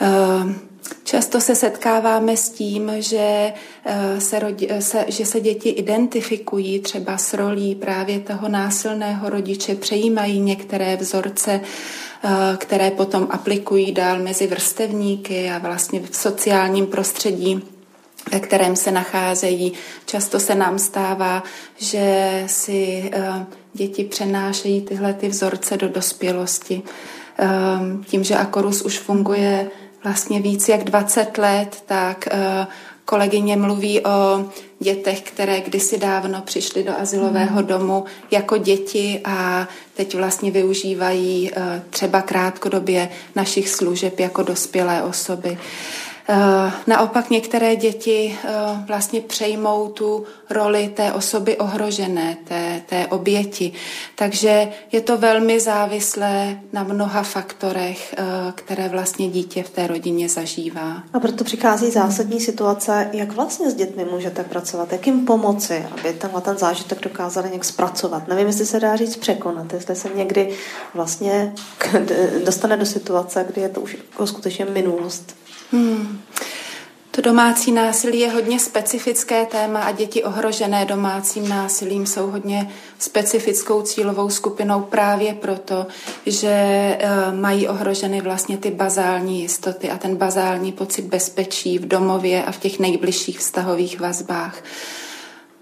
Eh, 0.00 0.54
často 1.04 1.40
se 1.40 1.54
setkáváme 1.54 2.36
s 2.36 2.50
tím, 2.50 2.92
že 2.98 3.52
eh, 3.84 4.20
se, 4.20 4.38
rodi, 4.38 4.68
se, 4.78 5.04
že 5.08 5.26
se 5.26 5.40
děti 5.40 5.68
identifikují 5.68 6.80
třeba 6.80 7.18
s 7.18 7.34
rolí 7.34 7.74
právě 7.74 8.20
toho 8.20 8.48
násilného 8.48 9.30
rodiče, 9.30 9.74
přejímají 9.74 10.40
některé 10.40 10.96
vzorce, 10.96 11.60
eh, 11.60 12.28
které 12.56 12.90
potom 12.90 13.26
aplikují 13.30 13.92
dál 13.92 14.18
mezi 14.18 14.46
vrstevníky 14.46 15.50
a 15.50 15.58
vlastně 15.58 16.00
v 16.00 16.16
sociálním 16.16 16.86
prostředí 16.86 17.62
ve 18.32 18.40
kterém 18.40 18.76
se 18.76 18.90
nacházejí. 18.90 19.72
Často 20.06 20.40
se 20.40 20.54
nám 20.54 20.78
stává, 20.78 21.42
že 21.76 22.44
si 22.46 23.10
děti 23.72 24.04
přenášejí 24.04 24.80
tyhle 24.80 25.14
ty 25.14 25.28
vzorce 25.28 25.76
do 25.76 25.88
dospělosti. 25.88 26.82
Ehm, 27.42 28.04
tím, 28.04 28.24
že 28.24 28.36
Akorus 28.36 28.82
už 28.82 28.98
funguje 28.98 29.70
vlastně 30.04 30.40
víc 30.40 30.68
jak 30.68 30.84
20 30.84 31.38
let, 31.38 31.82
tak 31.86 32.28
eh, 32.30 32.66
kolegyně 33.04 33.56
mluví 33.56 34.00
o 34.00 34.44
dětech, 34.80 35.20
které 35.22 35.60
kdysi 35.60 35.98
dávno 35.98 36.42
přišly 36.42 36.82
do 36.82 36.98
asilového 36.98 37.56
hmm. 37.56 37.66
domu 37.66 38.04
jako 38.30 38.56
děti 38.56 39.20
a 39.24 39.68
teď 39.94 40.14
vlastně 40.14 40.50
využívají 40.50 41.50
eh, 41.52 41.82
třeba 41.90 42.22
krátkodobě 42.22 43.08
našich 43.36 43.68
služeb 43.68 44.20
jako 44.20 44.42
dospělé 44.42 45.02
osoby. 45.02 45.58
Eh, 46.28 46.72
naopak 46.86 47.30
některé 47.30 47.76
děti 47.76 48.38
eh, 48.44 48.48
vlastně 48.86 49.20
přejmou 49.20 49.88
tu 49.88 50.24
roli 50.50 50.92
té 50.96 51.12
osoby 51.12 51.56
ohrožené, 51.56 52.36
té, 52.44 52.82
té 52.86 53.06
oběti. 53.06 53.72
Takže 54.14 54.68
je 54.92 55.00
to 55.00 55.18
velmi 55.18 55.60
závislé 55.60 56.60
na 56.72 56.82
mnoha 56.82 57.22
faktorech, 57.22 58.14
eh, 58.18 58.22
které 58.54 58.88
vlastně 58.88 59.28
dítě 59.28 59.62
v 59.62 59.70
té 59.70 59.86
rodině 59.86 60.28
zažívá. 60.28 61.02
A 61.12 61.20
proto 61.20 61.44
přichází 61.44 61.90
zásadní 61.90 62.40
situace, 62.40 63.10
jak 63.12 63.32
vlastně 63.32 63.70
s 63.70 63.74
dětmi 63.74 64.04
můžete 64.12 64.44
pracovat, 64.44 64.92
jak 64.92 65.06
jim 65.06 65.24
pomoci, 65.26 65.86
aby 65.90 66.12
tenhle 66.12 66.40
ten 66.40 66.58
zážitek 66.58 67.00
dokázali 67.02 67.48
nějak 67.48 67.64
zpracovat. 67.64 68.28
Nevím, 68.28 68.46
jestli 68.46 68.66
se 68.66 68.80
dá 68.80 68.96
říct 68.96 69.16
překonat, 69.16 69.72
jestli 69.72 69.96
se 69.96 70.08
někdy 70.14 70.48
vlastně 70.94 71.52
dostane 72.44 72.76
do 72.76 72.86
situace, 72.86 73.46
kdy 73.48 73.60
je 73.60 73.68
to 73.68 73.80
už 73.80 73.96
jako 74.12 74.26
skutečně 74.26 74.64
minulost. 74.64 75.41
Hmm. 75.72 76.20
To 77.10 77.22
domácí 77.22 77.72
násilí 77.72 78.20
je 78.20 78.30
hodně 78.30 78.58
specifické 78.58 79.46
téma 79.46 79.80
a 79.80 79.92
děti 79.92 80.24
ohrožené 80.24 80.84
domácím 80.84 81.48
násilím 81.48 82.06
jsou 82.06 82.26
hodně 82.30 82.70
specifickou 82.98 83.82
cílovou 83.82 84.30
skupinou 84.30 84.80
právě 84.80 85.34
proto, 85.34 85.86
že 86.26 86.48
eh, 86.48 86.98
mají 87.32 87.68
ohroženy 87.68 88.20
vlastně 88.20 88.58
ty 88.58 88.70
bazální 88.70 89.42
jistoty 89.42 89.90
a 89.90 89.98
ten 89.98 90.16
bazální 90.16 90.72
pocit 90.72 91.04
bezpečí 91.04 91.78
v 91.78 91.88
domově 91.88 92.44
a 92.44 92.52
v 92.52 92.58
těch 92.58 92.78
nejbližších 92.78 93.38
vztahových 93.38 94.00
vazbách. 94.00 94.62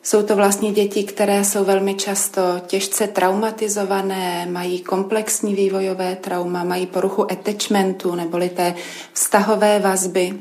Jsou 0.02 0.22
to 0.22 0.36
vlastně 0.36 0.72
děti, 0.72 1.04
které 1.04 1.44
jsou 1.44 1.64
velmi 1.64 1.94
často 1.94 2.42
těžce 2.66 3.06
traumatizované, 3.06 4.46
mají 4.50 4.80
komplexní 4.80 5.54
vývojové 5.54 6.16
trauma, 6.16 6.64
mají 6.64 6.86
poruchu 6.86 7.32
attachmentu 7.32 8.14
neboli 8.14 8.48
té 8.48 8.74
vztahové 9.12 9.78
vazby. 9.78 10.34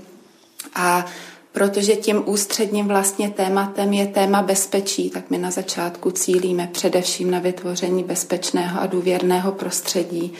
A 0.76 1.06
protože 1.52 1.96
tím 1.96 2.24
ústředním 2.26 2.88
vlastně 2.88 3.30
tématem 3.30 3.94
je 3.94 4.08
téma 4.08 4.42
bezpečí, 4.42 5.10
tak 5.10 5.30
my 5.30 5.38
na 5.38 5.52
začátku 5.52 6.12
cílíme 6.12 6.70
především 6.72 7.32
na 7.32 7.40
vytvoření 7.40 8.04
bezpečného 8.04 8.82
a 8.82 8.86
důvěrného 8.86 9.52
prostředí 9.52 10.34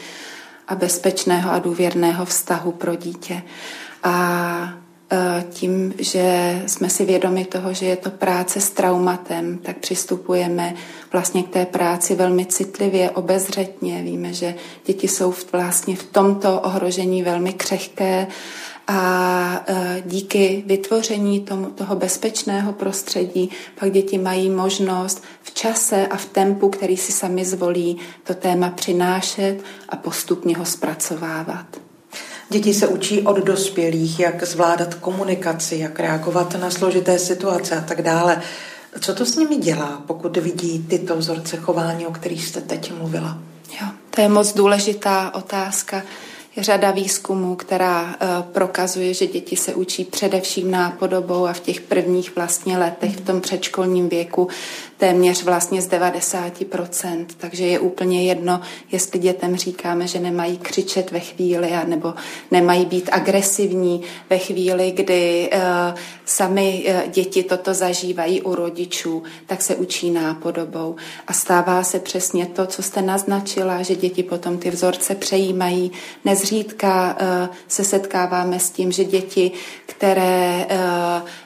a 0.68 0.74
bezpečného 0.74 1.50
a 1.50 1.58
důvěrného 1.58 2.24
vztahu 2.24 2.72
pro 2.72 2.94
dítě. 2.94 3.42
A 4.02 4.79
tím, 5.50 5.94
že 5.98 6.62
jsme 6.66 6.90
si 6.90 7.04
vědomi 7.04 7.44
toho, 7.44 7.74
že 7.74 7.86
je 7.86 7.96
to 7.96 8.10
práce 8.10 8.60
s 8.60 8.70
traumatem, 8.70 9.58
tak 9.58 9.76
přistupujeme 9.76 10.74
vlastně 11.12 11.42
k 11.42 11.48
té 11.48 11.66
práci 11.66 12.14
velmi 12.14 12.46
citlivě, 12.46 13.10
obezřetně. 13.10 14.02
Víme, 14.02 14.32
že 14.32 14.54
děti 14.86 15.08
jsou 15.08 15.34
vlastně 15.52 15.96
v 15.96 16.02
tomto 16.02 16.60
ohrožení 16.60 17.22
velmi 17.22 17.52
křehké 17.52 18.26
a 18.86 19.64
eh, 19.66 20.02
díky 20.06 20.62
vytvoření 20.66 21.40
tomu, 21.40 21.66
toho 21.66 21.96
bezpečného 21.96 22.72
prostředí 22.72 23.50
pak 23.80 23.92
děti 23.92 24.18
mají 24.18 24.50
možnost 24.50 25.22
v 25.42 25.54
čase 25.54 26.06
a 26.06 26.16
v 26.16 26.24
tempu, 26.24 26.68
který 26.68 26.96
si 26.96 27.12
sami 27.12 27.44
zvolí, 27.44 27.98
to 28.24 28.34
téma 28.34 28.70
přinášet 28.70 29.58
a 29.88 29.96
postupně 29.96 30.56
ho 30.56 30.64
zpracovávat. 30.64 31.89
Děti 32.52 32.74
se 32.74 32.88
učí 32.88 33.22
od 33.22 33.36
dospělých, 33.36 34.20
jak 34.20 34.44
zvládat 34.44 34.94
komunikaci, 34.94 35.76
jak 35.76 36.00
reagovat 36.00 36.54
na 36.60 36.70
složité 36.70 37.18
situace 37.18 37.76
a 37.76 37.80
tak 37.80 38.02
dále. 38.02 38.42
Co 39.00 39.14
to 39.14 39.26
s 39.26 39.36
nimi 39.36 39.56
dělá, 39.56 40.02
pokud 40.06 40.36
vidí 40.36 40.86
tyto 40.88 41.16
vzorce 41.16 41.56
chování, 41.56 42.06
o 42.06 42.10
kterých 42.10 42.46
jste 42.46 42.60
teď 42.60 42.92
mluvila? 42.98 43.38
Jo, 43.80 43.86
to 44.10 44.20
je 44.20 44.28
moc 44.28 44.54
důležitá 44.54 45.34
otázka. 45.34 46.02
Je 46.56 46.62
řada 46.62 46.90
výzkumů, 46.90 47.56
která 47.56 48.02
uh, 48.02 48.42
prokazuje, 48.52 49.14
že 49.14 49.26
děti 49.26 49.56
se 49.56 49.74
učí 49.74 50.04
především 50.04 50.70
nápodobou 50.70 51.46
a 51.46 51.52
v 51.52 51.60
těch 51.60 51.80
prvních 51.80 52.36
vlastně 52.36 52.78
letech 52.78 53.16
v 53.16 53.20
tom 53.20 53.40
předškolním 53.40 54.08
věku 54.08 54.48
téměř 55.00 55.42
vlastně 55.42 55.82
z 55.82 55.88
90%, 55.88 57.26
takže 57.36 57.66
je 57.66 57.78
úplně 57.78 58.24
jedno, 58.24 58.60
jestli 58.92 59.20
dětem 59.20 59.56
říkáme, 59.56 60.06
že 60.06 60.18
nemají 60.20 60.58
křičet 60.58 61.10
ve 61.10 61.20
chvíli, 61.20 61.72
nebo 61.86 62.14
nemají 62.50 62.86
být 62.86 63.08
agresivní 63.12 64.02
ve 64.30 64.38
chvíli, 64.38 64.90
kdy 64.90 65.50
uh, 65.54 65.60
sami 66.24 66.84
uh, 66.88 67.10
děti 67.12 67.42
toto 67.42 67.74
zažívají 67.74 68.42
u 68.42 68.54
rodičů, 68.54 69.22
tak 69.46 69.62
se 69.62 69.74
učí 69.74 70.10
nápodobou. 70.10 70.96
A 71.26 71.32
stává 71.32 71.82
se 71.82 71.98
přesně 71.98 72.46
to, 72.46 72.66
co 72.66 72.82
jste 72.82 73.02
naznačila, 73.02 73.82
že 73.82 73.94
děti 73.94 74.22
potom 74.22 74.58
ty 74.58 74.70
vzorce 74.70 75.14
přejímají. 75.14 75.92
Nezřídka 76.24 77.16
uh, 77.20 77.54
se 77.68 77.84
setkáváme 77.84 78.58
s 78.58 78.70
tím, 78.70 78.92
že 78.92 79.04
děti, 79.04 79.50
které 79.86 80.66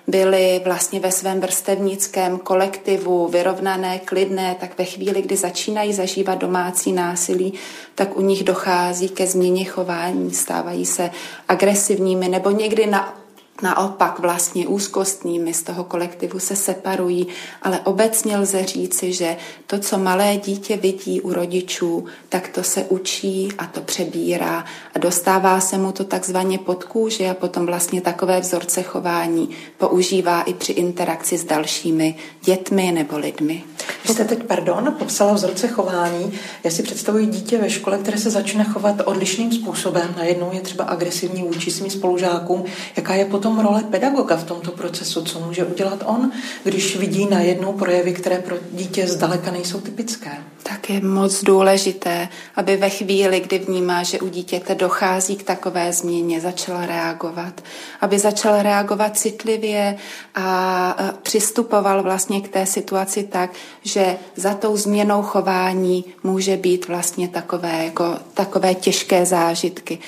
byly 0.07 0.61
vlastně 0.65 1.01
ve 1.01 1.13
svém 1.13 1.41
vrstevnickém 1.41 2.39
kolektivu, 2.39 3.29
vyrovnané, 3.29 3.99
klidné, 3.99 4.57
tak 4.61 4.79
ve 4.79 4.85
chvíli, 4.85 5.23
kdy 5.23 5.37
začínají 5.37 5.93
zažívat 5.93 6.35
domácí 6.35 6.93
násilí, 6.93 7.53
tak 7.95 8.17
u 8.17 8.21
nich 8.21 8.45
dochází 8.45 9.09
ke 9.09 9.27
změně 9.27 9.65
chování, 9.65 10.31
stávají 10.31 10.87
se 10.87 11.11
agresivními 11.49 12.29
nebo 12.29 12.51
někdy 12.51 12.87
na 12.87 13.24
naopak 13.63 14.19
vlastně 14.19 14.67
úzkostnými 14.67 15.55
z 15.55 15.63
toho 15.63 15.85
kolektivu 15.85 16.39
se 16.39 16.57
separují, 16.57 17.27
ale 17.63 17.81
obecně 17.81 18.37
lze 18.37 18.65
říci, 18.65 19.13
že 19.13 19.37
to, 19.67 19.79
co 19.79 19.99
malé 19.99 20.37
dítě 20.37 20.77
vidí 20.77 21.21
u 21.21 21.33
rodičů, 21.33 22.05
tak 22.29 22.49
to 22.49 22.63
se 22.63 22.85
učí 22.85 23.49
a 23.59 23.67
to 23.67 23.81
přebírá 23.81 24.65
a 24.95 24.99
dostává 24.99 25.61
se 25.61 25.79
mu 25.79 25.93
to 25.93 26.05
takzvaně 26.05 26.59
pod 26.59 26.85
kůži 26.85 27.29
a 27.29 27.35
potom 27.35 27.67
vlastně 27.67 28.01
takové 28.01 28.41
vzorce 28.41 28.83
chování 28.83 29.49
používá 29.79 30.43
i 30.43 30.55
při 30.55 30.73
interakci 30.73 31.39
s 31.39 31.45
dalšími 31.45 32.15
dětmi 32.45 32.93
nebo 32.93 33.19
lidmi. 33.19 33.65
Vy 34.09 34.15
jste 34.15 34.25
teď, 34.25 34.43
pardon, 34.43 34.95
popsala 34.99 35.33
vzorce 35.33 35.69
chování. 35.69 36.33
Já 36.65 36.71
si 36.71 36.83
představuji 36.83 37.27
dítě 37.27 37.59
ve 37.59 37.71
škole, 37.71 37.99
které 37.99 38.19
se 38.19 38.31
začne 38.31 38.65
chovat 38.65 38.97
odlišným 39.05 39.53
způsobem. 39.53 40.15
Najednou 40.17 40.51
je 40.53 40.61
třeba 40.61 40.85
agresivní 40.85 41.43
vůči 41.43 41.71
svým 41.71 41.91
spolužákům. 41.91 42.65
Jaká 42.97 43.15
je 43.15 43.25
potom 43.45 43.61
role 43.61 43.83
pedagoga 43.83 44.37
v 44.37 44.45
tomto 44.45 44.73
procesu? 44.73 45.25
Co 45.25 45.41
může 45.41 45.65
udělat 45.65 46.03
on, 46.07 46.33
když 46.65 46.97
vidí 46.97 47.27
najednou 47.27 47.73
projevy, 47.73 48.13
které 48.13 48.39
pro 48.39 48.57
dítě 48.73 49.07
zdaleka 49.07 49.51
nejsou 49.51 49.81
typické? 49.81 50.31
Tak 50.63 50.91
je 50.91 51.01
moc 51.01 51.45
důležité, 51.45 52.29
aby 52.57 52.77
ve 52.77 52.91
chvíli, 52.91 53.41
kdy 53.41 53.59
vnímá, 53.59 54.03
že 54.03 54.21
u 54.21 54.29
dítěte 54.29 54.75
dochází 54.75 55.37
k 55.37 55.43
takové 55.43 55.93
změně, 55.93 56.41
začal 56.41 56.87
reagovat. 56.87 57.61
Aby 58.01 58.19
začal 58.19 58.63
reagovat 58.63 59.17
citlivě 59.17 59.97
a 60.35 60.97
přistupoval 61.23 62.03
vlastně 62.03 62.41
k 62.41 62.49
té 62.49 62.67
situaci 62.67 63.23
tak, 63.23 63.51
že 63.83 64.17
za 64.37 64.55
tou 64.55 64.77
změnou 64.77 65.23
chování 65.23 66.05
může 66.23 66.57
být 66.57 66.89
vlastně 66.89 67.29
takové, 67.29 67.85
jako, 67.85 68.19
takové 68.35 68.75
těžké 68.75 69.27
zážitky. 69.27 69.99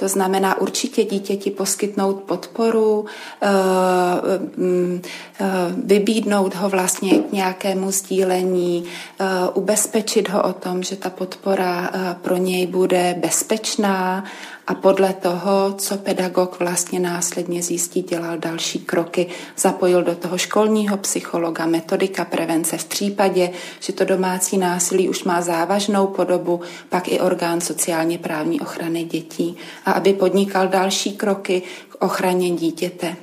To 0.00 0.08
znamená 0.08 0.60
určitě 0.60 1.04
dítěti 1.04 1.50
poskytnout 1.50 2.20
podporu, 2.20 3.06
eh, 3.42 3.48
mm, 4.56 5.02
eh, 5.40 5.46
vybídnout 5.84 6.54
ho 6.54 6.68
vlastně 6.68 7.18
k 7.18 7.32
nějakému 7.32 7.90
sdílení, 7.90 8.84
eh, 9.20 9.24
ubezpečit 9.54 10.28
ho 10.28 10.42
o 10.42 10.52
tom, 10.52 10.82
že 10.82 10.96
ta 10.96 11.10
podpora 11.10 11.90
pro 12.22 12.36
něj 12.36 12.66
bude 12.66 13.14
bezpečná 13.18 14.24
a 14.70 14.74
podle 14.74 15.12
toho, 15.12 15.74
co 15.78 15.96
pedagog 15.96 16.58
vlastně 16.58 17.00
následně 17.00 17.62
zjistí, 17.62 18.02
dělal 18.02 18.38
další 18.38 18.78
kroky, 18.78 19.26
zapojil 19.56 20.02
do 20.02 20.14
toho 20.14 20.38
školního 20.38 20.96
psychologa, 20.96 21.66
metodika 21.66 22.24
prevence 22.24 22.78
v 22.78 22.84
případě, 22.84 23.50
že 23.80 23.92
to 23.92 24.04
domácí 24.04 24.58
násilí 24.58 25.08
už 25.08 25.24
má 25.24 25.42
závažnou 25.42 26.06
podobu, 26.06 26.60
pak 26.88 27.08
i 27.08 27.20
orgán 27.20 27.60
sociálně 27.60 28.18
právní 28.18 28.60
ochrany 28.60 29.04
dětí 29.04 29.56
a 29.86 29.92
aby 29.92 30.12
podnikal 30.12 30.68
další 30.68 31.16
kroky 31.16 31.62
k 31.88 32.04
ochraně 32.04 32.50
dítěte. 32.50 33.16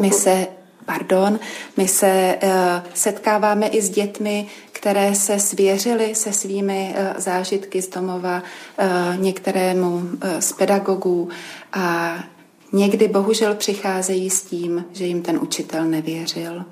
My 0.00 0.10
se 0.10 0.46
pardon, 0.86 1.38
my 1.76 1.88
se 1.88 2.38
uh, 2.42 2.50
setkáváme 2.94 3.66
i 3.66 3.82
s 3.82 3.90
dětmi, 3.90 4.46
které 4.80 5.14
se 5.14 5.38
svěřily 5.38 6.14
se 6.14 6.32
svými 6.32 6.94
uh, 6.94 7.20
zážitky 7.20 7.82
z 7.82 7.88
domova 7.88 8.42
uh, 8.42 9.22
některému 9.22 10.02
z 10.38 10.52
pedagogů 10.52 11.28
a 11.72 12.14
někdy 12.72 13.08
bohužel 13.08 13.54
přicházejí 13.54 14.30
s 14.30 14.42
tím, 14.42 14.84
že 14.92 15.04
jim 15.04 15.22
ten 15.22 15.38
učitel 15.42 15.84
nevěřil 15.84 16.64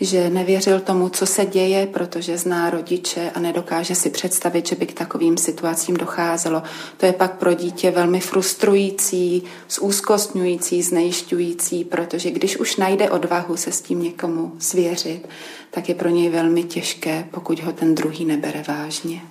že 0.00 0.30
nevěřil 0.30 0.80
tomu, 0.80 1.08
co 1.08 1.26
se 1.26 1.46
děje, 1.46 1.86
protože 1.86 2.38
zná 2.38 2.70
rodiče 2.70 3.30
a 3.34 3.40
nedokáže 3.40 3.94
si 3.94 4.10
představit, 4.10 4.68
že 4.68 4.76
by 4.76 4.86
k 4.86 4.94
takovým 4.94 5.36
situacím 5.36 5.96
docházelo. 5.96 6.62
To 6.96 7.06
je 7.06 7.12
pak 7.12 7.38
pro 7.38 7.54
dítě 7.54 7.90
velmi 7.90 8.20
frustrující, 8.20 9.42
zúzkostňující, 9.70 10.82
znejišťující, 10.82 11.84
protože 11.84 12.30
když 12.30 12.56
už 12.56 12.76
najde 12.76 13.10
odvahu 13.10 13.56
se 13.56 13.72
s 13.72 13.80
tím 13.80 14.02
někomu 14.02 14.52
svěřit, 14.58 15.28
tak 15.70 15.88
je 15.88 15.94
pro 15.94 16.08
něj 16.08 16.28
velmi 16.28 16.64
těžké, 16.64 17.28
pokud 17.30 17.60
ho 17.60 17.72
ten 17.72 17.94
druhý 17.94 18.24
nebere 18.24 18.64
vážně. 18.68 19.22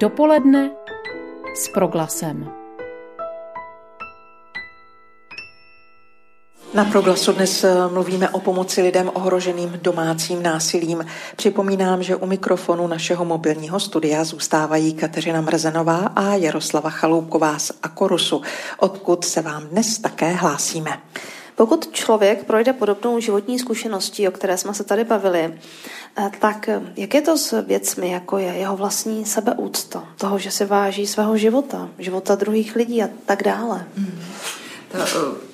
Dopoledne 0.00 0.70
s 1.54 1.68
proglasem. 1.68 2.65
Na 6.74 6.84
proglasu 6.84 7.32
dnes 7.32 7.64
eh, 7.64 7.88
mluvíme 7.88 8.28
o 8.28 8.40
pomoci 8.40 8.82
lidem 8.82 9.10
ohroženým 9.14 9.78
domácím 9.82 10.42
násilím. 10.42 11.06
Připomínám, 11.36 12.02
že 12.02 12.16
u 12.16 12.26
mikrofonu 12.26 12.86
našeho 12.86 13.24
mobilního 13.24 13.80
studia 13.80 14.24
zůstávají 14.24 14.94
Kateřina 14.94 15.40
Mrzenová 15.40 15.98
a 16.16 16.34
Jaroslava 16.34 16.90
Chaloupková 16.90 17.58
z 17.58 17.72
Akorusu, 17.82 18.42
odkud 18.78 19.24
se 19.24 19.42
vám 19.42 19.66
dnes 19.66 19.98
také 19.98 20.32
hlásíme. 20.32 20.98
Pokud 21.56 21.92
člověk 21.92 22.44
projde 22.44 22.72
podobnou 22.72 23.20
životní 23.20 23.58
zkušeností, 23.58 24.28
o 24.28 24.30
které 24.30 24.58
jsme 24.58 24.74
se 24.74 24.84
tady 24.84 25.04
bavili, 25.04 25.54
eh, 26.18 26.30
tak 26.40 26.68
eh, 26.68 26.80
jak 26.96 27.14
je 27.14 27.22
to 27.22 27.38
s 27.38 27.62
věcmi, 27.62 28.10
jako 28.10 28.38
je 28.38 28.52
jeho 28.52 28.76
vlastní 28.76 29.24
sebeúcta, 29.24 30.04
toho, 30.16 30.38
že 30.38 30.50
se 30.50 30.66
váží 30.66 31.06
svého 31.06 31.36
života, 31.36 31.88
života 31.98 32.34
druhých 32.34 32.76
lidí 32.76 33.02
a 33.02 33.08
tak 33.26 33.42
dále? 33.42 33.86
Hmm. 33.96 34.20
To, 34.92 35.45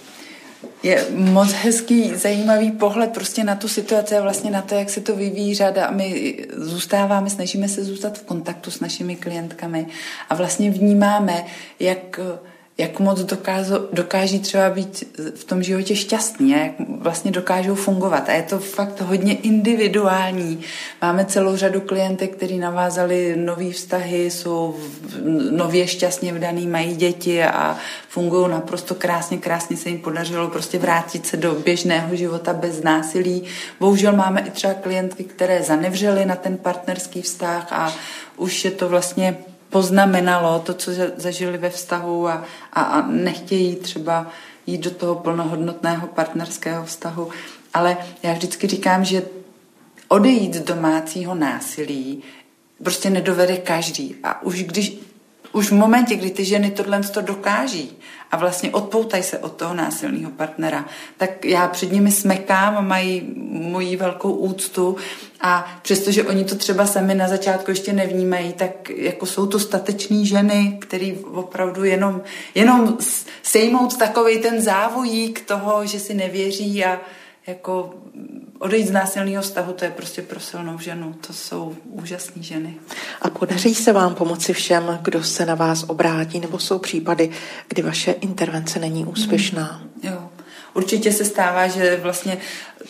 je 0.83 1.07
moc 1.11 1.53
hezký, 1.53 2.15
zajímavý 2.15 2.71
pohled 2.71 3.11
prostě 3.11 3.45
na 3.45 3.55
tu 3.55 3.69
situaci 3.69 4.17
a 4.17 4.23
vlastně 4.23 4.51
na 4.51 4.63
to, 4.63 4.75
jak 4.75 4.91
se 4.91 5.01
to 5.01 5.17
vyvíjí 5.17 5.55
řada. 5.55 5.87
A 5.87 5.91
my 5.91 6.37
zůstáváme, 6.57 7.31
snažíme 7.31 7.69
se 7.69 7.85
zůstat 7.85 8.19
v 8.19 8.23
kontaktu 8.23 8.71
s 8.71 8.81
našimi 8.81 9.17
klientkami 9.17 9.87
a 10.31 10.35
vlastně 10.35 10.71
vnímáme, 10.71 11.45
jak 11.81 12.21
jak 12.79 13.01
moc 13.01 13.21
dokážou, 13.21 13.75
dokáží 13.93 14.41
třeba 14.41 14.71
být 14.71 15.19
v 15.35 15.45
tom 15.45 15.63
životě 15.63 15.97
šťastní 15.97 16.55
a 16.55 16.59
jak 16.59 16.73
vlastně 16.89 17.31
dokážou 17.31 17.75
fungovat. 17.75 18.29
A 18.29 18.33
je 18.33 18.43
to 18.43 18.59
fakt 18.59 19.01
hodně 19.01 19.35
individuální. 19.37 20.61
Máme 21.03 21.25
celou 21.25 21.57
řadu 21.57 21.81
klientek, 21.81 22.37
kteří 22.37 22.59
navázali 22.59 23.37
nové 23.37 23.71
vztahy, 23.71 24.31
jsou 24.31 24.77
nově 25.51 25.87
šťastně 25.87 26.33
vdaný, 26.33 26.67
mají 26.67 26.97
děti 26.97 27.45
a 27.45 27.77
fungují 28.09 28.51
naprosto 28.51 28.95
krásně. 28.95 29.39
Krásně 29.39 29.77
se 29.77 29.89
jim 29.89 29.99
podařilo 29.99 30.49
prostě 30.49 30.79
vrátit 30.79 31.27
se 31.27 31.37
do 31.37 31.55
běžného 31.55 32.17
života 32.17 32.53
bez 32.53 32.83
násilí. 32.83 33.43
Bohužel 33.81 34.13
máme 34.13 34.41
i 34.41 34.51
třeba 34.51 34.75
klientky, 34.75 35.25
které 35.25 35.63
zanevřely 35.63 36.27
na 36.27 36.37
ten 36.37 36.57
partnerský 36.57 37.23
vztah 37.23 37.67
a 37.73 37.93
už 38.37 38.65
je 38.65 38.71
to 38.71 38.89
vlastně 38.89 39.37
poznamenalo 39.73 40.59
to, 40.59 40.75
co 40.75 40.91
zažili 41.17 41.59
ve 41.59 41.71
vztahu 41.71 42.29
a, 42.29 42.45
a, 42.73 42.83
a 42.83 43.07
nechtějí 43.07 43.77
třeba 43.77 44.27
jít 44.67 44.81
do 44.81 44.91
toho 44.91 45.15
plnohodnotného 45.15 46.07
partnerského 46.07 46.85
vztahu. 46.85 47.31
Ale 47.75 47.97
já 48.23 48.33
vždycky 48.33 48.67
říkám, 48.67 49.05
že 49.05 49.23
odejít 50.09 50.55
z 50.55 50.61
domácího 50.61 51.35
násilí 51.35 52.23
prostě 52.83 53.11
nedovede 53.11 53.57
každý. 53.57 54.17
A 54.23 54.43
už 54.43 54.63
když 54.63 54.99
už 55.53 55.71
v 55.71 55.75
momentě, 55.75 56.17
kdy 56.17 56.31
ty 56.31 56.45
ženy 56.45 56.71
tohle 56.71 57.01
to 57.03 57.21
dokáží 57.21 57.93
a 58.33 58.37
vlastně 58.37 58.71
odpoutají 58.71 59.23
se 59.23 59.39
od 59.39 59.53
toho 59.53 59.75
násilného 59.75 60.31
partnera, 60.31 60.85
tak 61.17 61.45
já 61.45 61.69
před 61.69 61.93
nimi 61.93 62.13
smekám 62.13 62.77
a 62.77 62.81
mají 62.81 63.35
moji 63.51 63.97
velkou 63.97 64.33
úctu 64.33 64.97
a 65.41 65.79
přestože 65.83 66.25
oni 66.25 66.45
to 66.45 66.55
třeba 66.55 66.87
sami 66.87 67.15
na 67.15 67.29
začátku 67.29 67.71
ještě 67.71 67.93
nevnímají, 67.93 68.53
tak 68.53 68.91
jako 68.91 69.27
jsou 69.27 69.47
to 69.47 69.59
stateční 69.59 70.27
ženy, 70.27 70.79
který 70.81 71.19
opravdu 71.19 71.85
jenom, 71.85 72.23
jenom 72.55 72.99
sejmout 73.43 73.99
takový 73.99 74.39
ten 74.39 74.63
závojík 74.63 75.45
toho, 75.47 75.87
že 75.87 76.01
si 76.01 76.15
nevěří 76.15 76.85
a 76.85 77.01
jako 77.47 77.95
odejít 78.59 78.87
z 78.87 78.91
násilného 78.91 79.43
vztahu, 79.43 79.73
to 79.73 79.85
je 79.85 79.91
prostě 79.91 80.23
pro 80.23 80.41
silnou 80.41 80.79
ženu. 80.79 81.13
To 81.27 81.33
jsou 81.33 81.77
úžasné 81.85 82.43
ženy. 82.43 82.75
A 83.23 83.31
podaří 83.31 83.75
se 83.75 83.93
vám 83.93 84.15
pomoci 84.15 84.53
všem, 84.53 84.99
kdo 85.03 85.25
se 85.25 85.47
na 85.47 85.55
vás 85.55 85.85
obrátí, 85.89 86.41
nebo 86.41 86.59
jsou 86.59 86.79
případy, 86.79 87.31
kdy 87.69 87.83
vaše 87.83 88.13
intervence 88.13 88.79
není 88.79 89.05
úspěšná? 89.05 89.83
Mm, 89.83 90.11
jo. 90.11 90.29
Určitě 90.75 91.13
se 91.13 91.25
stává, 91.25 91.69
že 91.69 92.01
vlastně 92.03 92.39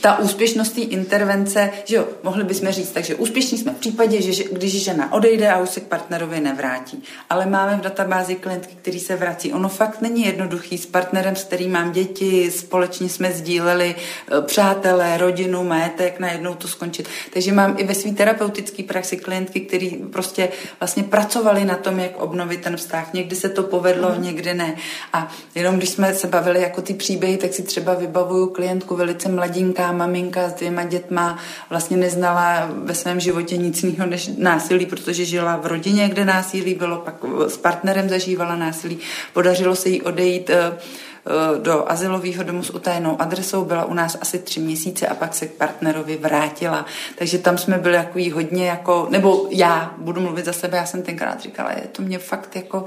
ta 0.01 0.18
úspěšnost 0.18 0.72
té 0.72 0.80
intervence, 0.80 1.70
že 1.84 1.97
jo, 1.97 2.09
mohli 2.22 2.45
bychom 2.45 2.68
říct, 2.68 2.90
takže 2.90 3.14
úspěšní 3.14 3.59
jsme 3.59 3.72
v 3.72 3.76
případě, 3.76 4.22
že 4.22 4.45
když 4.53 4.84
žena 4.84 5.12
odejde 5.12 5.51
a 5.51 5.59
už 5.59 5.68
se 5.68 5.80
k 5.80 5.86
partnerovi 5.86 6.40
nevrátí. 6.40 7.03
Ale 7.30 7.47
máme 7.47 7.76
v 7.76 7.80
databázi 7.80 8.34
klientky, 8.34 8.74
který 8.82 9.01
se 9.01 9.16
vrací. 9.16 9.53
Ono 9.53 9.68
fakt 9.68 10.01
není 10.01 10.26
jednoduchý 10.26 10.78
s 10.78 10.86
partnerem, 10.86 11.36
s 11.36 11.45
kterým 11.45 11.72
mám 11.72 11.93
děti, 11.93 12.51
společně 12.51 13.09
jsme 13.09 13.32
sdíleli 13.32 13.95
eh, 13.95 14.43
přátelé, 14.43 15.18
rodinu, 15.18 15.64
majetek, 15.64 16.20
najednou 16.20 16.55
to 16.55 16.68
skončit. 16.68 17.09
Takže 17.32 17.53
mám 17.53 17.74
i 17.78 17.84
ve 17.84 17.95
své 17.95 18.11
terapeutické 18.11 18.82
praxi 18.82 19.16
klientky, 19.16 19.61
který 19.61 19.90
prostě 19.90 20.49
vlastně 20.80 21.03
pracovali 21.03 21.64
na 21.64 21.76
tom, 21.76 21.99
jak 21.99 22.22
obnovit 22.22 22.61
ten 22.61 22.76
vztah. 22.76 23.12
Někdy 23.12 23.36
se 23.36 23.49
to 23.49 23.62
povedlo, 23.62 24.14
mm. 24.14 24.22
někdy 24.22 24.55
ne. 24.55 24.76
A 25.12 25.32
jenom 25.55 25.76
když 25.76 25.88
jsme 25.88 26.14
se 26.14 26.26
bavili 26.26 26.61
jako 26.62 26.82
ty 26.82 26.95
příběhy, 26.95 27.36
tak 27.36 27.55
si 27.55 27.62
třeba 27.62 27.95
vybavuju 27.95 28.47
klientku 28.47 28.97
velice 28.97 29.28
mladinka, 29.28 29.82
velká 29.83 29.93
maminka 29.93 30.49
s 30.49 30.53
dvěma 30.53 30.85
dětma, 30.85 31.39
vlastně 31.70 31.97
neznala 31.97 32.68
ve 32.85 32.95
svém 32.95 33.20
životě 33.20 33.57
nic 33.57 33.83
jiného 33.83 34.07
než 34.07 34.30
násilí, 34.39 34.87
protože 34.87 35.24
žila 35.24 35.57
v 35.57 35.66
rodině, 35.66 36.09
kde 36.09 36.24
násilí 36.24 36.74
bylo, 36.74 36.99
pak 36.99 37.14
s 37.47 37.57
partnerem 37.57 38.09
zažívala 38.09 38.57
násilí. 38.57 38.99
Podařilo 39.33 39.76
se 39.76 39.89
jí 39.89 40.03
odejít 40.03 40.51
uh, 40.51 40.78
Eh, 41.26 41.59
do 41.59 41.91
asilového 41.91 42.43
domu 42.43 42.62
s 42.62 42.70
utajenou 42.70 43.20
adresou, 43.20 43.64
byla 43.64 43.85
u 43.85 43.95
nás 43.95 44.18
asi 44.20 44.39
tři 44.39 44.61
měsíce 44.61 45.07
a 45.07 45.14
pak 45.14 45.35
se 45.35 45.47
k 45.47 45.53
partnerovi 45.53 46.16
vrátila. 46.16 46.87
Takže 47.18 47.39
tam 47.39 47.59
jsme 47.59 47.78
byli 47.78 47.95
jako 47.95 48.18
hodně 48.35 48.66
jako, 48.66 49.07
nebo 49.11 49.47
já 49.51 49.95
budu 49.99 50.20
mluvit 50.20 50.45
za 50.45 50.53
sebe, 50.53 50.76
já 50.76 50.87
jsem 50.87 51.03
tenkrát 51.03 51.41
říkala, 51.41 51.70
je 51.70 51.87
to 51.93 52.03
mě 52.03 52.18
fakt 52.18 52.57
jako 52.57 52.85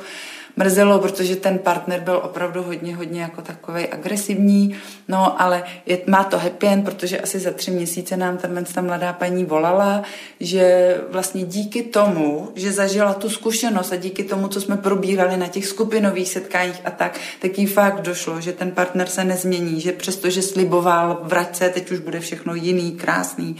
mrzelo, 0.56 1.00
protože 1.00 1.36
ten 1.36 1.60
partner 1.60 2.00
byl 2.00 2.22
opravdu 2.24 2.64
hodně, 2.64 2.96
hodně 2.96 3.22
jako 3.22 3.42
takový 3.42 3.88
agresivní, 3.88 4.76
no 5.08 5.42
ale 5.42 5.64
je, 5.86 6.02
má 6.08 6.24
to 6.24 6.38
happy 6.38 6.68
end, 6.68 6.86
protože 6.86 7.20
asi 7.20 7.40
za 7.40 7.52
tři 7.52 7.72
měsíce 7.72 8.18
nám 8.18 8.38
tam 8.38 8.66
ta 8.74 8.82
mladá 8.82 9.14
paní 9.14 9.46
volala, 9.46 10.04
že 10.40 10.98
vlastně 11.10 11.44
díky 11.44 11.84
tomu, 11.84 12.52
že 12.56 12.72
zažila 12.72 13.14
tu 13.14 13.30
zkušenost 13.30 13.92
a 13.92 13.96
díky 13.96 14.24
tomu, 14.24 14.48
co 14.48 14.62
jsme 14.62 14.78
probírali 14.78 15.38
na 15.38 15.48
těch 15.48 15.68
skupinových 15.68 16.30
setkáních 16.30 16.82
a 16.86 16.92
tak, 16.92 17.20
tak 17.42 17.60
jí 17.60 17.66
fakt 17.66 18.02
došlo, 18.02 18.42
že 18.42 18.54
ten 18.54 18.72
partner 18.72 19.08
se 19.08 19.24
nezmění, 19.24 19.82
že 19.82 19.92
přestože 19.92 20.42
sliboval, 20.42 21.20
vrať 21.24 21.56
se, 21.56 21.70
teď 21.70 21.92
už 21.92 22.00
bude 22.00 22.20
všechno 22.20 22.56
jiný, 22.56 22.92
krásný, 22.92 23.56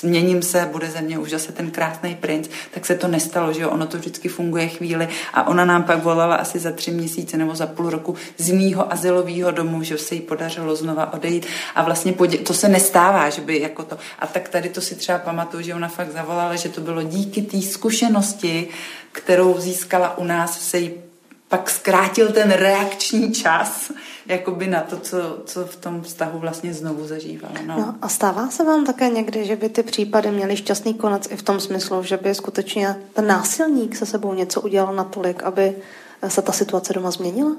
změním 0.00 0.42
se, 0.42 0.68
bude 0.72 0.90
ze 0.90 1.00
mě 1.00 1.18
už 1.18 1.30
zase 1.30 1.52
ten 1.52 1.70
krásný 1.70 2.14
princ, 2.14 2.48
tak 2.70 2.86
se 2.86 2.94
to 2.94 3.08
nestalo, 3.08 3.52
že 3.52 3.62
jo, 3.62 3.70
ono 3.70 3.86
to 3.86 3.98
vždycky 3.98 4.28
funguje 4.28 4.68
chvíli 4.68 5.08
a 5.34 5.48
ona 5.48 5.64
nám 5.64 5.82
pak 5.82 6.02
volala 6.02 6.36
asi 6.36 6.58
za 6.58 6.72
tři 6.72 6.90
měsíce 6.90 7.36
nebo 7.36 7.54
za 7.54 7.66
půl 7.66 7.90
roku 7.90 8.14
z 8.38 8.48
jiného 8.48 8.92
asilového 8.92 9.50
domu, 9.50 9.82
že 9.82 9.98
se 9.98 10.14
jí 10.14 10.20
podařilo 10.20 10.76
znova 10.90 11.12
odejít 11.12 11.46
a 11.74 11.82
vlastně 11.82 12.12
podě- 12.12 12.38
to 12.38 12.54
se 12.54 12.68
nestává, 12.68 13.30
že 13.30 13.40
by 13.40 13.60
jako 13.60 13.82
to. 13.82 13.98
A 14.18 14.26
tak 14.26 14.48
tady 14.48 14.68
to 14.68 14.80
si 14.80 14.94
třeba 14.94 15.18
pamatuju, 15.18 15.62
že 15.62 15.74
ona 15.74 15.88
fakt 15.88 16.12
zavolala, 16.12 16.56
že 16.56 16.68
to 16.68 16.80
bylo 16.80 17.02
díky 17.02 17.42
té 17.42 17.62
zkušenosti, 17.62 18.68
kterou 19.12 19.60
získala 19.60 20.18
u 20.18 20.24
nás, 20.24 20.60
se 20.60 20.78
jí 20.78 20.92
pak 21.48 21.70
zkrátil 21.70 22.32
ten 22.32 22.50
reakční 22.50 23.32
čas 23.32 23.90
jakoby 24.26 24.66
na 24.66 24.80
to, 24.80 24.96
co, 24.96 25.42
co 25.44 25.64
v 25.64 25.76
tom 25.76 26.02
vztahu 26.02 26.38
vlastně 26.38 26.74
znovu 26.74 27.06
zažívala. 27.06 27.54
No. 27.66 27.78
no 27.78 27.94
a 28.02 28.08
stává 28.08 28.50
se 28.50 28.64
vám 28.64 28.86
také 28.86 29.08
někdy, 29.08 29.44
že 29.44 29.56
by 29.56 29.68
ty 29.68 29.82
případy 29.82 30.30
měly 30.30 30.56
šťastný 30.56 30.94
konec 30.94 31.28
i 31.30 31.36
v 31.36 31.42
tom 31.42 31.60
smyslu, 31.60 32.02
že 32.02 32.16
by 32.16 32.34
skutečně 32.34 32.96
ten 33.12 33.26
násilník 33.26 33.96
se 33.96 34.06
sebou 34.06 34.34
něco 34.34 34.60
udělal 34.60 34.94
natolik, 34.94 35.42
aby 35.42 35.76
se 36.28 36.42
ta 36.42 36.52
situace 36.52 36.92
doma 36.92 37.10
změnila? 37.10 37.56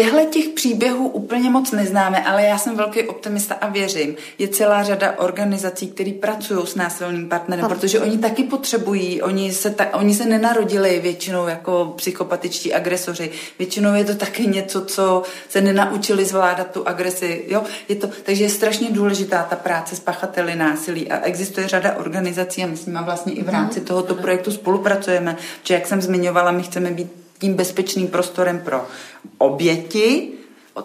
Těchto 0.00 0.24
těch 0.24 0.48
příběhů 0.48 1.08
úplně 1.08 1.50
moc 1.50 1.72
neznáme, 1.72 2.24
ale 2.24 2.42
já 2.42 2.58
jsem 2.58 2.76
velký 2.76 3.02
optimista 3.02 3.54
a 3.54 3.68
věřím. 3.68 4.16
Je 4.38 4.48
celá 4.48 4.82
řada 4.82 5.18
organizací, 5.18 5.88
které 5.88 6.12
pracují 6.12 6.66
s 6.66 6.74
násilným 6.74 7.28
partnerem, 7.28 7.64
ano. 7.64 7.74
protože 7.74 8.00
oni 8.00 8.18
taky 8.18 8.44
potřebují, 8.44 9.22
oni 9.22 9.52
se, 9.52 9.70
ta, 9.70 9.94
oni 9.94 10.14
se 10.14 10.24
nenarodili 10.24 11.00
většinou 11.00 11.46
jako 11.46 11.92
psychopatičtí 11.96 12.74
agresoři. 12.74 13.30
Většinou 13.58 13.94
je 13.94 14.04
to 14.04 14.14
taky 14.14 14.46
něco, 14.46 14.84
co 14.84 15.22
se 15.48 15.60
nenaučili 15.60 16.24
zvládat 16.24 16.70
tu 16.70 16.88
agresi. 16.88 17.44
Jo? 17.48 17.62
Je 17.88 17.96
to, 17.96 18.10
takže 18.22 18.44
je 18.44 18.50
strašně 18.50 18.90
důležitá 18.90 19.46
ta 19.50 19.56
práce 19.56 19.96
s 19.96 20.00
pachateli 20.00 20.56
násilí 20.56 21.10
a 21.10 21.20
existuje 21.20 21.68
řada 21.68 21.96
organizací 21.96 22.64
a 22.64 22.66
my 22.66 22.76
s 22.76 22.86
nimi 22.86 22.98
vlastně 23.04 23.32
i 23.32 23.42
v 23.42 23.48
rámci 23.48 23.80
tohoto 23.80 24.14
projektu 24.14 24.52
spolupracujeme, 24.52 25.36
že 25.62 25.74
jak 25.74 25.86
jsem 25.86 26.02
zmiňovala, 26.02 26.50
my 26.50 26.62
chceme 26.62 26.90
být 26.90 27.20
tím 27.40 27.54
bezpečným 27.54 28.08
prostorem 28.08 28.58
pro 28.58 28.86
oběti, 29.38 30.32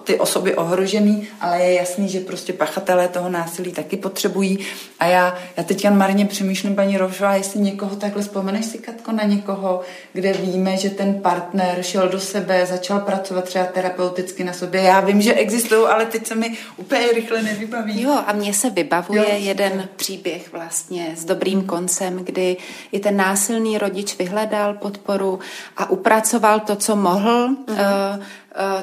ty 0.03 0.19
osoby 0.19 0.55
ohrožený, 0.55 1.27
ale 1.41 1.59
je 1.59 1.73
jasný, 1.73 2.09
že 2.09 2.19
prostě 2.19 2.53
pachatelé 2.53 3.07
toho 3.07 3.29
násilí 3.29 3.71
taky 3.71 3.97
potřebují. 3.97 4.59
A 4.99 5.05
já, 5.05 5.35
já 5.57 5.63
teď 5.63 5.89
marně 5.89 6.25
přemýšlím, 6.25 6.75
paní 6.75 6.97
Rovšová, 6.97 7.35
jestli 7.35 7.59
někoho 7.59 7.95
takhle 7.95 8.21
vzpomeneš 8.21 8.65
si, 8.65 8.77
Katko, 8.77 9.11
na 9.11 9.23
někoho, 9.23 9.81
kde 10.13 10.33
víme, 10.33 10.77
že 10.77 10.89
ten 10.89 11.21
partner 11.21 11.83
šel 11.83 12.09
do 12.09 12.19
sebe, 12.19 12.65
začal 12.65 12.99
pracovat 12.99 13.45
třeba 13.45 13.65
terapeuticky 13.65 14.43
na 14.43 14.53
sobě. 14.53 14.81
Já 14.81 14.99
vím, 14.99 15.21
že 15.21 15.33
existují, 15.33 15.87
ale 15.87 16.05
teď 16.05 16.27
se 16.27 16.35
mi 16.35 16.57
úplně 16.77 17.07
rychle 17.07 17.41
nevybaví. 17.41 18.01
Jo, 18.01 18.23
a 18.25 18.33
mně 18.33 18.53
se 18.53 18.69
vybavuje 18.69 19.39
jo. 19.39 19.45
jeden 19.45 19.89
příběh 19.95 20.51
vlastně 20.51 21.13
s 21.15 21.25
dobrým 21.25 21.61
koncem, 21.63 22.17
kdy 22.17 22.57
i 22.91 22.99
ten 22.99 23.17
násilný 23.17 23.77
rodič 23.77 24.17
vyhledal 24.17 24.73
podporu 24.73 25.39
a 25.77 25.89
upracoval 25.89 26.59
to, 26.59 26.75
co 26.75 26.95
mohl. 26.95 27.49
Uh-huh. 27.49 28.15
Uh, 28.17 28.23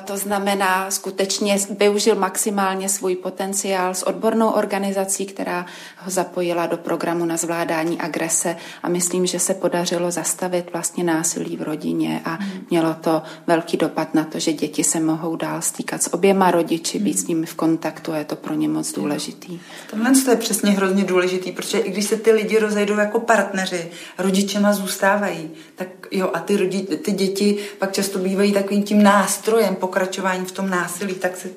to 0.05 0.17
znamená, 0.17 0.91
skutečně 0.91 1.59
využil 1.79 2.15
maximálně 2.15 2.89
svůj 2.89 3.17
potenciál 3.17 3.95
s 3.95 4.03
odbornou 4.03 4.49
organizací, 4.49 5.27
která 5.27 5.67
ho 5.99 6.11
zapojila 6.11 6.67
do 6.67 6.77
programu 6.77 7.25
na 7.25 7.37
zvládání 7.37 8.01
agrese 8.01 8.57
a 8.83 8.89
myslím, 8.89 9.27
že 9.27 9.39
se 9.39 9.55
podařilo 9.55 10.11
zastavit 10.11 10.73
vlastně 10.73 11.05
násilí 11.05 11.57
v 11.57 11.63
rodině 11.63 12.21
a 12.25 12.31
hmm. 12.31 12.67
mělo 12.71 12.95
to 12.95 13.23
velký 13.47 13.77
dopad 13.77 14.15
na 14.15 14.25
to, 14.25 14.39
že 14.39 14.53
děti 14.53 14.85
se 14.85 15.01
mohou 15.01 15.37
dál 15.37 15.63
stýkat 15.63 16.03
s 16.03 16.15
oběma 16.15 16.51
rodiči, 16.51 16.99
být 16.99 17.19
s 17.19 17.27
nimi 17.27 17.47
v 17.47 17.55
kontaktu 17.55 18.13
a 18.13 18.17
je 18.17 18.25
to 18.25 18.37
pro 18.37 18.55
ně 18.55 18.69
moc 18.69 18.93
důležitý. 18.93 19.61
Tohle 19.91 20.13
je 20.31 20.37
přesně 20.37 20.71
hrozně 20.71 21.05
důležitý, 21.05 21.53
protože 21.53 21.79
i 21.79 21.91
když 21.91 22.05
se 22.05 22.17
ty 22.17 22.33
lidi 22.33 22.59
rozejdou 22.59 22.97
jako 22.97 23.21
partneři, 23.21 23.91
rodičema 24.19 24.73
zůstávají, 24.73 25.51
tak 25.75 25.89
jo 26.11 26.31
a 26.35 26.41
ty, 26.41 26.57
rodi, 26.57 26.83
ty 26.83 27.13
děti 27.13 27.59
pak 27.79 27.93
často 27.93 28.19
bývají 28.19 28.53
takovým 28.53 28.83
tím 28.83 29.03
nástrojem, 29.03 29.62
nástrojem 29.63 29.77
pokračování 29.77 30.45
v 30.45 30.53
tom 30.53 30.71
násilí, 30.71 31.15
tak 31.15 31.37
se, 31.37 31.49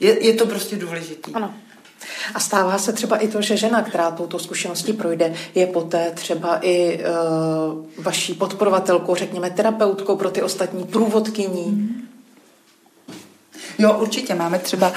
je, 0.00 0.26
je 0.26 0.32
to 0.34 0.46
prostě 0.46 0.76
důležitý. 0.76 1.32
Ano. 1.34 1.54
A 2.34 2.40
stává 2.40 2.78
se 2.78 2.92
třeba 2.92 3.16
i 3.16 3.28
to, 3.28 3.42
že 3.42 3.56
žena, 3.56 3.82
která 3.82 4.10
touto 4.10 4.38
zkušeností 4.38 4.92
projde, 4.92 5.34
je 5.54 5.66
poté 5.66 6.10
třeba 6.10 6.58
i 6.62 6.98
uh, 6.98 8.04
vaší 8.04 8.34
podporovatelkou, 8.34 9.14
řekněme 9.14 9.50
terapeutkou 9.50 10.16
pro 10.16 10.30
ty 10.30 10.42
ostatní, 10.42 10.84
průvodkyní. 10.84 11.64
Mm. 11.64 12.08
Jo, 13.78 13.98
určitě. 13.98 14.34
Máme 14.34 14.58
třeba 14.58 14.88
uh, 14.88 14.94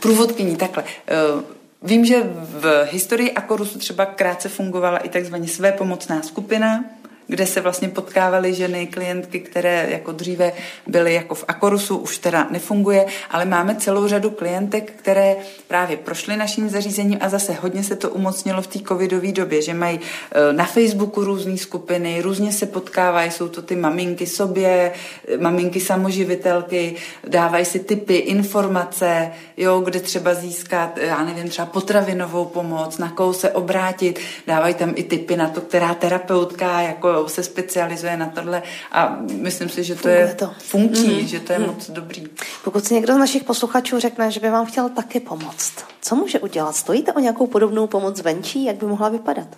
průvodkyní 0.00 0.56
takhle. 0.56 0.84
Uh, 0.84 1.42
Vím, 1.84 2.04
že 2.04 2.22
v 2.34 2.88
historii 2.92 3.32
Akorusu 3.32 3.78
třeba 3.78 4.06
krátce 4.06 4.48
fungovala 4.48 4.98
i 4.98 5.08
takzvaně 5.08 5.48
své 5.48 5.72
pomocná 5.72 6.22
skupina, 6.22 6.84
kde 7.26 7.46
se 7.46 7.60
vlastně 7.60 7.88
potkávaly 7.88 8.54
ženy, 8.54 8.86
klientky, 8.86 9.40
které 9.40 9.86
jako 9.90 10.12
dříve 10.12 10.52
byly 10.86 11.14
jako 11.14 11.34
v 11.34 11.44
Akorusu, 11.48 11.96
už 11.96 12.18
teda 12.18 12.48
nefunguje, 12.50 13.06
ale 13.30 13.44
máme 13.44 13.74
celou 13.74 14.08
řadu 14.08 14.30
klientek, 14.30 14.92
které 14.96 15.36
právě 15.68 15.96
prošly 15.96 16.36
naším 16.36 16.68
zařízením 16.68 17.18
a 17.20 17.28
zase 17.28 17.52
hodně 17.52 17.84
se 17.84 17.96
to 17.96 18.10
umocnilo 18.10 18.62
v 18.62 18.66
té 18.66 18.78
covidové 18.78 19.32
době, 19.32 19.62
že 19.62 19.74
mají 19.74 20.00
e, 20.00 20.52
na 20.52 20.64
Facebooku 20.64 21.24
různé 21.24 21.58
skupiny, 21.58 22.22
různě 22.22 22.52
se 22.52 22.66
potkávají, 22.66 23.30
jsou 23.30 23.48
to 23.48 23.62
ty 23.62 23.76
maminky 23.76 24.26
sobě, 24.26 24.92
maminky 25.40 25.80
samoživitelky, 25.80 26.94
dávají 27.28 27.64
si 27.64 27.78
typy, 27.78 28.16
informace, 28.16 29.30
jo, 29.56 29.80
kde 29.80 30.00
třeba 30.00 30.34
získat, 30.34 30.98
já 30.98 31.24
nevím, 31.24 31.48
třeba 31.48 31.66
potravinovou 31.66 32.44
pomoc, 32.44 32.98
na 32.98 33.10
koho 33.10 33.34
se 33.34 33.50
obrátit, 33.50 34.20
dávají 34.46 34.74
tam 34.74 34.92
i 34.96 35.02
typy 35.02 35.36
na 35.36 35.48
to, 35.48 35.60
která 35.60 35.94
terapeutka 35.94 36.80
jako 36.80 37.11
se 37.28 37.42
specializuje 37.42 38.16
na 38.16 38.26
tohle 38.26 38.62
a 38.92 39.16
myslím 39.32 39.68
si, 39.68 39.84
že 39.84 39.94
to 39.94 40.00
Funguje 40.00 40.20
je 40.20 40.34
to. 40.34 40.50
funkční, 40.58 41.20
mm-hmm. 41.20 41.26
že 41.26 41.40
to 41.40 41.52
je 41.52 41.58
mm. 41.58 41.66
moc 41.66 41.90
dobrý. 41.90 42.24
Pokud 42.64 42.84
si 42.84 42.94
někdo 42.94 43.14
z 43.14 43.18
našich 43.18 43.44
posluchačů 43.44 43.98
řekne, 44.00 44.30
že 44.30 44.40
by 44.40 44.50
vám 44.50 44.66
chtěl 44.66 44.88
taky 44.88 45.20
pomoct, 45.20 45.72
co 46.02 46.16
může 46.16 46.40
udělat? 46.40 46.76
Stojíte 46.76 47.12
o 47.12 47.20
nějakou 47.20 47.46
podobnou 47.46 47.86
pomoc 47.86 48.20
venčí? 48.20 48.64
Jak 48.64 48.76
by 48.76 48.86
mohla 48.86 49.08
vypadat? 49.08 49.48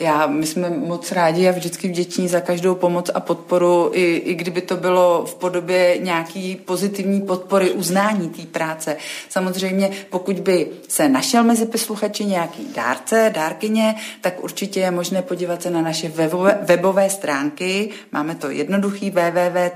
Já, 0.00 0.26
my 0.26 0.46
jsme 0.46 0.70
moc 0.70 1.12
rádi 1.12 1.48
a 1.48 1.52
vždycky 1.52 1.88
vděční 1.88 2.28
za 2.28 2.40
každou 2.40 2.74
pomoc 2.74 3.10
a 3.14 3.20
podporu, 3.20 3.90
i, 3.94 4.16
i 4.16 4.34
kdyby 4.34 4.60
to 4.60 4.76
bylo 4.76 5.24
v 5.24 5.34
podobě 5.34 5.98
nějaký 5.98 6.56
pozitivní 6.56 7.20
podpory, 7.20 7.70
uznání 7.70 8.28
té 8.28 8.42
práce. 8.42 8.96
Samozřejmě, 9.28 9.90
pokud 10.10 10.40
by 10.40 10.66
se 10.88 11.08
našel 11.08 11.44
mezi 11.44 11.66
posluchači 11.66 12.24
nějaký 12.24 12.68
dárce, 12.74 13.30
dárkyně, 13.34 13.94
tak 14.20 14.44
určitě 14.44 14.80
je 14.80 14.90
možné 14.90 15.22
podívat 15.22 15.62
se 15.62 15.70
na 15.70 15.82
naše 15.82 16.08
webové, 16.08 16.58
webové 16.62 17.10
stránky. 17.10 17.90
Máme 18.12 18.34
to 18.34 18.50
jednoduchý 18.50 19.10
www 19.10 19.70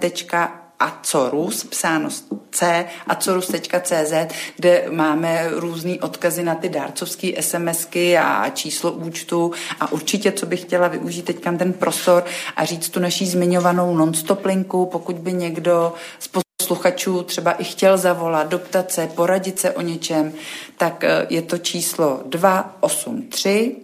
Acorus, 0.85 1.64
psáno 1.64 2.09
C, 2.51 2.85
acorus.cz, 3.07 4.12
kde 4.57 4.85
máme 4.91 5.49
různé 5.51 5.97
odkazy 6.01 6.43
na 6.43 6.55
ty 6.55 6.68
dárcovské 6.68 7.43
SMSky 7.43 8.18
a 8.18 8.51
číslo 8.51 8.93
účtu. 8.93 9.53
A 9.80 9.93
určitě, 9.93 10.32
co 10.32 10.47
bych 10.47 10.61
chtěla 10.61 10.89
využít 10.89 11.24
teďka 11.24 11.53
ten 11.53 11.72
prostor 11.72 12.24
a 12.57 12.64
říct 12.64 12.89
tu 12.89 13.01
naší 13.01 13.26
zmiňovanou 13.26 13.97
non-stop 13.97 14.45
linku, 14.45 14.87
pokud 14.87 15.16
by 15.16 15.32
někdo 15.32 15.95
z 16.18 16.28
posluchačů 16.59 17.22
třeba 17.22 17.53
i 17.53 17.64
chtěl 17.64 17.99
zavolat, 17.99 18.49
doptat 18.49 18.93
se, 18.93 19.07
poradit 19.07 19.59
se 19.59 19.70
o 19.70 19.80
něčem, 19.80 20.32
tak 20.76 21.05
eh, 21.05 21.26
je 21.30 21.43
to 21.43 21.59
číslo 21.59 22.22
283 22.26 23.76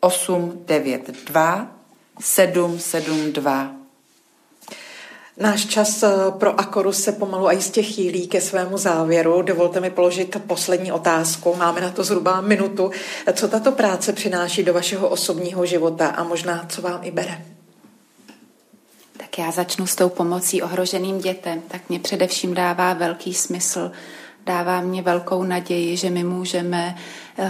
892 0.00 1.68
772 2.20 3.77
Náš 5.40 5.66
čas 5.66 6.02
eh, 6.02 6.10
pro 6.30 6.60
Akorus 6.60 7.02
se 7.02 7.12
pomalu 7.12 7.46
a 7.46 7.52
jistě 7.52 7.82
chýlí 7.82 8.28
ke 8.28 8.40
svému 8.40 8.78
závěru. 8.78 9.42
Dovolte 9.42 9.80
mi 9.80 9.90
položit 9.90 10.36
poslední 10.46 10.92
otázku. 10.92 11.54
Máme 11.58 11.80
na 11.80 11.90
to 11.90 12.04
zhruba 12.04 12.40
minutu. 12.40 12.90
Co 13.32 13.48
tato 13.48 13.72
práce 13.72 14.12
přináší 14.12 14.62
do 14.62 14.74
vašeho 14.74 15.08
osobního 15.08 15.66
života 15.66 16.08
a 16.08 16.24
možná 16.24 16.66
co 16.68 16.82
vám 16.82 17.00
i 17.02 17.10
bere? 17.10 17.44
Tak 19.16 19.38
já 19.38 19.50
začnu 19.50 19.86
s 19.86 19.96
tou 19.96 20.08
pomocí 20.08 20.62
ohroženým 20.62 21.18
dětem. 21.18 21.62
Tak 21.68 21.88
mě 21.88 22.00
především 22.00 22.54
dává 22.54 22.92
velký 22.92 23.34
smysl, 23.34 23.90
dává 24.46 24.80
mě 24.80 25.02
velkou 25.02 25.42
naději, 25.42 25.96
že 25.96 26.10
my 26.10 26.24
můžeme 26.24 26.94
uh, 27.38 27.48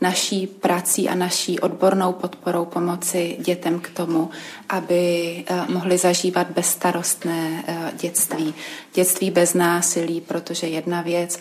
naší 0.00 0.46
prací 0.46 1.08
a 1.08 1.14
naší 1.14 1.60
odbornou 1.60 2.12
podporou 2.12 2.64
pomoci 2.64 3.36
dětem 3.40 3.80
k 3.80 3.90
tomu, 3.90 4.30
aby 4.68 5.44
uh, 5.50 5.70
mohli 5.70 5.98
zažívat 5.98 6.50
bezstarostné 6.50 7.64
uh, 7.68 7.74
dětství. 7.98 8.54
Dětství 8.94 9.30
bez 9.30 9.54
násilí, 9.54 10.20
protože 10.20 10.66
jedna 10.66 11.02
věc, 11.02 11.38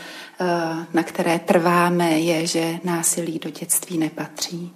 na 0.94 1.04
které 1.04 1.40
trváme, 1.40 2.20
je, 2.20 2.48
že 2.48 2.80
násilí 2.84 3.40
do 3.40 3.50
dětství 3.50 3.98
nepatří 3.98 4.74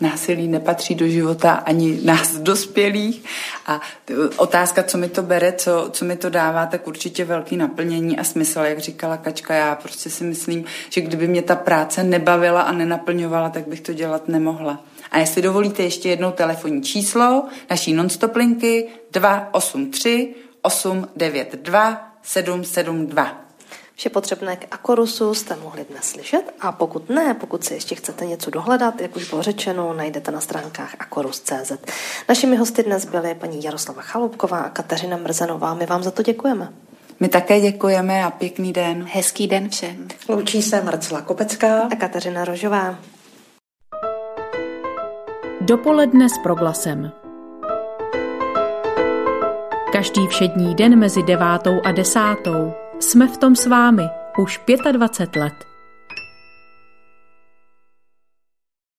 násilí 0.00 0.48
nepatří 0.48 0.94
do 0.94 1.08
života 1.08 1.52
ani 1.52 2.00
nás 2.04 2.36
dospělých. 2.36 3.24
A 3.66 3.80
otázka, 4.36 4.82
co 4.82 4.98
mi 4.98 5.08
to 5.08 5.22
bere, 5.22 5.52
co, 5.52 5.88
co 5.92 6.04
mi 6.04 6.16
to 6.16 6.30
dává, 6.30 6.66
tak 6.66 6.86
určitě 6.86 7.24
velký 7.24 7.56
naplnění 7.56 8.18
a 8.18 8.24
smysl, 8.24 8.60
jak 8.60 8.78
říkala 8.78 9.16
Kačka. 9.16 9.54
Já 9.54 9.74
prostě 9.74 10.10
si 10.10 10.24
myslím, 10.24 10.64
že 10.90 11.00
kdyby 11.00 11.28
mě 11.28 11.42
ta 11.42 11.56
práce 11.56 12.04
nebavila 12.04 12.62
a 12.62 12.72
nenaplňovala, 12.72 13.50
tak 13.50 13.68
bych 13.68 13.80
to 13.80 13.92
dělat 13.92 14.28
nemohla. 14.28 14.84
A 15.10 15.18
jestli 15.18 15.42
dovolíte 15.42 15.82
ještě 15.82 16.08
jednou 16.08 16.30
telefonní 16.30 16.82
číslo 16.82 17.44
naší 17.70 17.92
nonstop 17.92 18.36
linky 18.36 18.88
283 19.12 20.34
892 20.62 22.10
772. 22.22 23.43
Vše 23.96 24.10
potřebné 24.10 24.56
k 24.56 24.66
Akorusu 24.70 25.34
jste 25.34 25.56
mohli 25.56 25.86
dnes 25.90 26.04
slyšet 26.04 26.54
a 26.60 26.72
pokud 26.72 27.08
ne, 27.08 27.34
pokud 27.34 27.64
si 27.64 27.74
ještě 27.74 27.94
chcete 27.94 28.26
něco 28.26 28.50
dohledat, 28.50 29.00
jak 29.00 29.16
už 29.16 29.30
bylo 29.30 29.42
řečeno, 29.42 29.92
najdete 29.92 30.30
na 30.30 30.40
stránkách 30.40 30.94
akorus.cz. 30.98 31.72
Našimi 32.28 32.56
hosty 32.56 32.82
dnes 32.82 33.04
byly 33.04 33.34
paní 33.34 33.64
Jaroslava 33.64 34.02
Chaloupková 34.02 34.58
a 34.58 34.70
Kateřina 34.70 35.16
Mrzenová. 35.16 35.74
My 35.74 35.86
vám 35.86 36.02
za 36.02 36.10
to 36.10 36.22
děkujeme. 36.22 36.72
My 37.20 37.28
také 37.28 37.60
děkujeme 37.60 38.24
a 38.24 38.30
pěkný 38.30 38.72
den. 38.72 39.06
Hezký 39.12 39.46
den 39.46 39.68
všem. 39.68 40.08
Loučí 40.28 40.62
se 40.62 40.82
Marcela 40.82 41.20
Kopecká 41.20 41.82
a 41.82 41.96
Kateřina 41.96 42.44
Rožová. 42.44 42.98
Dopoledne 45.60 46.28
s 46.28 46.38
proglasem. 46.42 47.12
Každý 49.92 50.26
všední 50.26 50.74
den 50.74 50.98
mezi 50.98 51.22
devátou 51.22 51.80
a 51.84 51.92
desátou 51.92 52.83
jsme 53.10 53.28
v 53.28 53.36
tom 53.36 53.56
s 53.56 53.66
vámi 53.66 54.08
už 54.38 54.60
25 54.92 55.40
let. 55.40 55.73